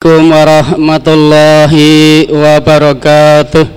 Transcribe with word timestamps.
Assalamualaikum 0.00 0.32
warahmatullahi 0.32 2.24
wabarakatuh. 2.32 3.68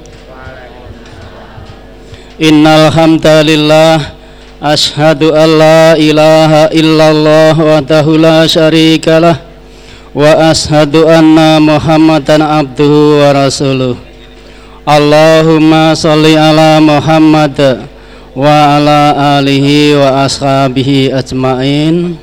Innal 2.39 2.87
hamdalillah 2.95 4.15
ashhadu 4.63 5.35
an 5.35 5.49
la 5.59 5.99
ilaha 5.99 6.71
illallah 6.71 7.59
wahdahu 7.59 8.15
la 8.15 8.47
syarikalah 8.47 9.35
wa 10.15 10.47
ashhadu 10.47 11.11
anna 11.11 11.59
muhammadan 11.59 12.39
abduhu 12.39 13.19
wa 13.19 13.43
rasuluh. 13.43 13.99
Allahumma 14.87 15.91
salli 15.91 16.39
ala 16.39 16.79
Muhammad 16.79 17.83
wa 18.31 18.79
ala 18.79 19.11
alihi 19.43 19.99
wa 19.99 20.23
ashabihi 20.23 21.11
ajmain. 21.11 22.15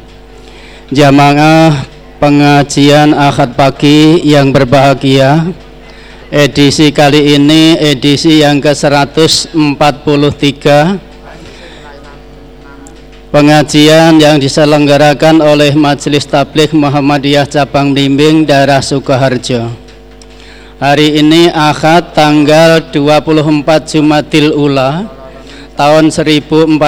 Jamaah 0.89 1.90
pengajian 2.21 3.17
Ahad 3.17 3.57
pagi 3.57 4.21
yang 4.23 4.53
berbahagia. 4.53 5.49
Edisi 6.31 6.95
kali 6.95 7.35
ini 7.35 7.75
edisi 7.75 8.39
yang 8.39 8.63
ke-143 8.63 9.51
pengajian 13.35 14.15
yang 14.23 14.39
diselenggarakan 14.39 15.43
oleh 15.43 15.75
Majelis 15.75 16.23
Tabligh 16.31 16.71
Muhammadiyah 16.71 17.51
Cabang 17.51 17.91
Bimbing 17.91 18.47
Daerah 18.47 18.79
Sukoharjo. 18.79 19.75
Hari 20.79 21.19
ini 21.19 21.51
Ahad 21.51 22.15
tanggal 22.15 22.79
24 22.95 23.91
Jumadil 23.91 24.55
Ula 24.55 25.11
tahun 25.75 26.15
1441 26.15 26.79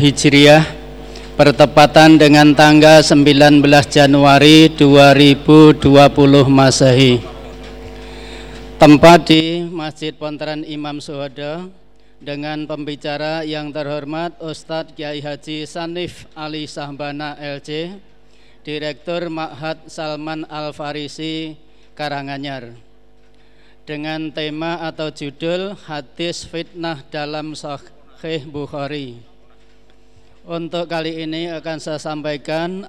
Hijriah 0.00 0.77
bertepatan 1.38 2.18
dengan 2.18 2.50
tanggal 2.50 2.98
19 2.98 3.62
Januari 3.86 4.74
2020 4.74 5.86
Masehi. 6.50 7.22
Tempat 8.74 9.30
di 9.30 9.62
Masjid 9.70 10.10
Pontaran 10.10 10.66
Imam 10.66 10.98
Suhodo 10.98 11.70
dengan 12.18 12.66
pembicara 12.66 13.46
yang 13.46 13.70
terhormat 13.70 14.34
Ustadz 14.42 14.98
Kiai 14.98 15.22
Haji 15.22 15.62
Sanif 15.62 16.26
Ali 16.34 16.66
Sahbana 16.66 17.38
LC, 17.38 18.02
Direktur 18.66 19.30
Ma'had 19.30 19.86
Salman 19.86 20.42
Al 20.50 20.74
Farisi 20.74 21.54
Karanganyar. 21.94 22.74
Dengan 23.86 24.34
tema 24.34 24.82
atau 24.82 25.14
judul 25.14 25.78
Hadis 25.86 26.42
Fitnah 26.42 27.06
dalam 27.14 27.54
Sahih 27.54 28.42
Bukhari. 28.42 29.27
Untuk 30.48 30.88
kali 30.88 31.28
ini 31.28 31.52
akan 31.52 31.76
saya 31.76 32.00
sampaikan 32.00 32.88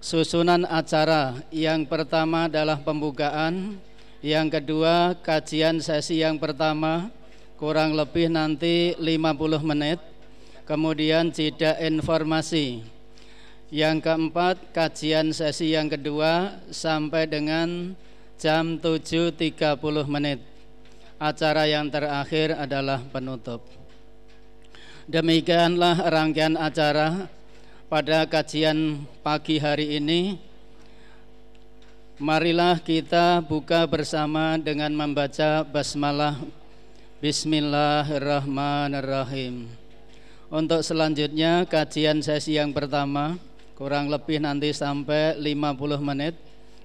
susunan 0.00 0.64
acara. 0.64 1.36
Yang 1.52 1.92
pertama 1.92 2.48
adalah 2.48 2.80
pembukaan, 2.80 3.76
yang 4.24 4.48
kedua 4.48 5.12
kajian 5.20 5.84
sesi 5.84 6.24
yang 6.24 6.40
pertama 6.40 7.12
kurang 7.60 7.92
lebih 7.92 8.32
nanti 8.32 8.96
50 8.96 9.60
menit. 9.60 10.00
Kemudian 10.64 11.28
jeda 11.36 11.76
informasi. 11.84 12.80
Yang 13.68 13.96
keempat 14.00 14.56
kajian 14.72 15.36
sesi 15.36 15.76
yang 15.76 15.92
kedua 15.92 16.64
sampai 16.72 17.28
dengan 17.28 17.92
jam 18.40 18.80
7.30 18.80 19.36
menit. 20.08 20.40
Acara 21.20 21.68
yang 21.68 21.92
terakhir 21.92 22.56
adalah 22.56 23.04
penutup. 23.12 23.75
Demikianlah 25.06 26.10
rangkaian 26.10 26.58
acara 26.58 27.30
pada 27.86 28.26
kajian 28.26 29.06
pagi 29.22 29.62
hari 29.62 30.02
ini. 30.02 30.34
Marilah 32.18 32.82
kita 32.82 33.38
buka 33.38 33.86
bersama 33.86 34.58
dengan 34.58 34.90
membaca 34.90 35.62
basmalah 35.62 36.34
Bismillahirrahmanirrahim. 37.22 39.70
Untuk 40.50 40.82
selanjutnya 40.82 41.62
kajian 41.70 42.18
sesi 42.18 42.58
yang 42.58 42.74
pertama 42.74 43.38
kurang 43.78 44.10
lebih 44.10 44.42
nanti 44.42 44.74
sampai 44.74 45.38
50 45.38 46.02
menit 46.02 46.34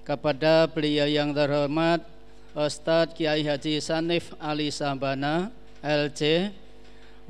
kepada 0.06 0.70
beliau 0.70 1.10
yang 1.10 1.34
terhormat 1.34 2.06
Ustadz 2.54 3.18
Kiai 3.18 3.42
Haji 3.42 3.82
Sanif 3.82 4.30
Ali 4.38 4.70
Sabana 4.70 5.50
LC 5.82 6.61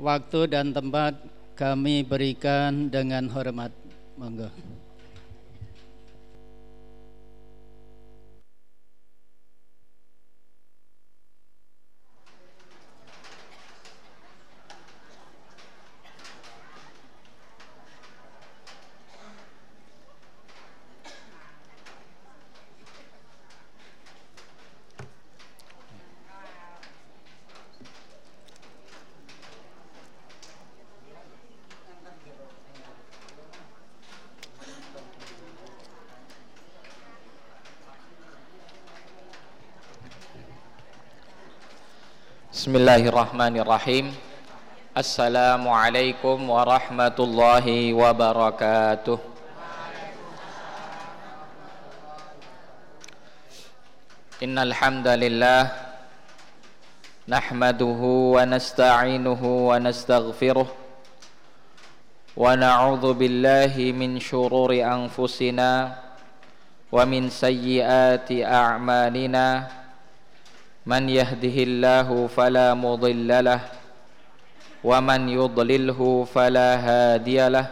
waktu 0.03 0.51
dan 0.51 0.75
tempat 0.75 1.15
kami 1.55 2.03
berikan 2.03 2.91
dengan 2.91 3.31
hormat. 3.31 3.71
Monggo. 4.19 4.51
Bismillahirrahmanirrahim. 42.63 44.15
Assalamualaikum 44.95 46.47
warahmatullahi 46.47 47.91
wabarakatuh. 47.91 49.19
Innal 54.39 54.71
hamdalillah 54.71 55.75
nahmaduhu 57.27 58.39
wa 58.39 58.47
nasta'inuhu 58.47 59.67
wa 59.67 59.75
nastaghfiruh 59.83 60.71
wa 60.71 62.47
na'udzu 62.55 63.11
billahi 63.11 63.91
min 63.91 64.23
shururi 64.23 64.79
anfusina 64.79 65.99
wa 66.87 67.03
min 67.03 67.27
sayyiati 67.27 68.39
a'malina 68.39 69.82
من 70.83 71.09
يهده 71.09 71.57
الله 71.63 72.27
فلا 72.27 72.73
مضل 72.75 73.31
له 73.43 73.61
ومن 74.83 75.21
يضلله 75.29 75.99
فلا 76.27 76.69
هادي 76.75 77.39
له. 77.49 77.67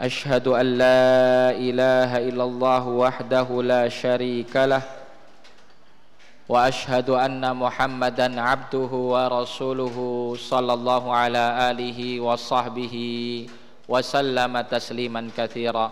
أشهد 0.00 0.48
أن 0.48 0.66
لا 0.80 1.52
إله 1.56 2.10
إلا 2.28 2.44
الله 2.44 2.84
وحده 2.88 3.48
لا 3.62 3.88
شريك 3.88 4.54
له 4.56 4.82
وأشهد 6.48 7.10
أن 7.10 7.56
محمدا 7.56 8.40
عبده 8.40 8.92
ورسوله 8.92 9.96
صلى 10.36 10.72
الله 10.72 11.04
على 11.16 11.44
آله 11.70 12.20
وصحبه 12.20 12.94
وسلم 13.88 14.52
تسليما 14.60 15.22
كثيرا. 15.36 15.86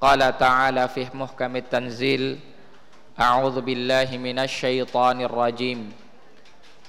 قال 0.00 0.20
تعالى 0.38 0.88
في 0.88 1.06
محكم 1.14 1.56
التنزيل 1.56 2.38
أعوذ 3.16 3.64
بالله 3.64 4.12
من 4.20 4.36
الشيطان 4.44 5.24
الرجيم. 5.24 5.88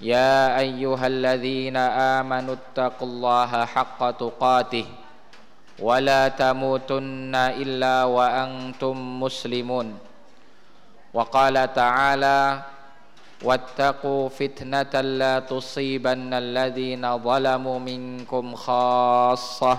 يا 0.03 0.59
أيها 0.59 1.07
الذين 1.07 1.77
آمنوا 2.19 2.55
اتقوا 2.59 3.07
الله 3.07 3.51
حق 3.65 4.11
تقاته 4.11 4.85
ولا 5.79 6.27
تموتن 6.27 7.31
إلا 7.31 8.03
وأنتم 8.03 8.95
مسلمون. 9.23 9.87
وقال 11.15 11.55
تعالى 11.73 12.61
واتقوا 13.43 14.29
فتنة 14.29 14.93
لا 15.01 15.39
تصيبن 15.39 16.33
الذين 16.33 17.17
ظلموا 17.23 17.79
منكم 17.79 18.45
خاصة 18.55 19.77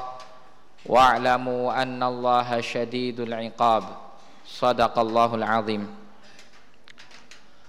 واعلموا 0.86 1.82
أن 1.82 2.00
الله 2.02 2.60
شديد 2.60 3.20
العقاب. 3.20 3.84
صدق 4.48 4.94
الله 4.98 5.30
العظيم. 5.34 6.07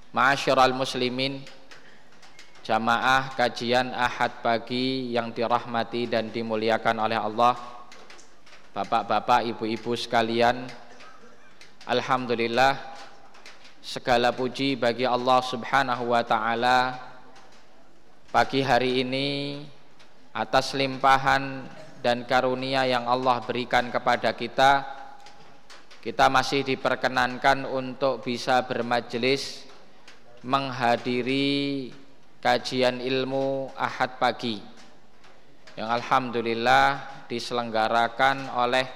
Ma'asyiral 0.10 0.74
muslimin 0.74 1.46
Jamaah 2.66 3.30
kajian 3.38 3.94
ahad 3.94 4.42
pagi 4.42 5.14
yang 5.14 5.30
dirahmati 5.30 6.10
dan 6.10 6.34
dimuliakan 6.34 6.98
oleh 6.98 7.14
Allah 7.14 7.54
Bapak-bapak, 8.74 9.46
ibu-ibu 9.54 9.94
sekalian 9.94 10.66
Alhamdulillah 11.86 12.74
Segala 13.86 14.34
puji 14.34 14.82
bagi 14.82 15.06
Allah 15.06 15.46
subhanahu 15.46 16.10
wa 16.10 16.26
ta'ala. 16.26 16.98
Pagi 18.34 18.66
hari 18.66 19.06
ini 19.06 19.62
Atas 20.34 20.74
limpahan 20.74 21.70
dan 22.02 22.26
karunia 22.26 22.82
yang 22.90 23.06
Allah 23.06 23.46
berikan 23.46 23.94
kepada 23.94 24.34
kita 24.34 24.98
kita 26.00 26.32
masih 26.32 26.64
diperkenankan 26.64 27.68
untuk 27.68 28.24
bisa 28.24 28.64
bermajelis 28.64 29.69
menghadiri 30.44 31.90
kajian 32.40 33.04
ilmu 33.04 33.76
Ahad 33.76 34.16
pagi 34.16 34.60
yang 35.76 35.92
alhamdulillah 35.92 37.00
diselenggarakan 37.28 38.52
oleh 38.56 38.88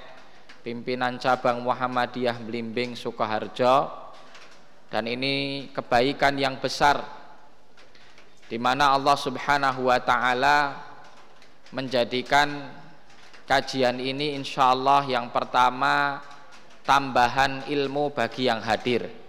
pimpinan 0.64 1.20
cabang 1.20 1.60
Muhammadiyah 1.60 2.40
Blimbing 2.40 2.96
Sukoharjo 2.96 3.88
dan 4.88 5.04
ini 5.04 5.68
kebaikan 5.72 6.36
yang 6.40 6.56
besar 6.56 7.04
di 8.48 8.56
mana 8.56 8.92
Allah 8.92 9.16
Subhanahu 9.16 9.88
wa 9.88 10.00
taala 10.00 10.76
menjadikan 11.72 12.70
kajian 13.44 14.00
ini 14.00 14.36
insya 14.36 14.72
Allah 14.72 15.04
yang 15.04 15.28
pertama 15.28 16.20
tambahan 16.84 17.64
ilmu 17.68 18.12
bagi 18.12 18.46
yang 18.46 18.60
hadir. 18.60 19.23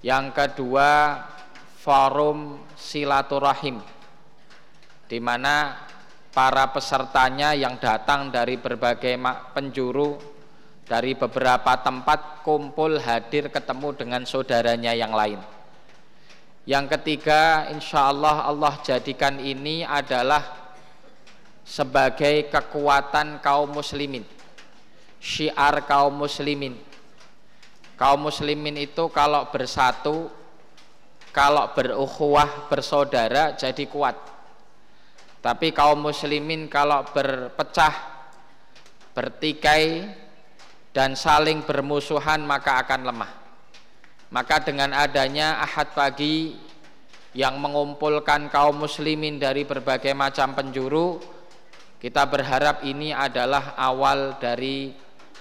Yang 0.00 0.26
kedua, 0.32 1.20
forum 1.80 2.60
silaturahim 2.76 3.80
di 5.10 5.18
mana 5.18 5.76
para 6.30 6.70
pesertanya 6.70 7.52
yang 7.52 7.76
datang 7.76 8.30
dari 8.30 8.56
berbagai 8.56 9.18
penjuru 9.52 10.16
dari 10.86 11.14
beberapa 11.14 11.78
tempat 11.78 12.42
kumpul 12.42 12.98
hadir 12.98 13.50
ketemu 13.50 13.88
dengan 13.94 14.22
saudaranya 14.26 14.90
yang 14.94 15.14
lain. 15.14 15.38
Yang 16.66 16.98
ketiga, 16.98 17.70
insya 17.70 18.10
Allah 18.10 18.46
Allah 18.46 18.74
jadikan 18.82 19.38
ini 19.38 19.86
adalah 19.86 20.42
sebagai 21.62 22.50
kekuatan 22.50 23.38
kaum 23.38 23.70
muslimin 23.70 24.26
syiar 25.20 25.84
kaum 25.84 26.16
muslimin 26.24 26.74
kaum 28.00 28.32
muslimin 28.32 28.80
itu 28.80 29.12
kalau 29.12 29.52
bersatu 29.52 30.32
kalau 31.36 31.68
berukhuwah 31.76 32.72
bersaudara 32.72 33.52
jadi 33.52 33.84
kuat. 33.84 34.16
Tapi 35.44 35.76
kaum 35.76 36.00
muslimin 36.00 36.64
kalau 36.72 37.04
berpecah 37.12 37.92
bertikai 39.12 40.08
dan 40.96 41.12
saling 41.12 41.60
bermusuhan 41.60 42.40
maka 42.40 42.80
akan 42.80 43.12
lemah. 43.12 43.32
Maka 44.32 44.64
dengan 44.64 44.96
adanya 44.96 45.60
ahad 45.60 45.92
pagi 45.92 46.56
yang 47.36 47.60
mengumpulkan 47.60 48.48
kaum 48.48 48.80
muslimin 48.80 49.36
dari 49.36 49.68
berbagai 49.68 50.16
macam 50.16 50.56
penjuru 50.56 51.20
kita 52.00 52.24
berharap 52.24 52.80
ini 52.80 53.12
adalah 53.12 53.76
awal 53.76 54.40
dari 54.40 54.88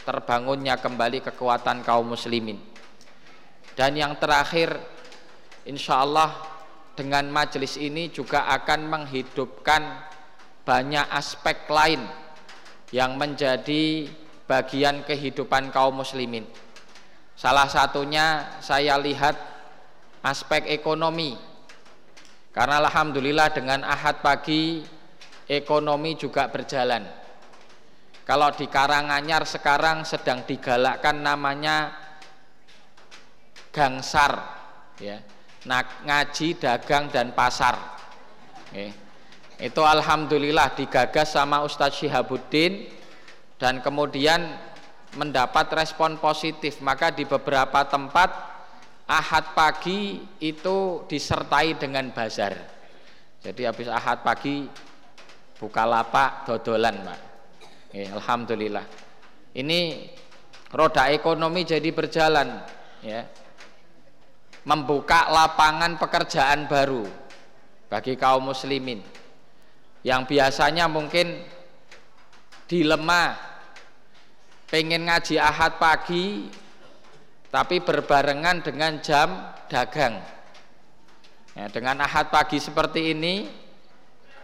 terbangunnya 0.03 0.79
kembali 0.79 1.23
kekuatan 1.23 1.83
kaum 1.83 2.13
muslimin. 2.15 2.59
Dan 3.75 3.95
yang 3.95 4.19
terakhir 4.19 4.75
insya 5.63 6.03
Allah 6.03 6.35
dengan 6.99 7.31
majelis 7.31 7.79
ini 7.79 8.11
juga 8.11 8.51
akan 8.51 8.79
menghidupkan 8.91 9.81
banyak 10.67 11.07
aspek 11.15 11.63
lain 11.71 12.03
yang 12.91 13.15
menjadi 13.15 14.11
bagian 14.49 15.07
kehidupan 15.07 15.71
kaum 15.71 16.03
muslimin. 16.03 16.43
Salah 17.39 17.71
satunya 17.71 18.59
saya 18.59 18.99
lihat 18.99 19.39
aspek 20.19 20.67
ekonomi. 20.67 21.39
Karena 22.51 22.83
Alhamdulillah 22.83 23.53
dengan 23.55 23.87
ahad 23.87 24.19
pagi 24.19 24.83
ekonomi 25.47 26.19
juga 26.19 26.51
berjalan 26.51 27.28
kalau 28.29 28.53
di 28.53 28.69
Karanganyar 28.69 29.41
sekarang 29.41 30.05
sedang 30.05 30.45
digalakkan 30.45 31.17
namanya 31.17 31.89
gangsar, 33.73 34.37
ya, 35.01 35.17
ngaji, 36.05 36.61
dagang 36.61 37.09
dan 37.09 37.33
pasar. 37.33 37.73
Okay. 38.69 38.93
Itu 39.57 39.81
alhamdulillah 39.81 40.77
digagas 40.77 41.33
sama 41.33 41.65
Ustadz 41.65 42.05
Syihabuddin 42.05 42.93
dan 43.57 43.81
kemudian 43.81 44.45
mendapat 45.17 45.65
respon 45.73 46.21
positif. 46.21 46.85
Maka 46.85 47.09
di 47.09 47.25
beberapa 47.25 47.81
tempat 47.89 48.29
Ahad 49.09 49.57
pagi 49.57 50.21
itu 50.37 51.01
disertai 51.09 51.81
dengan 51.81 52.13
bazar. 52.13 52.53
Jadi 53.41 53.65
habis 53.65 53.89
Ahad 53.89 54.21
pagi 54.21 54.69
buka 55.57 55.81
lapak 55.81 56.45
dodolan, 56.45 56.93
Pak. 57.01 57.28
Ya, 57.89 58.13
Alhamdulillah. 58.13 58.85
Ini 59.57 60.09
roda 60.69 61.09
ekonomi 61.09 61.65
jadi 61.65 61.89
berjalan, 61.89 62.61
ya. 63.01 63.25
Membuka 64.67 65.31
lapangan 65.33 65.97
pekerjaan 65.97 66.69
baru 66.69 67.07
bagi 67.89 68.13
kaum 68.13 68.53
muslimin 68.53 69.01
yang 70.05 70.23
biasanya 70.29 70.85
mungkin 70.85 71.41
dilema 72.69 73.33
pengen 74.69 75.09
ngaji 75.09 75.41
ahad 75.41 75.81
pagi 75.81 76.47
tapi 77.49 77.81
berbarengan 77.81 78.61
dengan 78.61 79.01
jam 79.01 79.57
dagang 79.65 80.21
ya, 81.57 81.65
dengan 81.73 82.05
ahad 82.05 82.29
pagi 82.29 82.61
seperti 82.61 83.17
ini 83.17 83.49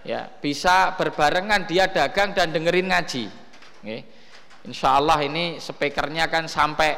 ya 0.06 0.30
bisa 0.30 0.94
berbarengan 0.96 1.66
dia 1.66 1.90
dagang 1.90 2.32
dan 2.38 2.54
dengerin 2.54 2.94
ngaji. 2.94 3.26
Oke. 3.82 3.98
Insya 4.66 4.98
Allah 4.98 5.22
ini 5.22 5.62
speakernya 5.62 6.26
kan 6.26 6.50
sampai 6.50 6.98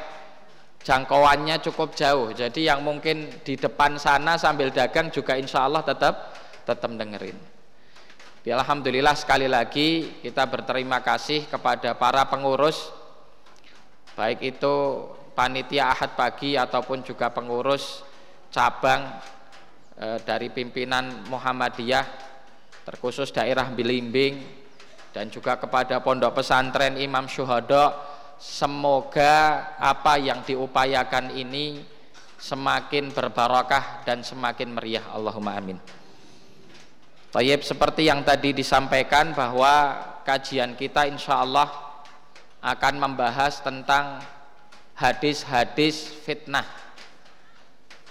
jangkauannya 0.83 1.59
cukup 1.63 1.95
jauh. 1.95 2.31
Jadi 2.31 2.67
yang 2.67 2.79
mungkin 2.83 3.27
di 3.43 3.59
depan 3.59 3.99
sana 3.99 4.39
sambil 4.39 4.71
dagang 4.71 5.11
juga 5.11 5.35
insya 5.35 5.67
Allah 5.67 5.83
tetap 5.83 6.31
tetap 6.63 6.91
dengerin. 6.91 7.35
Ya, 8.47 8.55
Alhamdulillah 8.55 9.11
sekali 9.19 9.51
lagi 9.51 10.19
kita 10.23 10.47
berterima 10.47 11.03
kasih 11.03 11.51
kepada 11.51 11.91
para 11.99 12.23
pengurus 12.31 12.95
baik 14.15 14.39
itu 14.55 15.03
panitia 15.35 15.91
ahad 15.91 16.15
pagi 16.15 16.55
ataupun 16.55 17.03
juga 17.03 17.27
pengurus 17.29 18.01
cabang 18.49 19.03
e, 19.99 20.17
dari 20.23 20.47
pimpinan 20.47 21.27
Muhammadiyah 21.27 22.07
terkhusus 22.87 23.35
daerah 23.35 23.67
Bilimbing 23.67 24.39
dan 25.11 25.27
juga 25.27 25.59
kepada 25.59 25.99
pondok 25.99 26.39
pesantren 26.39 26.95
Imam 26.95 27.27
Syuhada 27.27 27.91
semoga 28.39 29.75
apa 29.75 30.15
yang 30.15 30.39
diupayakan 30.47 31.35
ini 31.35 31.83
semakin 32.39 33.11
berbarokah 33.11 34.07
dan 34.07 34.23
semakin 34.23 34.71
meriah. 34.71 35.03
Allahumma 35.11 35.59
amin. 35.59 35.75
Tayyib 37.27 37.59
seperti 37.59 38.07
yang 38.07 38.23
tadi 38.23 38.55
disampaikan 38.55 39.35
bahwa 39.35 39.99
kajian 40.23 40.79
kita 40.79 41.11
insya 41.11 41.43
Allah 41.43 41.67
akan 42.63 42.95
membahas 43.03 43.59
tentang 43.59 44.23
hadis-hadis 44.95 46.07
fitnah 46.23 46.65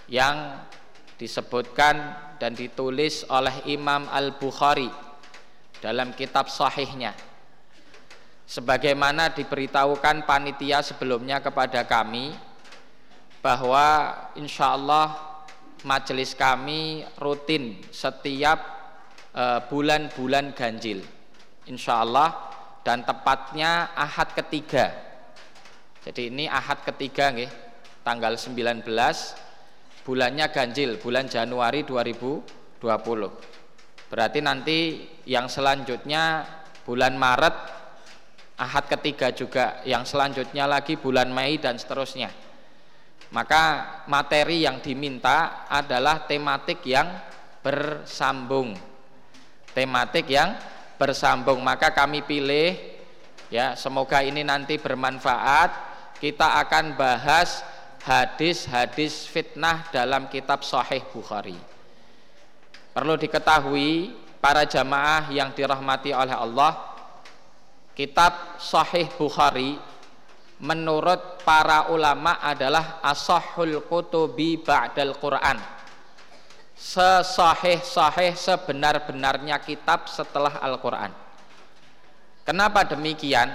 yang 0.06 0.60
disebutkan 1.16 2.25
dan 2.36 2.52
ditulis 2.52 3.24
oleh 3.28 3.64
Imam 3.68 4.08
Al-Bukhari 4.08 4.88
dalam 5.80 6.12
kitab 6.12 6.48
sahihnya. 6.52 7.12
Sebagaimana 8.46 9.34
diberitahukan 9.34 10.22
panitia 10.22 10.78
sebelumnya 10.80 11.42
kepada 11.42 11.82
kami 11.82 12.30
bahwa 13.42 14.14
insya 14.38 14.78
Allah 14.78 15.18
majelis 15.82 16.34
kami 16.38 17.02
rutin 17.18 17.82
setiap 17.90 18.58
eh, 19.34 19.60
bulan-bulan 19.66 20.54
ganjil 20.54 21.02
insya 21.66 22.06
Allah 22.06 22.30
dan 22.86 23.02
tepatnya 23.02 23.90
ahad 23.98 24.30
ketiga. 24.30 24.94
Jadi 26.06 26.30
ini 26.30 26.46
ahad 26.46 26.86
ketiga 26.86 27.34
nih, 27.34 27.50
tanggal 28.06 28.38
19 28.38 28.86
bulannya 30.06 30.46
ganjil 30.54 31.02
bulan 31.02 31.26
Januari 31.26 31.82
2020 31.82 32.78
berarti 34.06 34.38
nanti 34.38 35.02
yang 35.26 35.50
selanjutnya 35.50 36.46
bulan 36.86 37.18
Maret 37.18 37.76
ahad 38.56 38.88
ketiga 38.88 39.30
juga 39.36 39.84
yang 39.84 40.08
selanjutnya 40.08 40.64
lagi 40.64 40.96
bulan 40.96 41.28
Mei 41.28 41.60
dan 41.60 41.76
seterusnya. 41.76 42.32
Maka 43.34 43.62
materi 44.08 44.64
yang 44.64 44.80
diminta 44.80 45.68
adalah 45.68 46.24
tematik 46.24 46.80
yang 46.88 47.10
bersambung. 47.60 48.72
Tematik 49.76 50.30
yang 50.30 50.56
bersambung. 50.96 51.60
Maka 51.60 51.92
kami 51.92 52.24
pilih 52.24 52.72
ya 53.52 53.76
semoga 53.76 54.24
ini 54.24 54.40
nanti 54.40 54.80
bermanfaat. 54.80 55.84
Kita 56.16 56.56
akan 56.64 56.96
bahas 56.96 57.60
hadis-hadis 58.06 59.26
fitnah 59.26 59.90
dalam 59.90 60.30
kitab 60.30 60.62
Sahih 60.62 61.02
Bukhari. 61.10 61.58
Perlu 62.94 63.18
diketahui 63.18 64.14
para 64.38 64.62
jamaah 64.62 65.26
yang 65.34 65.50
dirahmati 65.50 66.14
oleh 66.14 66.38
Allah, 66.38 66.78
kitab 67.98 68.62
Sahih 68.62 69.10
Bukhari 69.18 69.74
menurut 70.62 71.42
para 71.42 71.90
ulama 71.90 72.38
adalah 72.40 73.02
asahul 73.02 73.82
kutubi 73.84 74.62
ba'dal 74.62 75.18
Quran. 75.18 75.58
Sesahih-sahih 76.76 78.36
sebenar-benarnya 78.36 79.56
kitab 79.64 80.12
setelah 80.12 80.60
Al-Quran. 80.60 81.08
Kenapa 82.44 82.84
demikian? 82.84 83.48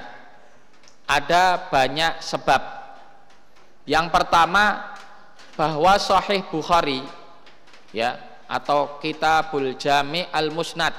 Ada 1.06 1.70
banyak 1.70 2.18
sebab 2.18 2.81
yang 3.92 4.08
pertama 4.08 4.96
bahwa 5.60 6.00
sahih 6.00 6.48
Bukhari 6.48 7.04
ya 7.92 8.16
atau 8.48 8.96
kitabul 9.04 9.76
jami 9.76 10.24
al 10.32 10.48
musnad 10.48 10.96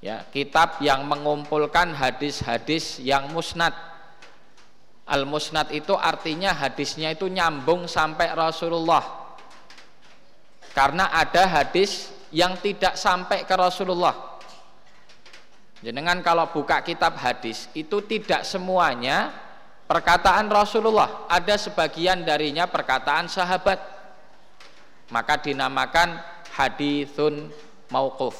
ya 0.00 0.24
kitab 0.32 0.80
yang 0.80 1.04
mengumpulkan 1.04 1.92
hadis-hadis 1.92 2.96
yang 3.04 3.28
musnad 3.28 3.76
Al 5.08 5.24
musnad 5.24 5.72
itu 5.72 5.96
artinya 5.96 6.52
hadisnya 6.52 7.16
itu 7.16 7.32
nyambung 7.32 7.88
sampai 7.88 8.28
Rasulullah. 8.36 9.00
Karena 10.76 11.08
ada 11.08 11.48
hadis 11.48 12.12
yang 12.28 12.60
tidak 12.60 13.00
sampai 13.00 13.48
ke 13.48 13.54
Rasulullah. 13.56 14.36
Jenengan 15.80 16.20
kalau 16.20 16.52
buka 16.52 16.84
kitab 16.84 17.16
hadis 17.16 17.72
itu 17.72 18.04
tidak 18.04 18.44
semuanya 18.44 19.32
perkataan 19.88 20.46
Rasulullah, 20.52 21.26
ada 21.26 21.56
sebagian 21.56 22.22
darinya 22.22 22.68
perkataan 22.68 23.26
sahabat. 23.26 23.80
Maka 25.08 25.40
dinamakan 25.40 26.20
hadisun 26.52 27.48
mauquf. 27.88 28.36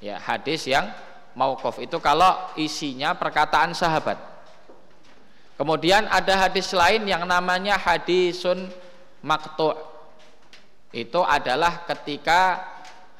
Ya, 0.00 0.16
hadis 0.16 0.64
yang 0.64 0.88
mauquf 1.36 1.76
itu 1.84 2.00
kalau 2.00 2.32
isinya 2.56 3.12
perkataan 3.12 3.76
sahabat. 3.76 4.16
Kemudian 5.60 6.08
ada 6.08 6.48
hadis 6.48 6.72
lain 6.72 7.04
yang 7.04 7.28
namanya 7.28 7.76
hadisun 7.76 8.72
maktu. 9.24 9.72
Itu 10.92 11.24
adalah 11.24 11.84
ketika 11.84 12.64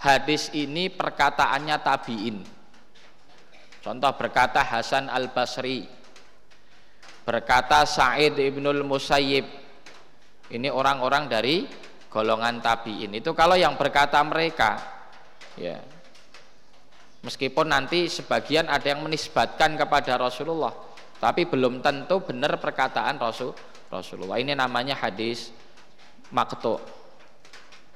hadis 0.01 0.53
ini 0.53 0.89
perkataannya 0.93 1.77
tabiin. 1.81 2.37
Contoh 3.81 4.13
berkata 4.19 4.61
Hasan 4.65 5.09
Al 5.09 5.33
Basri, 5.33 5.89
berkata 7.27 7.83
Sa'id 7.83 8.39
ibnul 8.39 8.87
Musayyib. 8.87 9.45
Ini 10.47 10.71
orang-orang 10.71 11.27
dari 11.27 11.67
golongan 12.07 12.63
tabiin. 12.63 13.19
Itu 13.19 13.35
kalau 13.35 13.59
yang 13.59 13.75
berkata 13.75 14.23
mereka, 14.23 14.79
ya. 15.59 15.83
Meskipun 17.27 17.67
nanti 17.67 18.07
sebagian 18.07 18.71
ada 18.71 18.87
yang 18.87 19.03
menisbatkan 19.03 19.75
kepada 19.75 20.15
Rasulullah, 20.15 20.71
tapi 21.19 21.43
belum 21.43 21.83
tentu 21.83 22.23
benar 22.23 22.63
perkataan 22.63 23.19
Rasul 23.19 23.51
Rasulullah. 23.91 24.39
Ini 24.39 24.55
namanya 24.55 24.95
hadis 24.95 25.51
maktu. 26.31 26.79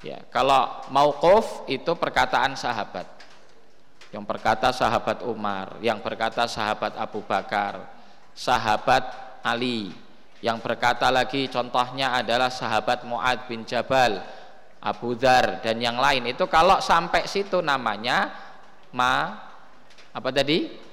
Ya, 0.02 0.18
kalau 0.34 0.82
mauquf 0.90 1.62
itu 1.70 1.94
perkataan 1.94 2.58
sahabat. 2.58 3.06
Yang 4.10 4.24
berkata 4.26 4.74
sahabat 4.74 5.22
Umar, 5.22 5.78
yang 5.78 6.02
berkata 6.02 6.50
sahabat 6.50 6.98
Abu 6.98 7.22
Bakar, 7.22 7.99
sahabat 8.34 9.04
Ali, 9.44 9.90
yang 10.40 10.60
berkata 10.60 11.12
lagi 11.12 11.48
contohnya 11.52 12.16
adalah 12.16 12.48
sahabat 12.48 13.04
Muad 13.04 13.44
bin 13.44 13.68
Jabal, 13.68 14.20
Abu 14.80 15.12
Dhar 15.12 15.60
dan 15.60 15.76
yang 15.80 16.00
lain. 16.00 16.32
Itu 16.32 16.48
kalau 16.48 16.80
sampai 16.80 17.28
situ 17.28 17.60
namanya 17.60 18.32
ma 18.96 19.36
apa 20.10 20.30
tadi? 20.32 20.88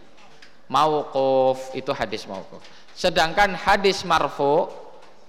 mauquf. 0.68 1.72
Itu 1.74 1.96
hadis 1.96 2.28
mauquf. 2.28 2.60
Sedangkan 2.92 3.56
hadis 3.56 4.04
marfu 4.04 4.68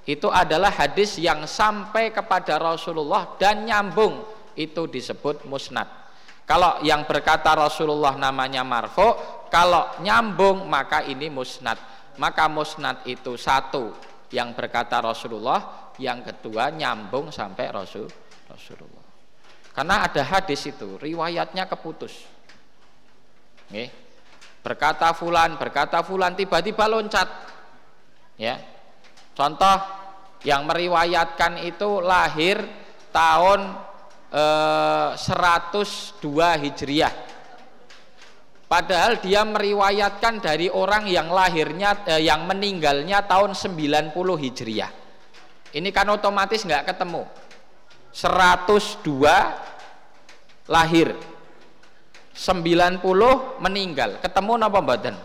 itu 0.09 0.27
adalah 0.33 0.73
hadis 0.73 1.21
yang 1.21 1.47
sampai 1.47 2.11
kepada 2.11 2.59
Rasulullah 2.59 3.39
dan 3.39 3.69
nyambung. 3.69 4.25
Itu 4.59 4.91
disebut 4.91 5.47
musnad. 5.47 5.87
Kalau 6.49 6.81
yang 6.81 7.05
berkata 7.05 7.53
Rasulullah 7.53 8.17
namanya 8.17 8.65
marfu 8.65 9.15
kalau 9.53 9.85
nyambung 10.01 10.65
maka 10.65 11.05
ini 11.05 11.29
musnad 11.29 11.77
maka 12.19 12.51
musnad 12.51 13.07
itu 13.07 13.39
satu 13.39 13.95
yang 14.35 14.53
berkata 14.53 15.01
Rasulullah 15.01 15.91
yang 15.99 16.21
kedua 16.23 16.71
nyambung 16.75 17.33
sampai 17.33 17.71
Rasul 17.73 18.07
Rasulullah. 18.51 19.07
Karena 19.73 20.03
ada 20.05 20.23
hadis 20.27 20.67
itu 20.67 20.99
riwayatnya 20.99 21.71
keputus. 21.71 22.27
Nih, 23.71 23.89
berkata 24.63 25.15
fulan 25.15 25.55
berkata 25.55 26.03
fulan 26.03 26.35
tiba-tiba 26.35 26.91
loncat. 26.91 27.29
Ya. 28.39 28.59
Contoh 29.39 29.79
yang 30.43 30.67
meriwayatkan 30.67 31.63
itu 31.63 32.03
lahir 32.03 32.59
tahun 33.15 33.75
eh, 34.35 35.11
102 35.15 36.27
Hijriah 36.67 37.38
padahal 38.69 39.17
dia 39.19 39.43
meriwayatkan 39.43 40.45
dari 40.45 40.69
orang 40.69 41.09
yang 41.09 41.33
lahirnya 41.33 42.05
eh, 42.05 42.29
yang 42.29 42.45
meninggalnya 42.45 43.25
tahun 43.25 43.57
90 43.57 44.13
Hijriah. 44.15 44.93
Ini 45.73 45.89
kan 45.93 46.09
otomatis 46.13 46.65
nggak 46.65 46.85
ketemu. 46.95 47.25
102 48.13 49.25
lahir 50.69 51.17
90 52.39 53.03
meninggal. 53.59 54.23
Ketemu 54.23 54.53
napa 54.57 54.79
mboten? 54.79 55.19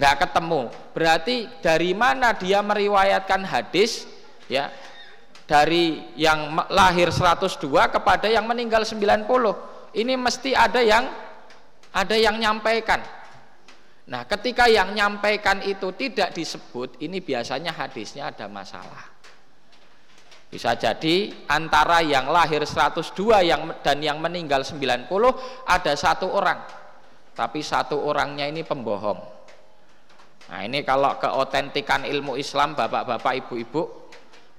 Nggak 0.00 0.16
ketemu. 0.26 0.72
Berarti 0.96 1.36
dari 1.60 1.92
mana 1.92 2.32
dia 2.32 2.64
meriwayatkan 2.64 3.44
hadis 3.44 4.08
ya? 4.48 4.72
Dari 5.44 6.16
yang 6.16 6.56
lahir 6.72 7.12
102 7.12 7.60
kepada 7.92 8.24
yang 8.30 8.48
meninggal 8.48 8.88
90 8.88 9.28
ini 9.92 10.16
mesti 10.16 10.56
ada 10.56 10.80
yang 10.80 11.04
ada 11.92 12.16
yang 12.16 12.40
nyampaikan 12.40 13.00
nah 14.08 14.26
ketika 14.26 14.66
yang 14.66 14.92
nyampaikan 14.92 15.62
itu 15.62 15.94
tidak 15.94 16.34
disebut 16.34 16.98
ini 17.04 17.22
biasanya 17.22 17.70
hadisnya 17.70 18.34
ada 18.34 18.50
masalah 18.50 19.12
bisa 20.52 20.76
jadi 20.76 21.32
antara 21.48 22.04
yang 22.04 22.28
lahir 22.28 22.60
102 22.68 23.40
yang 23.40 23.72
dan 23.80 24.04
yang 24.04 24.20
meninggal 24.20 24.60
90 24.60 25.08
ada 25.64 25.92
satu 25.96 26.28
orang. 26.28 26.60
Tapi 27.32 27.64
satu 27.64 27.96
orangnya 27.96 28.44
ini 28.44 28.60
pembohong. 28.60 29.16
Nah, 30.52 30.60
ini 30.60 30.84
kalau 30.84 31.16
keotentikan 31.16 32.04
ilmu 32.04 32.36
Islam 32.36 32.76
Bapak-bapak, 32.76 33.32
Ibu-ibu 33.40 34.12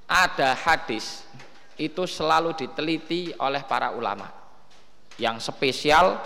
ada 0.10 0.58
hadis 0.58 1.30
itu 1.78 2.10
selalu 2.10 2.58
diteliti 2.58 3.30
oleh 3.38 3.62
para 3.62 3.94
ulama 3.94 4.25
yang 5.22 5.38
spesial 5.38 6.18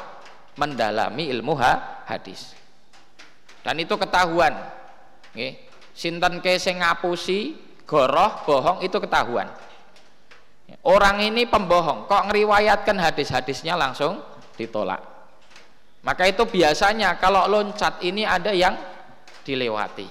mendalami 0.57 1.29
ilmu 1.31 1.55
hadis. 2.05 2.57
Dan 3.61 3.79
itu 3.79 3.93
ketahuan. 3.95 4.53
Nggih. 5.37 5.53
Sinten 5.97 6.41
ke 6.45 6.61
sing 6.61 6.77
ngapusi 6.77 7.57
goroh 7.87 8.43
bohong 8.43 8.83
itu 8.83 8.99
ketahuan 8.99 9.47
orang 10.83 11.23
ini 11.23 11.47
pembohong 11.47 12.05
kok 12.11 12.27
ngeriwayatkan 12.27 12.99
hadis-hadisnya 12.99 13.79
langsung 13.79 14.19
ditolak 14.59 14.99
maka 16.03 16.27
itu 16.27 16.43
biasanya 16.43 17.15
kalau 17.15 17.47
loncat 17.47 18.03
ini 18.03 18.27
ada 18.27 18.51
yang 18.51 18.75
dilewati 19.47 20.05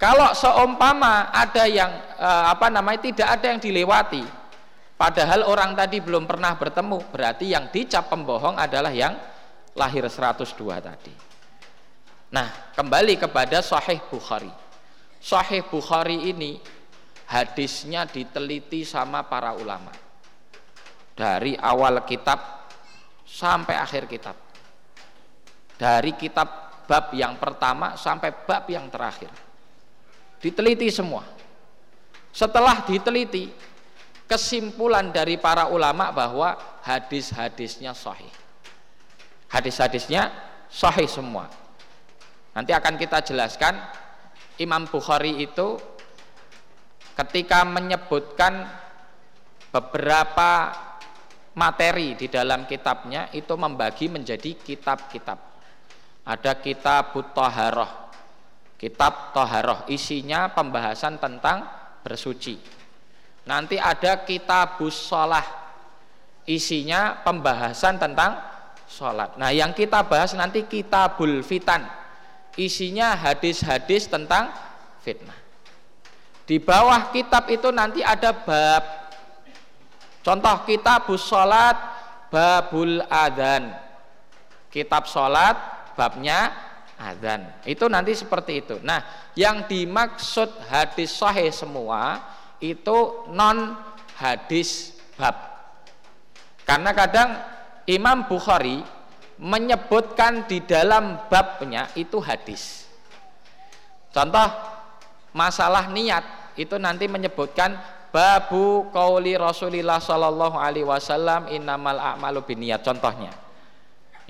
kalau 0.00 0.32
seumpama 0.32 1.30
ada 1.30 1.68
yang 1.68 1.92
eh, 2.16 2.44
apa 2.48 2.72
namanya 2.72 3.00
tidak 3.04 3.28
ada 3.28 3.46
yang 3.52 3.60
dilewati 3.60 4.24
padahal 4.96 5.46
orang 5.48 5.76
tadi 5.76 5.98
belum 5.98 6.24
pernah 6.28 6.54
bertemu 6.56 6.98
berarti 7.10 7.50
yang 7.50 7.68
dicap 7.68 8.08
pembohong 8.12 8.56
adalah 8.58 8.90
yang 8.94 9.14
lahir 9.76 10.04
102 10.04 10.44
tadi. 10.80 11.14
Nah 12.32 12.48
kembali 12.72 13.20
kepada 13.20 13.60
Sahih 13.60 14.00
Bukhari. 14.08 14.52
Sahih 15.20 15.64
Bukhari 15.68 16.32
ini 16.32 16.56
hadisnya 17.28 18.08
diteliti 18.08 18.84
sama 18.84 19.24
para 19.24 19.56
ulama. 19.56 19.92
Dari 21.12 21.56
awal 21.60 22.04
kitab 22.08 22.68
sampai 23.28 23.76
akhir 23.76 24.08
kitab. 24.08 24.36
Dari 25.76 26.12
kitab 26.16 26.48
bab 26.84 27.12
yang 27.16 27.36
pertama 27.40 27.96
sampai 27.96 28.32
bab 28.32 28.64
yang 28.68 28.88
terakhir. 28.92 29.32
Diteliti 30.40 30.88
semua. 30.92 31.24
Setelah 32.32 32.84
diteliti 32.84 33.52
kesimpulan 34.32 35.12
dari 35.12 35.36
para 35.36 35.68
ulama 35.68 36.08
bahwa 36.08 36.56
hadis-hadisnya 36.80 37.92
sahih. 37.92 38.32
Hadis-hadisnya 39.52 40.32
sahih 40.72 41.04
semua. 41.04 41.52
Nanti 42.56 42.72
akan 42.72 42.96
kita 42.96 43.20
jelaskan 43.20 43.76
Imam 44.56 44.88
Bukhari 44.88 45.44
itu 45.44 45.76
ketika 47.12 47.68
menyebutkan 47.68 48.72
beberapa 49.68 50.72
materi 51.52 52.16
di 52.16 52.32
dalam 52.32 52.64
kitabnya 52.64 53.28
itu 53.36 53.52
membagi 53.52 54.08
menjadi 54.08 54.56
kitab-kitab. 54.56 55.36
Ada 56.24 56.56
kitab 56.56 57.12
Taharah, 57.36 58.08
kitab 58.80 59.36
Toharoh 59.36 59.84
isinya 59.92 60.48
pembahasan 60.56 61.20
tentang 61.20 61.68
bersuci 62.00 62.81
nanti 63.48 63.76
ada 63.78 64.22
kitab 64.22 64.80
sholah. 64.90 65.64
Isinya 66.42 67.22
pembahasan 67.22 68.02
tentang 68.02 68.34
sholat. 68.90 69.38
Nah 69.38 69.54
yang 69.54 69.70
kita 69.70 70.02
bahas 70.02 70.34
nanti 70.34 70.66
kitabul 70.66 71.40
fitan. 71.46 71.86
Isinya 72.58 73.14
hadis-hadis 73.14 74.10
tentang 74.10 74.50
fitnah. 75.00 75.38
Di 76.42 76.58
bawah 76.58 77.14
kitab 77.14 77.46
itu 77.46 77.70
nanti 77.70 78.02
ada 78.02 78.34
bab. 78.34 78.84
Contoh 80.26 80.66
kitabus 80.66 81.22
sholat 81.22 81.78
babul 82.28 83.02
adan 83.06 83.70
kitab 84.72 85.04
sholat 85.04 85.54
babnya 85.94 86.48
adzan. 86.96 87.44
Itu 87.68 87.86
nanti 87.92 88.16
seperti 88.16 88.64
itu. 88.64 88.76
Nah, 88.80 89.04
yang 89.36 89.68
dimaksud 89.68 90.48
hadis 90.72 91.12
sahih 91.12 91.52
semua 91.52 92.24
itu 92.62 93.26
non 93.34 93.74
hadis 94.16 94.94
bab. 95.18 95.34
Karena 96.62 96.94
kadang 96.94 97.30
Imam 97.90 98.30
Bukhari 98.30 98.80
menyebutkan 99.42 100.46
di 100.46 100.62
dalam 100.62 101.26
babnya 101.26 101.90
itu 101.98 102.22
hadis. 102.22 102.86
Contoh 104.14 104.46
masalah 105.34 105.90
niat 105.90 106.54
itu 106.54 106.78
nanti 106.78 107.10
menyebutkan 107.10 107.74
babu 108.14 108.86
qauli 108.94 109.34
Rasulillah 109.34 109.98
sallallahu 109.98 110.54
alaihi 110.54 110.86
wasallam 110.86 111.50
innamal 111.50 111.98
a'malu 111.98 112.46
binniyat 112.46 112.86
contohnya. 112.86 113.34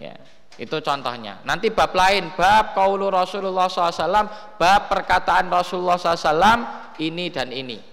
Ya. 0.00 0.16
Itu 0.60 0.84
contohnya. 0.84 1.40
Nanti 1.48 1.72
bab 1.72 1.96
lain, 1.96 2.28
bab 2.36 2.76
kaulu 2.76 3.08
Rasulullah 3.08 3.72
SAW, 3.72 4.28
bab 4.60 4.80
perkataan 4.92 5.48
Rasulullah 5.48 5.96
SAW, 5.96 7.00
ini 7.00 7.32
dan 7.32 7.48
ini. 7.48 7.91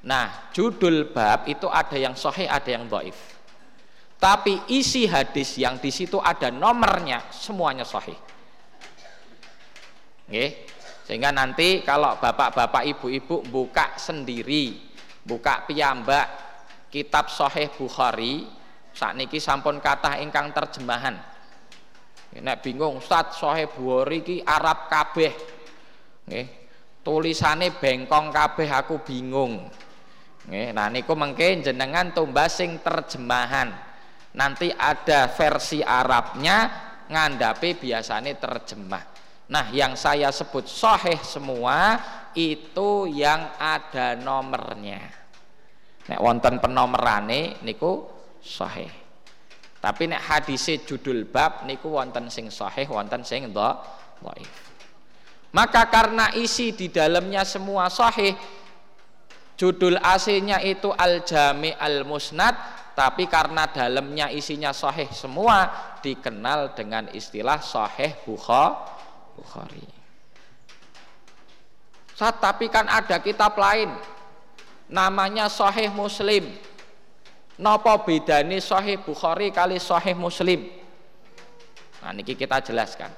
Nah, 0.00 0.48
judul 0.56 1.12
bab 1.12 1.44
itu 1.44 1.68
ada 1.68 1.96
yang 1.96 2.16
sahih, 2.16 2.48
ada 2.48 2.70
yang 2.72 2.88
doif. 2.88 3.16
Tapi 4.20 4.72
isi 4.72 5.04
hadis 5.04 5.56
yang 5.60 5.76
di 5.80 5.92
situ 5.92 6.16
ada 6.20 6.48
nomornya, 6.48 7.28
semuanya 7.32 7.84
sahih. 7.84 8.16
Oke, 10.28 10.68
Sehingga 11.04 11.34
nanti 11.34 11.82
kalau 11.82 12.14
bapak-bapak, 12.22 12.86
ibu-ibu 12.86 13.42
buka 13.42 13.98
sendiri, 13.98 14.78
buka 15.26 15.66
piyambak 15.66 16.28
kitab 16.86 17.26
Sahih 17.26 17.66
Bukhari, 17.74 18.46
saat 18.94 19.18
niki 19.18 19.42
sampun 19.42 19.82
kata 19.82 20.22
ingkang 20.22 20.54
terjemahan. 20.54 21.18
Nek 22.30 22.62
bingung 22.62 23.02
Ustaz 23.02 23.42
Sohe 23.42 23.66
Buhori 23.66 24.22
ki 24.22 24.36
Arab 24.46 24.86
kabeh. 24.86 25.34
Nggih? 26.30 26.46
Tulisane 27.02 27.74
bengkong 27.74 28.30
kabeh 28.30 28.70
aku 28.70 29.02
bingung 29.02 29.66
nah 30.48 30.88
niku 30.88 31.12
mengke 31.12 31.60
jenengan 31.60 32.16
tumbas 32.16 32.56
sing 32.56 32.80
terjemahan 32.80 33.74
nanti 34.32 34.72
ada 34.72 35.28
versi 35.28 35.84
Arabnya 35.84 36.70
ngandapi 37.10 37.76
biasanya 37.76 38.32
terjemah 38.40 39.04
nah 39.50 39.66
yang 39.74 39.98
saya 39.98 40.30
sebut 40.32 40.64
soheh 40.64 41.18
semua 41.20 41.98
itu 42.32 43.10
yang 43.10 43.52
ada 43.58 44.14
nomornya 44.16 45.20
nek 46.06 46.20
wonten 46.22 46.58
penomerane 46.58 47.60
niku 47.62 48.20
sahih. 48.40 48.90
Tapi 49.80 50.12
nek 50.12 50.20
hadise 50.20 50.84
judul 50.84 51.24
bab 51.24 51.64
niku 51.64 51.96
wonten 51.96 52.28
sing 52.28 52.52
sahih, 52.52 52.84
wonten 52.90 53.24
sing 53.24 53.48
dhaif. 53.52 54.52
Maka 55.50 55.88
karena 55.88 56.30
isi 56.36 56.76
di 56.76 56.92
dalamnya 56.92 57.42
semua 57.48 57.88
sahih, 57.88 58.36
judul 59.60 60.00
aslinya 60.00 60.64
itu 60.64 60.88
Al-Jami 60.88 61.76
Al-Musnad, 61.76 62.56
tapi 62.96 63.28
karena 63.28 63.68
dalamnya 63.68 64.32
isinya 64.32 64.72
sahih 64.72 65.12
semua 65.12 65.68
dikenal 66.00 66.72
dengan 66.72 67.12
istilah 67.12 67.60
sahih 67.60 68.16
Bukhari. 68.24 69.84
Saat 72.16 72.40
tapi 72.40 72.72
kan 72.72 72.88
ada 72.88 73.20
kitab 73.20 73.56
lain 73.56 73.88
namanya 74.92 75.48
Sahih 75.48 75.88
Muslim 75.88 76.52
Napa 77.60 77.96
bedane 78.00 78.56
Sahih 78.60 78.96
Bukhari 79.00 79.52
kali 79.52 79.76
Sahih 79.76 80.16
Muslim? 80.16 80.68
Nah, 82.00 82.16
niki 82.16 82.32
kita 82.32 82.60
jelaskan. 82.64 83.12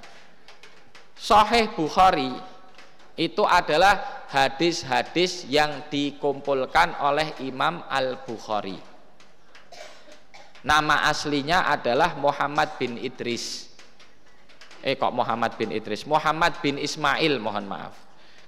Sahih 1.15 1.71
Bukhari 1.75 2.35
itu 3.17 3.45
adalah 3.45 4.25
hadis-hadis 4.33 5.45
yang 5.45 5.85
dikumpulkan 5.93 6.97
oleh 7.05 7.37
Imam 7.45 7.85
Al-Bukhari. 7.85 8.81
Nama 10.63 11.11
aslinya 11.11 11.69
adalah 11.69 12.17
Muhammad 12.17 12.79
bin 12.81 12.97
Idris. 12.97 13.69
Eh 14.81 14.97
kok 14.97 15.13
Muhammad 15.13 15.59
bin 15.61 15.75
Idris? 15.75 16.09
Muhammad 16.09 16.59
bin 16.65 16.81
Ismail, 16.81 17.37
mohon 17.43 17.67
maaf. 17.69 17.95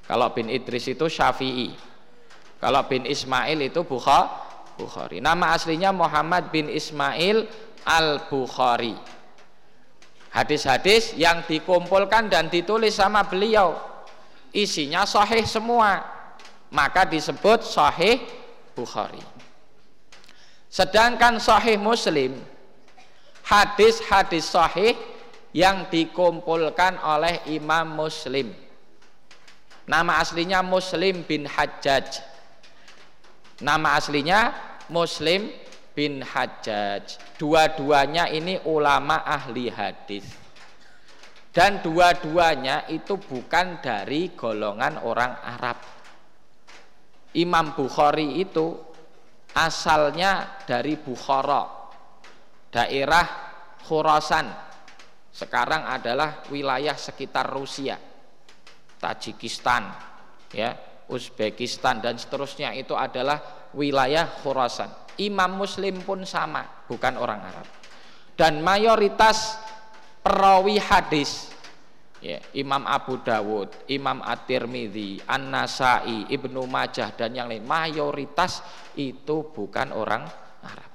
Kalau 0.09 0.33
bin 0.33 0.49
Idris 0.49 0.89
itu 0.89 1.07
Syafi'i. 1.11 1.75
Kalau 2.59 2.81
bin 2.89 3.05
Ismail 3.05 3.61
itu 3.61 3.85
Bukhari. 3.85 5.21
Nama 5.21 5.55
aslinya 5.55 5.93
Muhammad 5.93 6.49
bin 6.49 6.73
Ismail 6.73 7.45
Al-Bukhari. 7.85 8.97
Hadis-hadis 10.33 11.15
yang 11.15 11.47
dikumpulkan 11.47 12.27
dan 12.27 12.51
ditulis 12.51 12.97
sama 12.99 13.23
beliau 13.23 13.94
isinya 14.55 15.03
sahih 15.05 15.43
semua. 15.45 16.07
Maka 16.71 17.05
disebut 17.05 17.67
sahih 17.67 18.23
Bukhari. 18.75 19.23
Sedangkan 20.71 21.39
sahih 21.39 21.79
Muslim 21.79 22.35
hadis-hadis 23.47 24.51
sahih 24.51 24.99
yang 25.55 25.87
dikumpulkan 25.91 26.99
oleh 26.99 27.39
Imam 27.47 27.87
Muslim. 27.95 28.51
Nama 29.87 30.19
aslinya 30.19 30.65
Muslim 30.65 31.23
bin 31.29 31.45
Hajjaj 31.45 32.35
Nama 33.63 33.95
aslinya 33.95 34.51
Muslim 34.91 35.47
bin 35.95 36.27
Hajjaj. 36.27 37.39
Dua-duanya 37.39 38.27
ini 38.27 38.59
ulama 38.67 39.23
ahli 39.23 39.71
hadis. 39.71 40.27
Dan 41.55 41.87
dua-duanya 41.87 42.91
itu 42.91 43.15
bukan 43.15 43.79
dari 43.79 44.35
golongan 44.35 44.99
orang 45.07 45.39
Arab. 45.39 45.79
Imam 47.39 47.79
Bukhari 47.79 48.43
itu 48.43 48.75
asalnya 49.55 50.59
dari 50.67 50.99
Bukhara, 50.99 51.63
daerah 52.75 53.27
Khurasan. 53.87 54.51
Sekarang 55.31 55.87
adalah 55.87 56.43
wilayah 56.51 56.99
sekitar 56.99 57.47
Rusia, 57.55 58.03
Tajikistan, 58.99 59.95
ya 60.51 60.75
Uzbekistan 61.07 62.03
dan 62.03 62.19
seterusnya 62.19 62.75
itu 62.75 62.99
adalah 62.99 63.71
wilayah 63.79 64.27
Khurasan. 64.43 64.91
Imam 65.23 65.55
Muslim 65.55 66.03
pun 66.03 66.27
sama, 66.27 66.67
bukan 66.91 67.15
orang 67.15 67.41
Arab. 67.47 67.67
Dan 68.35 68.59
mayoritas 68.59 69.64
perawi 70.25 70.81
hadis 70.81 71.53
ya, 72.25 72.41
Imam 72.57 72.89
Abu 72.89 73.21
Dawud, 73.21 73.69
Imam 73.93 74.25
At-Tirmidzi, 74.25 75.21
An-Nasai, 75.29 76.33
Ibnu 76.33 76.65
Majah 76.65 77.13
dan 77.13 77.37
yang 77.37 77.53
lain 77.53 77.69
mayoritas 77.69 78.65
itu 78.97 79.53
bukan 79.53 79.93
orang 79.93 80.25
Arab. 80.65 80.93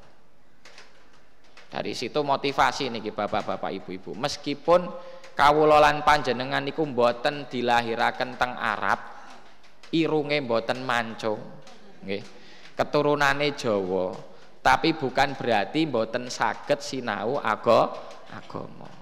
Dari 1.69 1.93
situ 1.93 2.25
motivasi 2.25 2.89
nih 2.89 3.13
Bapak-bapak 3.13 3.69
Ibu-ibu. 3.69 4.17
Meskipun 4.17 4.89
kawulolan 5.37 6.01
panjenengan 6.01 6.65
niku 6.65 6.81
mboten 6.89 7.45
dilahiraken 7.45 8.41
teng 8.41 8.57
Arab, 8.57 9.19
irunge 9.93 10.41
mboten 10.41 10.85
mancung 10.85 11.39
nggih 12.05 12.23
keturunane 12.77 13.57
Jawa 13.57 14.13
tapi 14.61 14.93
bukan 14.93 15.33
berarti 15.33 15.89
mboten 15.89 16.29
saged 16.29 16.79
sinau 16.79 17.41
aga 17.41 17.89
agama 18.29 18.98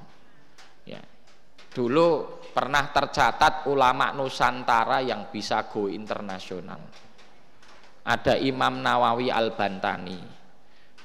dulu 1.78 2.42
pernah 2.50 2.90
tercatat 2.90 3.70
ulama 3.70 4.10
Nusantara 4.18 4.98
yang 5.06 5.30
bisa 5.30 5.70
go 5.70 5.86
internasional. 5.86 6.82
Ada 8.02 8.42
Imam 8.42 8.82
Nawawi 8.82 9.30
Al-Bantani. 9.30 10.18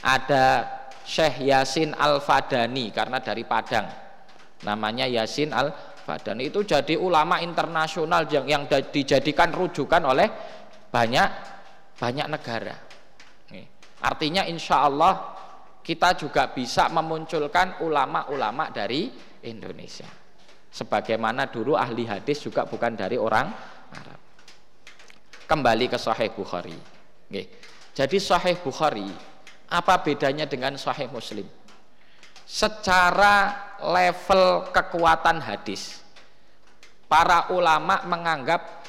Ada 0.01 0.65
Syekh 1.05 1.45
Yasin 1.45 1.93
Al-Fadani 1.93 2.89
karena 2.89 3.21
dari 3.21 3.45
Padang. 3.45 3.85
Namanya 4.65 5.05
Yasin 5.05 5.53
Al 5.53 5.93
Badan 6.03 6.43
itu 6.43 6.67
jadi 6.67 6.99
ulama 6.99 7.39
internasional 7.39 8.27
yang 8.27 8.47
yang 8.51 8.63
dijadikan 8.67 9.55
rujukan 9.55 10.03
oleh 10.03 10.27
banyak 10.91 11.29
banyak 11.95 12.27
negara. 12.27 12.75
Artinya 14.03 14.43
insya 14.43 14.83
Allah 14.83 15.31
kita 15.87 16.19
juga 16.19 16.51
bisa 16.51 16.91
memunculkan 16.91 17.87
ulama-ulama 17.87 18.75
dari 18.75 19.15
Indonesia. 19.47 20.22
Sebagaimana 20.73 21.53
dulu 21.53 21.77
ahli 21.77 22.09
hadis 22.09 22.41
juga 22.41 22.65
bukan 22.65 22.97
dari 22.97 23.21
orang 23.21 23.53
Arab 23.93 24.21
kembali 25.45 25.93
ke 25.93 26.01
Sahih 26.01 26.33
Bukhari 26.33 26.75
Oke. 27.29 27.43
jadi 27.93 28.17
Sahih 28.17 28.57
Bukhari 28.57 29.07
apa 29.69 30.01
bedanya 30.01 30.49
dengan 30.49 30.81
Sahih 30.81 31.13
Muslim 31.13 31.45
secara 32.49 33.53
level 33.85 34.73
kekuatan 34.73 35.45
hadis 35.45 36.01
para 37.13 37.53
ulama 37.53 38.01
menganggap 38.09 38.81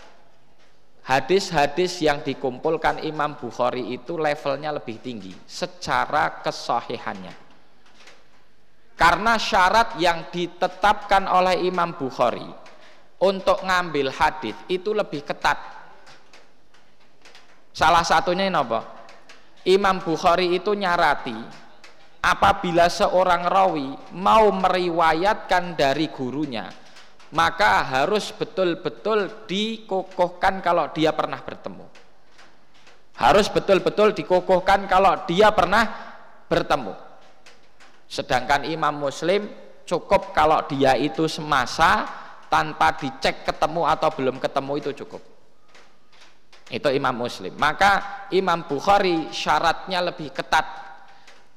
hadis-hadis 1.04 2.00
yang 2.00 2.24
dikumpulkan 2.24 3.04
Imam 3.04 3.36
Bukhari 3.36 3.92
itu 3.92 4.16
levelnya 4.16 4.72
lebih 4.72 5.04
tinggi 5.04 5.36
secara 5.44 6.40
kesahihannya. 6.40 7.43
Karena 9.04 9.36
syarat 9.36 10.00
yang 10.00 10.32
ditetapkan 10.32 11.28
oleh 11.28 11.68
Imam 11.68 11.92
Bukhari 11.92 12.48
untuk 13.20 13.60
ngambil 13.60 14.16
hadis 14.16 14.56
itu 14.72 14.96
lebih 14.96 15.28
ketat. 15.28 15.60
Salah 17.76 18.08
satunya 18.08 18.48
ini 18.48 18.56
apa? 18.56 18.80
Imam 19.68 20.00
Bukhari 20.00 20.56
itu 20.56 20.72
nyarati 20.72 21.36
apabila 22.24 22.88
seorang 22.88 23.44
rawi 23.44 23.92
mau 24.16 24.48
meriwayatkan 24.56 25.76
dari 25.76 26.08
gurunya 26.08 26.72
maka 27.36 27.84
harus 27.84 28.32
betul-betul 28.32 29.44
dikokohkan 29.52 30.64
kalau 30.64 30.88
dia 30.96 31.12
pernah 31.12 31.44
bertemu. 31.44 31.92
Harus 33.20 33.52
betul-betul 33.52 34.16
dikokohkan 34.16 34.88
kalau 34.88 35.28
dia 35.28 35.52
pernah 35.52 35.92
bertemu. 36.48 37.03
Sedangkan 38.14 38.62
Imam 38.70 38.94
Muslim 38.94 39.50
cukup 39.90 40.38
kalau 40.38 40.62
dia 40.70 40.94
itu 40.94 41.26
semasa 41.26 42.06
tanpa 42.46 42.94
dicek 42.94 43.42
ketemu 43.42 43.90
atau 43.90 44.14
belum 44.14 44.38
ketemu 44.38 44.74
itu 44.78 44.92
cukup. 45.02 45.22
Itu 46.70 46.94
Imam 46.94 47.18
Muslim. 47.18 47.58
Maka 47.58 48.26
Imam 48.30 48.70
Bukhari 48.70 49.34
syaratnya 49.34 50.06
lebih 50.06 50.30
ketat 50.30 50.84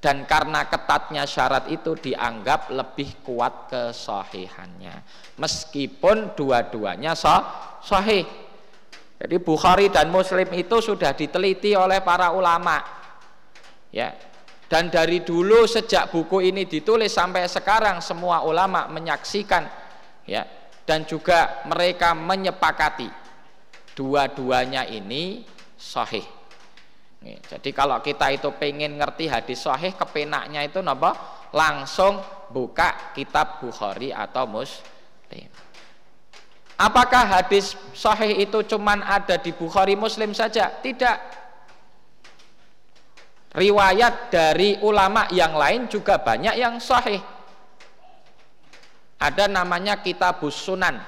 dan 0.01 0.29
karena 0.29 0.69
ketatnya 0.69 1.25
syarat 1.25 1.69
itu 1.73 1.97
dianggap 1.97 2.71
lebih 2.71 3.25
kuat 3.25 3.73
kesahihannya 3.73 4.93
meskipun 5.41 6.37
dua-duanya 6.37 7.17
sah, 7.17 7.81
sahih 7.81 8.23
jadi 9.17 9.37
Bukhari 9.41 9.89
dan 9.89 10.13
Muslim 10.13 10.47
itu 10.53 10.79
sudah 10.85 11.17
diteliti 11.17 11.73
oleh 11.73 12.05
para 12.05 12.29
ulama 12.31 12.77
ya 13.89 14.13
dan 14.67 14.91
dari 14.91 15.23
dulu 15.23 15.67
sejak 15.67 16.11
buku 16.11 16.51
ini 16.51 16.67
ditulis 16.67 17.15
sampai 17.15 17.47
sekarang 17.47 18.03
semua 18.03 18.43
ulama 18.43 18.91
menyaksikan 18.91 19.67
ya 20.27 20.43
dan 20.83 21.07
juga 21.07 21.63
mereka 21.71 22.15
menyepakati 22.15 23.07
dua-duanya 23.95 24.87
ini 24.91 25.47
sahih 25.79 26.37
jadi 27.25 27.71
kalau 27.75 27.99
kita 27.99 28.31
itu 28.31 28.47
pengen 28.55 29.03
ngerti 29.03 29.27
hadis 29.27 29.67
sahih 29.67 29.91
kepenaknya 29.99 30.63
itu 30.63 30.79
napa? 30.79 31.17
Langsung 31.51 32.23
buka 32.55 33.15
kitab 33.17 33.59
Bukhari 33.59 34.15
atau 34.15 34.47
Muslim. 34.47 35.51
Apakah 36.77 37.41
hadis 37.41 37.73
sahih 37.97 38.47
itu 38.47 38.61
cuman 38.69 39.01
ada 39.03 39.41
di 39.41 39.51
Bukhari 39.51 39.97
Muslim 39.97 40.37
saja? 40.37 40.71
Tidak. 40.71 41.46
Riwayat 43.57 44.29
dari 44.29 44.77
ulama 44.85 45.25
yang 45.33 45.57
lain 45.57 45.89
juga 45.89 46.21
banyak 46.21 46.61
yang 46.61 46.77
sahih. 46.77 47.25
Ada 49.17 49.49
namanya 49.49 50.05
kitab 50.05 50.45
Sunan. 50.53 51.01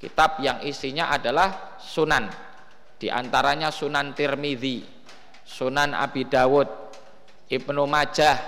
Kitab 0.00 0.40
yang 0.40 0.64
isinya 0.64 1.12
adalah 1.12 1.76
sunan. 1.76 2.32
Di 2.96 3.12
antaranya 3.12 3.68
Sunan 3.68 4.16
Tirmidzi, 4.16 4.80
Sunan 5.44 5.92
Abi 5.92 6.24
Dawud, 6.24 6.64
Ibnu 7.52 7.84
Majah, 7.84 8.40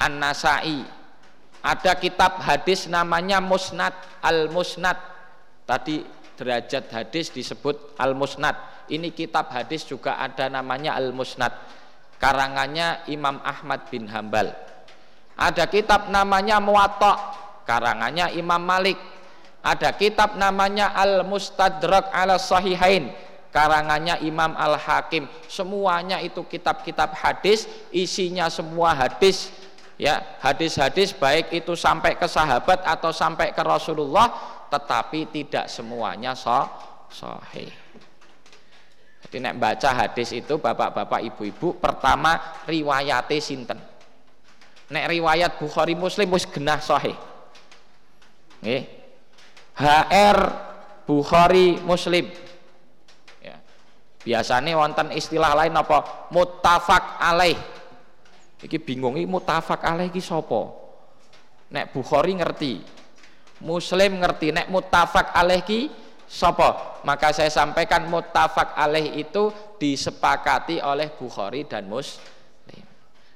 An-Nasai. 0.00 0.80
Ada 1.60 1.92
kitab 2.00 2.40
hadis 2.40 2.88
namanya 2.88 3.44
Musnad, 3.44 3.92
Al-Musnad. 4.24 4.96
Tadi 5.68 6.00
derajat 6.40 6.88
hadis 6.88 7.28
disebut 7.28 8.00
Al-Musnad. 8.00 8.88
Ini 8.88 9.12
kitab 9.12 9.52
hadis 9.52 9.84
juga 9.84 10.16
ada 10.16 10.48
namanya 10.48 10.96
Al-Musnad. 10.96 11.52
Karangannya 12.20 13.08
Imam 13.08 13.40
Ahmad 13.40 13.88
bin 13.88 14.04
Hambal. 14.04 14.52
Ada 15.40 15.64
kitab 15.72 16.12
namanya 16.12 16.60
Muwatta, 16.60 17.16
karangannya 17.64 18.36
Imam 18.36 18.60
Malik. 18.60 19.00
Ada 19.64 19.96
kitab 19.96 20.36
namanya 20.36 20.92
Al-Mustadrak 20.92 22.12
ala 22.12 22.36
Sahihain, 22.36 23.08
karangannya 23.50 24.22
Imam 24.22 24.54
Al-Hakim 24.54 25.26
semuanya 25.50 26.22
itu 26.22 26.44
kitab-kitab 26.46 27.12
hadis 27.18 27.66
isinya 27.90 28.46
semua 28.46 28.94
hadis 28.94 29.50
ya 30.00 30.22
hadis-hadis 30.40 31.12
baik 31.12 31.50
itu 31.52 31.74
sampai 31.76 32.16
ke 32.16 32.24
sahabat 32.24 32.80
atau 32.86 33.10
sampai 33.10 33.52
ke 33.52 33.60
Rasulullah 33.60 34.32
tetapi 34.70 35.28
tidak 35.28 35.66
semuanya 35.66 36.32
sahih 36.32 37.68
jadi 39.30 39.46
nek 39.46 39.62
baca 39.62 39.90
hadis 39.94 40.34
itu 40.34 40.58
bapak-bapak 40.58 41.22
ibu-ibu 41.22 41.78
pertama 41.78 42.36
riwayat 42.66 43.30
sinten 43.38 43.78
nek 44.90 45.04
riwayat 45.06 45.56
Bukhari 45.62 45.94
Muslim 45.94 46.34
wis 46.34 46.50
genah 46.50 46.82
sahih 46.82 47.14
nggih 48.60 48.82
HR 49.78 50.38
Bukhari 51.06 51.78
Muslim 51.80 52.26
Biasanya 54.20 54.76
wonten 54.76 55.16
istilah 55.16 55.56
lain 55.56 55.72
apa? 55.72 56.28
Muttafaq 56.28 57.24
alaih. 57.24 57.56
Iki 58.60 58.76
bingung 58.84 59.16
iki 59.16 59.24
muttafaq 59.24 59.80
alaih 59.80 60.12
iki 60.12 60.20
sapa? 60.20 60.68
Nek 61.72 61.96
Bukhari 61.96 62.36
ngerti. 62.36 62.84
Muslim 63.64 64.20
ngerti 64.20 64.52
nek 64.52 64.68
muttafaq 64.68 65.32
alaih 65.32 65.64
ki 65.64 65.88
sapa? 66.30 67.02
Maka 67.02 67.34
saya 67.34 67.50
sampaikan 67.50 68.06
muttafaq 68.06 68.78
alaih 68.78 69.18
itu 69.18 69.50
disepakati 69.82 70.78
oleh 70.78 71.10
Bukhari 71.10 71.66
dan 71.66 71.90
Muslim. 71.90 72.30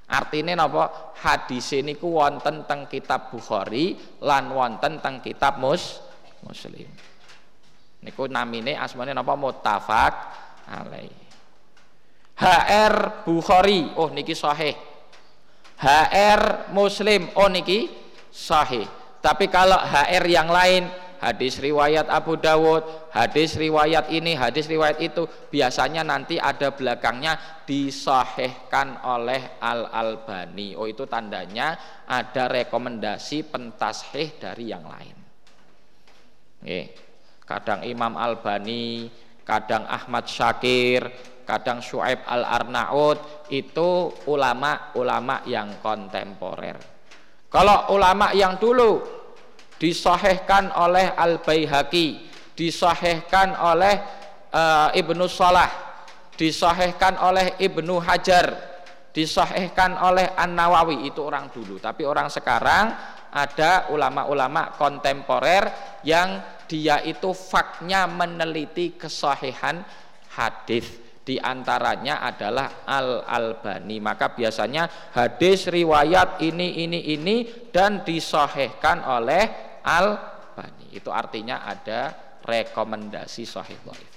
Artinya 0.06 0.54
napa? 0.54 1.10
Hadis 1.18 1.74
ini 1.74 1.98
ku 1.98 2.14
wonten 2.22 2.62
teng 2.70 2.86
kitab 2.86 3.34
Bukhari 3.34 3.98
lan 4.22 4.54
wonten 4.54 5.02
teng 5.02 5.18
kitab 5.18 5.58
Mus 5.58 5.98
Muslim. 6.46 6.86
Niku 8.04 8.30
namine 8.30 8.78
asmane 8.78 9.10
napa 9.10 9.34
muttafaq 9.34 10.14
alaih 10.70 11.24
HR 12.34 13.22
Bukhari 13.22 13.94
oh 13.94 14.10
niki 14.10 14.34
sahih 14.34 14.74
HR 15.78 16.70
Muslim 16.74 17.30
oh 17.38 17.46
niki 17.46 17.86
sahih 18.34 18.84
tapi 19.22 19.46
kalau 19.48 19.78
HR 19.78 20.24
yang 20.26 20.50
lain 20.50 20.90
hadis 21.24 21.56
riwayat 21.56 22.12
Abu 22.12 22.36
Dawud 22.36 22.84
hadis 23.08 23.56
riwayat 23.56 24.12
ini 24.12 24.36
hadis 24.36 24.68
riwayat 24.68 25.00
itu 25.00 25.24
biasanya 25.48 26.04
nanti 26.04 26.36
ada 26.36 26.76
belakangnya 26.76 27.64
disahihkan 27.64 29.00
oleh 29.08 29.56
Al 29.64 29.88
Albani 29.88 30.76
oh 30.76 30.84
itu 30.84 31.08
tandanya 31.08 31.80
ada 32.04 32.52
rekomendasi 32.52 33.48
pentashih 33.48 34.36
dari 34.36 34.68
yang 34.68 34.84
lain 34.84 35.16
Oke. 36.60 36.80
kadang 37.48 37.80
Imam 37.88 38.20
Albani 38.20 39.08
kadang 39.44 39.84
Ahmad 39.84 40.24
Syakir, 40.24 41.04
kadang 41.44 41.78
Shu'aib 41.84 42.24
Al-Arnaud 42.24 43.48
itu 43.52 44.10
ulama-ulama 44.26 45.44
yang 45.44 45.78
kontemporer. 45.84 46.80
Kalau 47.52 47.94
ulama 47.94 48.34
yang 48.34 48.58
dulu 48.58 49.22
disahihkan 49.78 50.70
oleh 50.74 51.12
Al-Baihaqi, 51.14 52.30
disahihkan 52.54 53.58
oleh 53.58 53.94
uh, 54.54 54.88
Ibnu 54.94 55.26
Salah, 55.26 55.70
disahihkan 56.38 57.18
oleh 57.20 57.58
Ibnu 57.58 57.98
Hajar, 58.00 58.54
disahihkan 59.10 59.98
oleh 59.98 60.30
An-Nawawi. 60.34 61.10
Itu 61.10 61.26
orang 61.26 61.50
dulu, 61.50 61.82
tapi 61.82 62.06
orang 62.06 62.30
sekarang 62.30 62.94
ada 63.34 63.90
ulama-ulama 63.90 64.78
kontemporer 64.78 65.66
yang 66.06 66.38
dia 66.70 67.02
itu 67.02 67.34
faknya 67.34 68.06
meneliti 68.06 68.94
kesahihan 68.96 69.82
hadis 70.32 71.03
di 71.24 71.40
antaranya 71.40 72.20
adalah 72.20 72.84
Al 72.84 73.24
Albani 73.24 73.96
maka 73.96 74.36
biasanya 74.36 75.12
hadis 75.16 75.72
riwayat 75.72 76.44
ini 76.44 76.84
ini 76.84 77.00
ini 77.16 77.36
dan 77.72 78.04
disahihkan 78.04 79.00
oleh 79.08 79.42
Al 79.80 80.20
Albani 80.20 80.92
itu 80.92 81.08
artinya 81.08 81.64
ada 81.64 82.12
rekomendasi 82.44 83.42
sahih 83.48 83.80
dhaif 83.88 84.12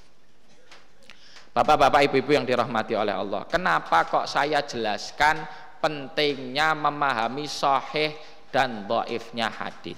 Bapak-bapak 1.55 2.11
ibu-ibu 2.11 2.37
yang 2.37 2.45
dirahmati 2.45 2.93
oleh 2.93 3.15
Allah 3.15 3.47
kenapa 3.47 4.03
kok 4.05 4.27
saya 4.27 4.61
jelaskan 4.67 5.41
pentingnya 5.79 6.75
memahami 6.75 7.47
sahih 7.47 8.13
dan 8.51 8.85
dhaifnya 8.89 9.47
hadis? 9.47 9.97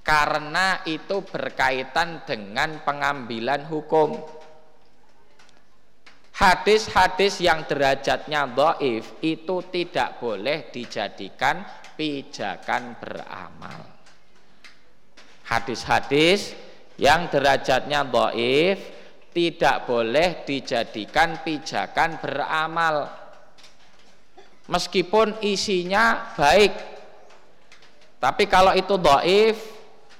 Karena 0.00 0.80
itu 0.88 1.22
berkaitan 1.22 2.24
dengan 2.24 2.82
pengambilan 2.82 3.68
hukum 3.68 4.16
hadis-hadis 6.40 7.44
yang 7.44 7.68
derajatnya 7.68 8.48
doif 8.48 9.20
itu 9.20 9.60
tidak 9.68 10.16
boleh 10.16 10.72
dijadikan 10.72 11.60
pijakan 12.00 12.96
beramal 12.96 13.84
hadis-hadis 15.44 16.56
yang 16.96 17.28
derajatnya 17.28 18.08
doif 18.08 18.80
tidak 19.36 19.84
boleh 19.84 20.40
dijadikan 20.48 21.44
pijakan 21.44 22.16
beramal 22.16 23.04
meskipun 24.64 25.44
isinya 25.44 26.32
baik 26.40 26.72
tapi 28.16 28.48
kalau 28.48 28.72
itu 28.72 28.96
doif 28.96 29.56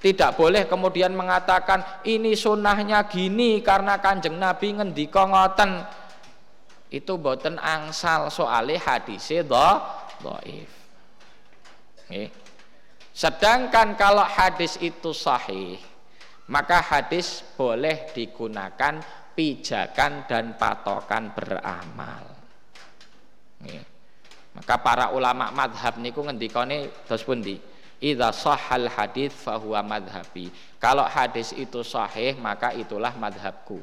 tidak 0.00 0.36
boleh 0.36 0.64
kemudian 0.64 1.12
mengatakan 1.12 2.04
ini 2.08 2.32
sunnahnya 2.32 3.04
gini 3.08 3.60
karena 3.60 4.00
kanjeng 4.00 4.40
Nabi 4.40 4.80
ngendika 4.80 5.28
ngoten. 5.28 5.99
Itu 6.90 7.22
boten 7.22 7.54
angsal 7.62 8.26
soale 8.34 8.74
hadise 8.74 9.46
do 9.46 9.68
dhaif. 10.26 10.70
Sedangkan 13.14 13.94
kalau 13.94 14.26
hadis 14.26 14.74
itu 14.82 15.14
sahih, 15.14 15.78
maka 16.50 16.82
hadis 16.82 17.46
boleh 17.54 18.10
digunakan 18.10 18.98
pijakan 19.38 20.26
dan 20.26 20.58
patokan 20.58 21.30
beramal. 21.30 22.26
Maka 24.50 24.74
para 24.82 25.14
ulama 25.14 25.54
madhab 25.54 26.02
niku 26.02 26.26
ngendikane 26.26 26.90
terus 27.06 27.22
pundi? 27.22 27.62
Idza 28.00 28.32
sahal 28.34 28.90
hadis 28.90 29.30
fahuwa 29.30 29.84
madhabi. 29.84 30.50
Kalau 30.80 31.04
hadis 31.04 31.52
itu 31.54 31.84
sahih 31.86 32.34
maka 32.40 32.72
itulah 32.74 33.14
madhabku. 33.14 33.78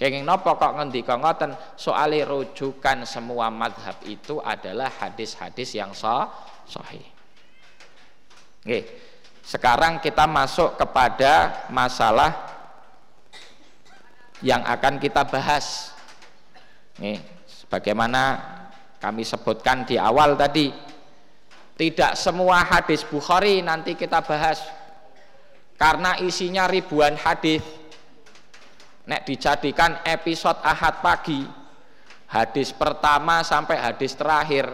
Kenging 0.00 0.24
nopo 0.24 0.56
kok 0.56 0.80
ngendika 0.80 1.20
ngoten 1.20 1.52
soale 1.76 2.24
rujukan 2.24 3.04
semua 3.04 3.52
madhab 3.52 4.00
itu 4.08 4.40
adalah 4.40 4.88
hadis-hadis 4.88 5.76
yang 5.76 5.92
sah, 5.92 6.24
sahih. 6.64 7.04
Oke. 8.64 8.80
Sekarang 9.44 10.00
kita 10.00 10.24
masuk 10.24 10.80
kepada 10.80 11.68
masalah 11.68 12.32
yang 14.40 14.64
akan 14.64 14.96
kita 14.96 15.20
bahas. 15.28 15.92
Nih, 16.96 17.20
sebagaimana 17.44 18.40
kami 19.04 19.20
sebutkan 19.20 19.84
di 19.84 20.00
awal 20.00 20.32
tadi, 20.32 20.72
tidak 21.76 22.16
semua 22.16 22.64
hadis 22.64 23.04
Bukhari 23.04 23.60
nanti 23.60 23.96
kita 23.96 24.24
bahas 24.24 24.64
karena 25.76 26.16
isinya 26.24 26.64
ribuan 26.64 27.20
hadis. 27.20 27.79
Nek 29.10 29.26
dijadikan 29.26 29.98
episode 30.06 30.62
Ahad 30.62 31.02
pagi, 31.02 31.42
hadis 32.30 32.70
pertama 32.70 33.42
sampai 33.42 33.74
hadis 33.74 34.14
terakhir. 34.14 34.70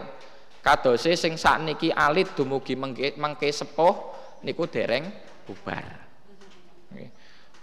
Kadose 0.61 1.17
sing 1.17 1.41
sakniki 1.41 1.89
alit 1.89 2.37
dumugi 2.37 2.77
mengke, 2.77 3.17
mengke 3.17 3.49
sepuh 3.49 3.97
niku 4.45 4.69
dereng 4.69 5.09
bubar. 5.49 6.05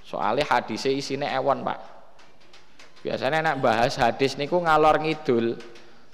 Soalnya 0.03 0.51
hadisnya 0.51 0.91
isine 0.91 1.31
ewon, 1.31 1.63
Pak. 1.63 1.79
Biasanya 3.07 3.39
nek 3.39 3.63
bahas 3.63 3.95
hadis 3.95 4.35
niku 4.35 4.59
ngalor 4.59 4.99
ngidul. 4.99 5.55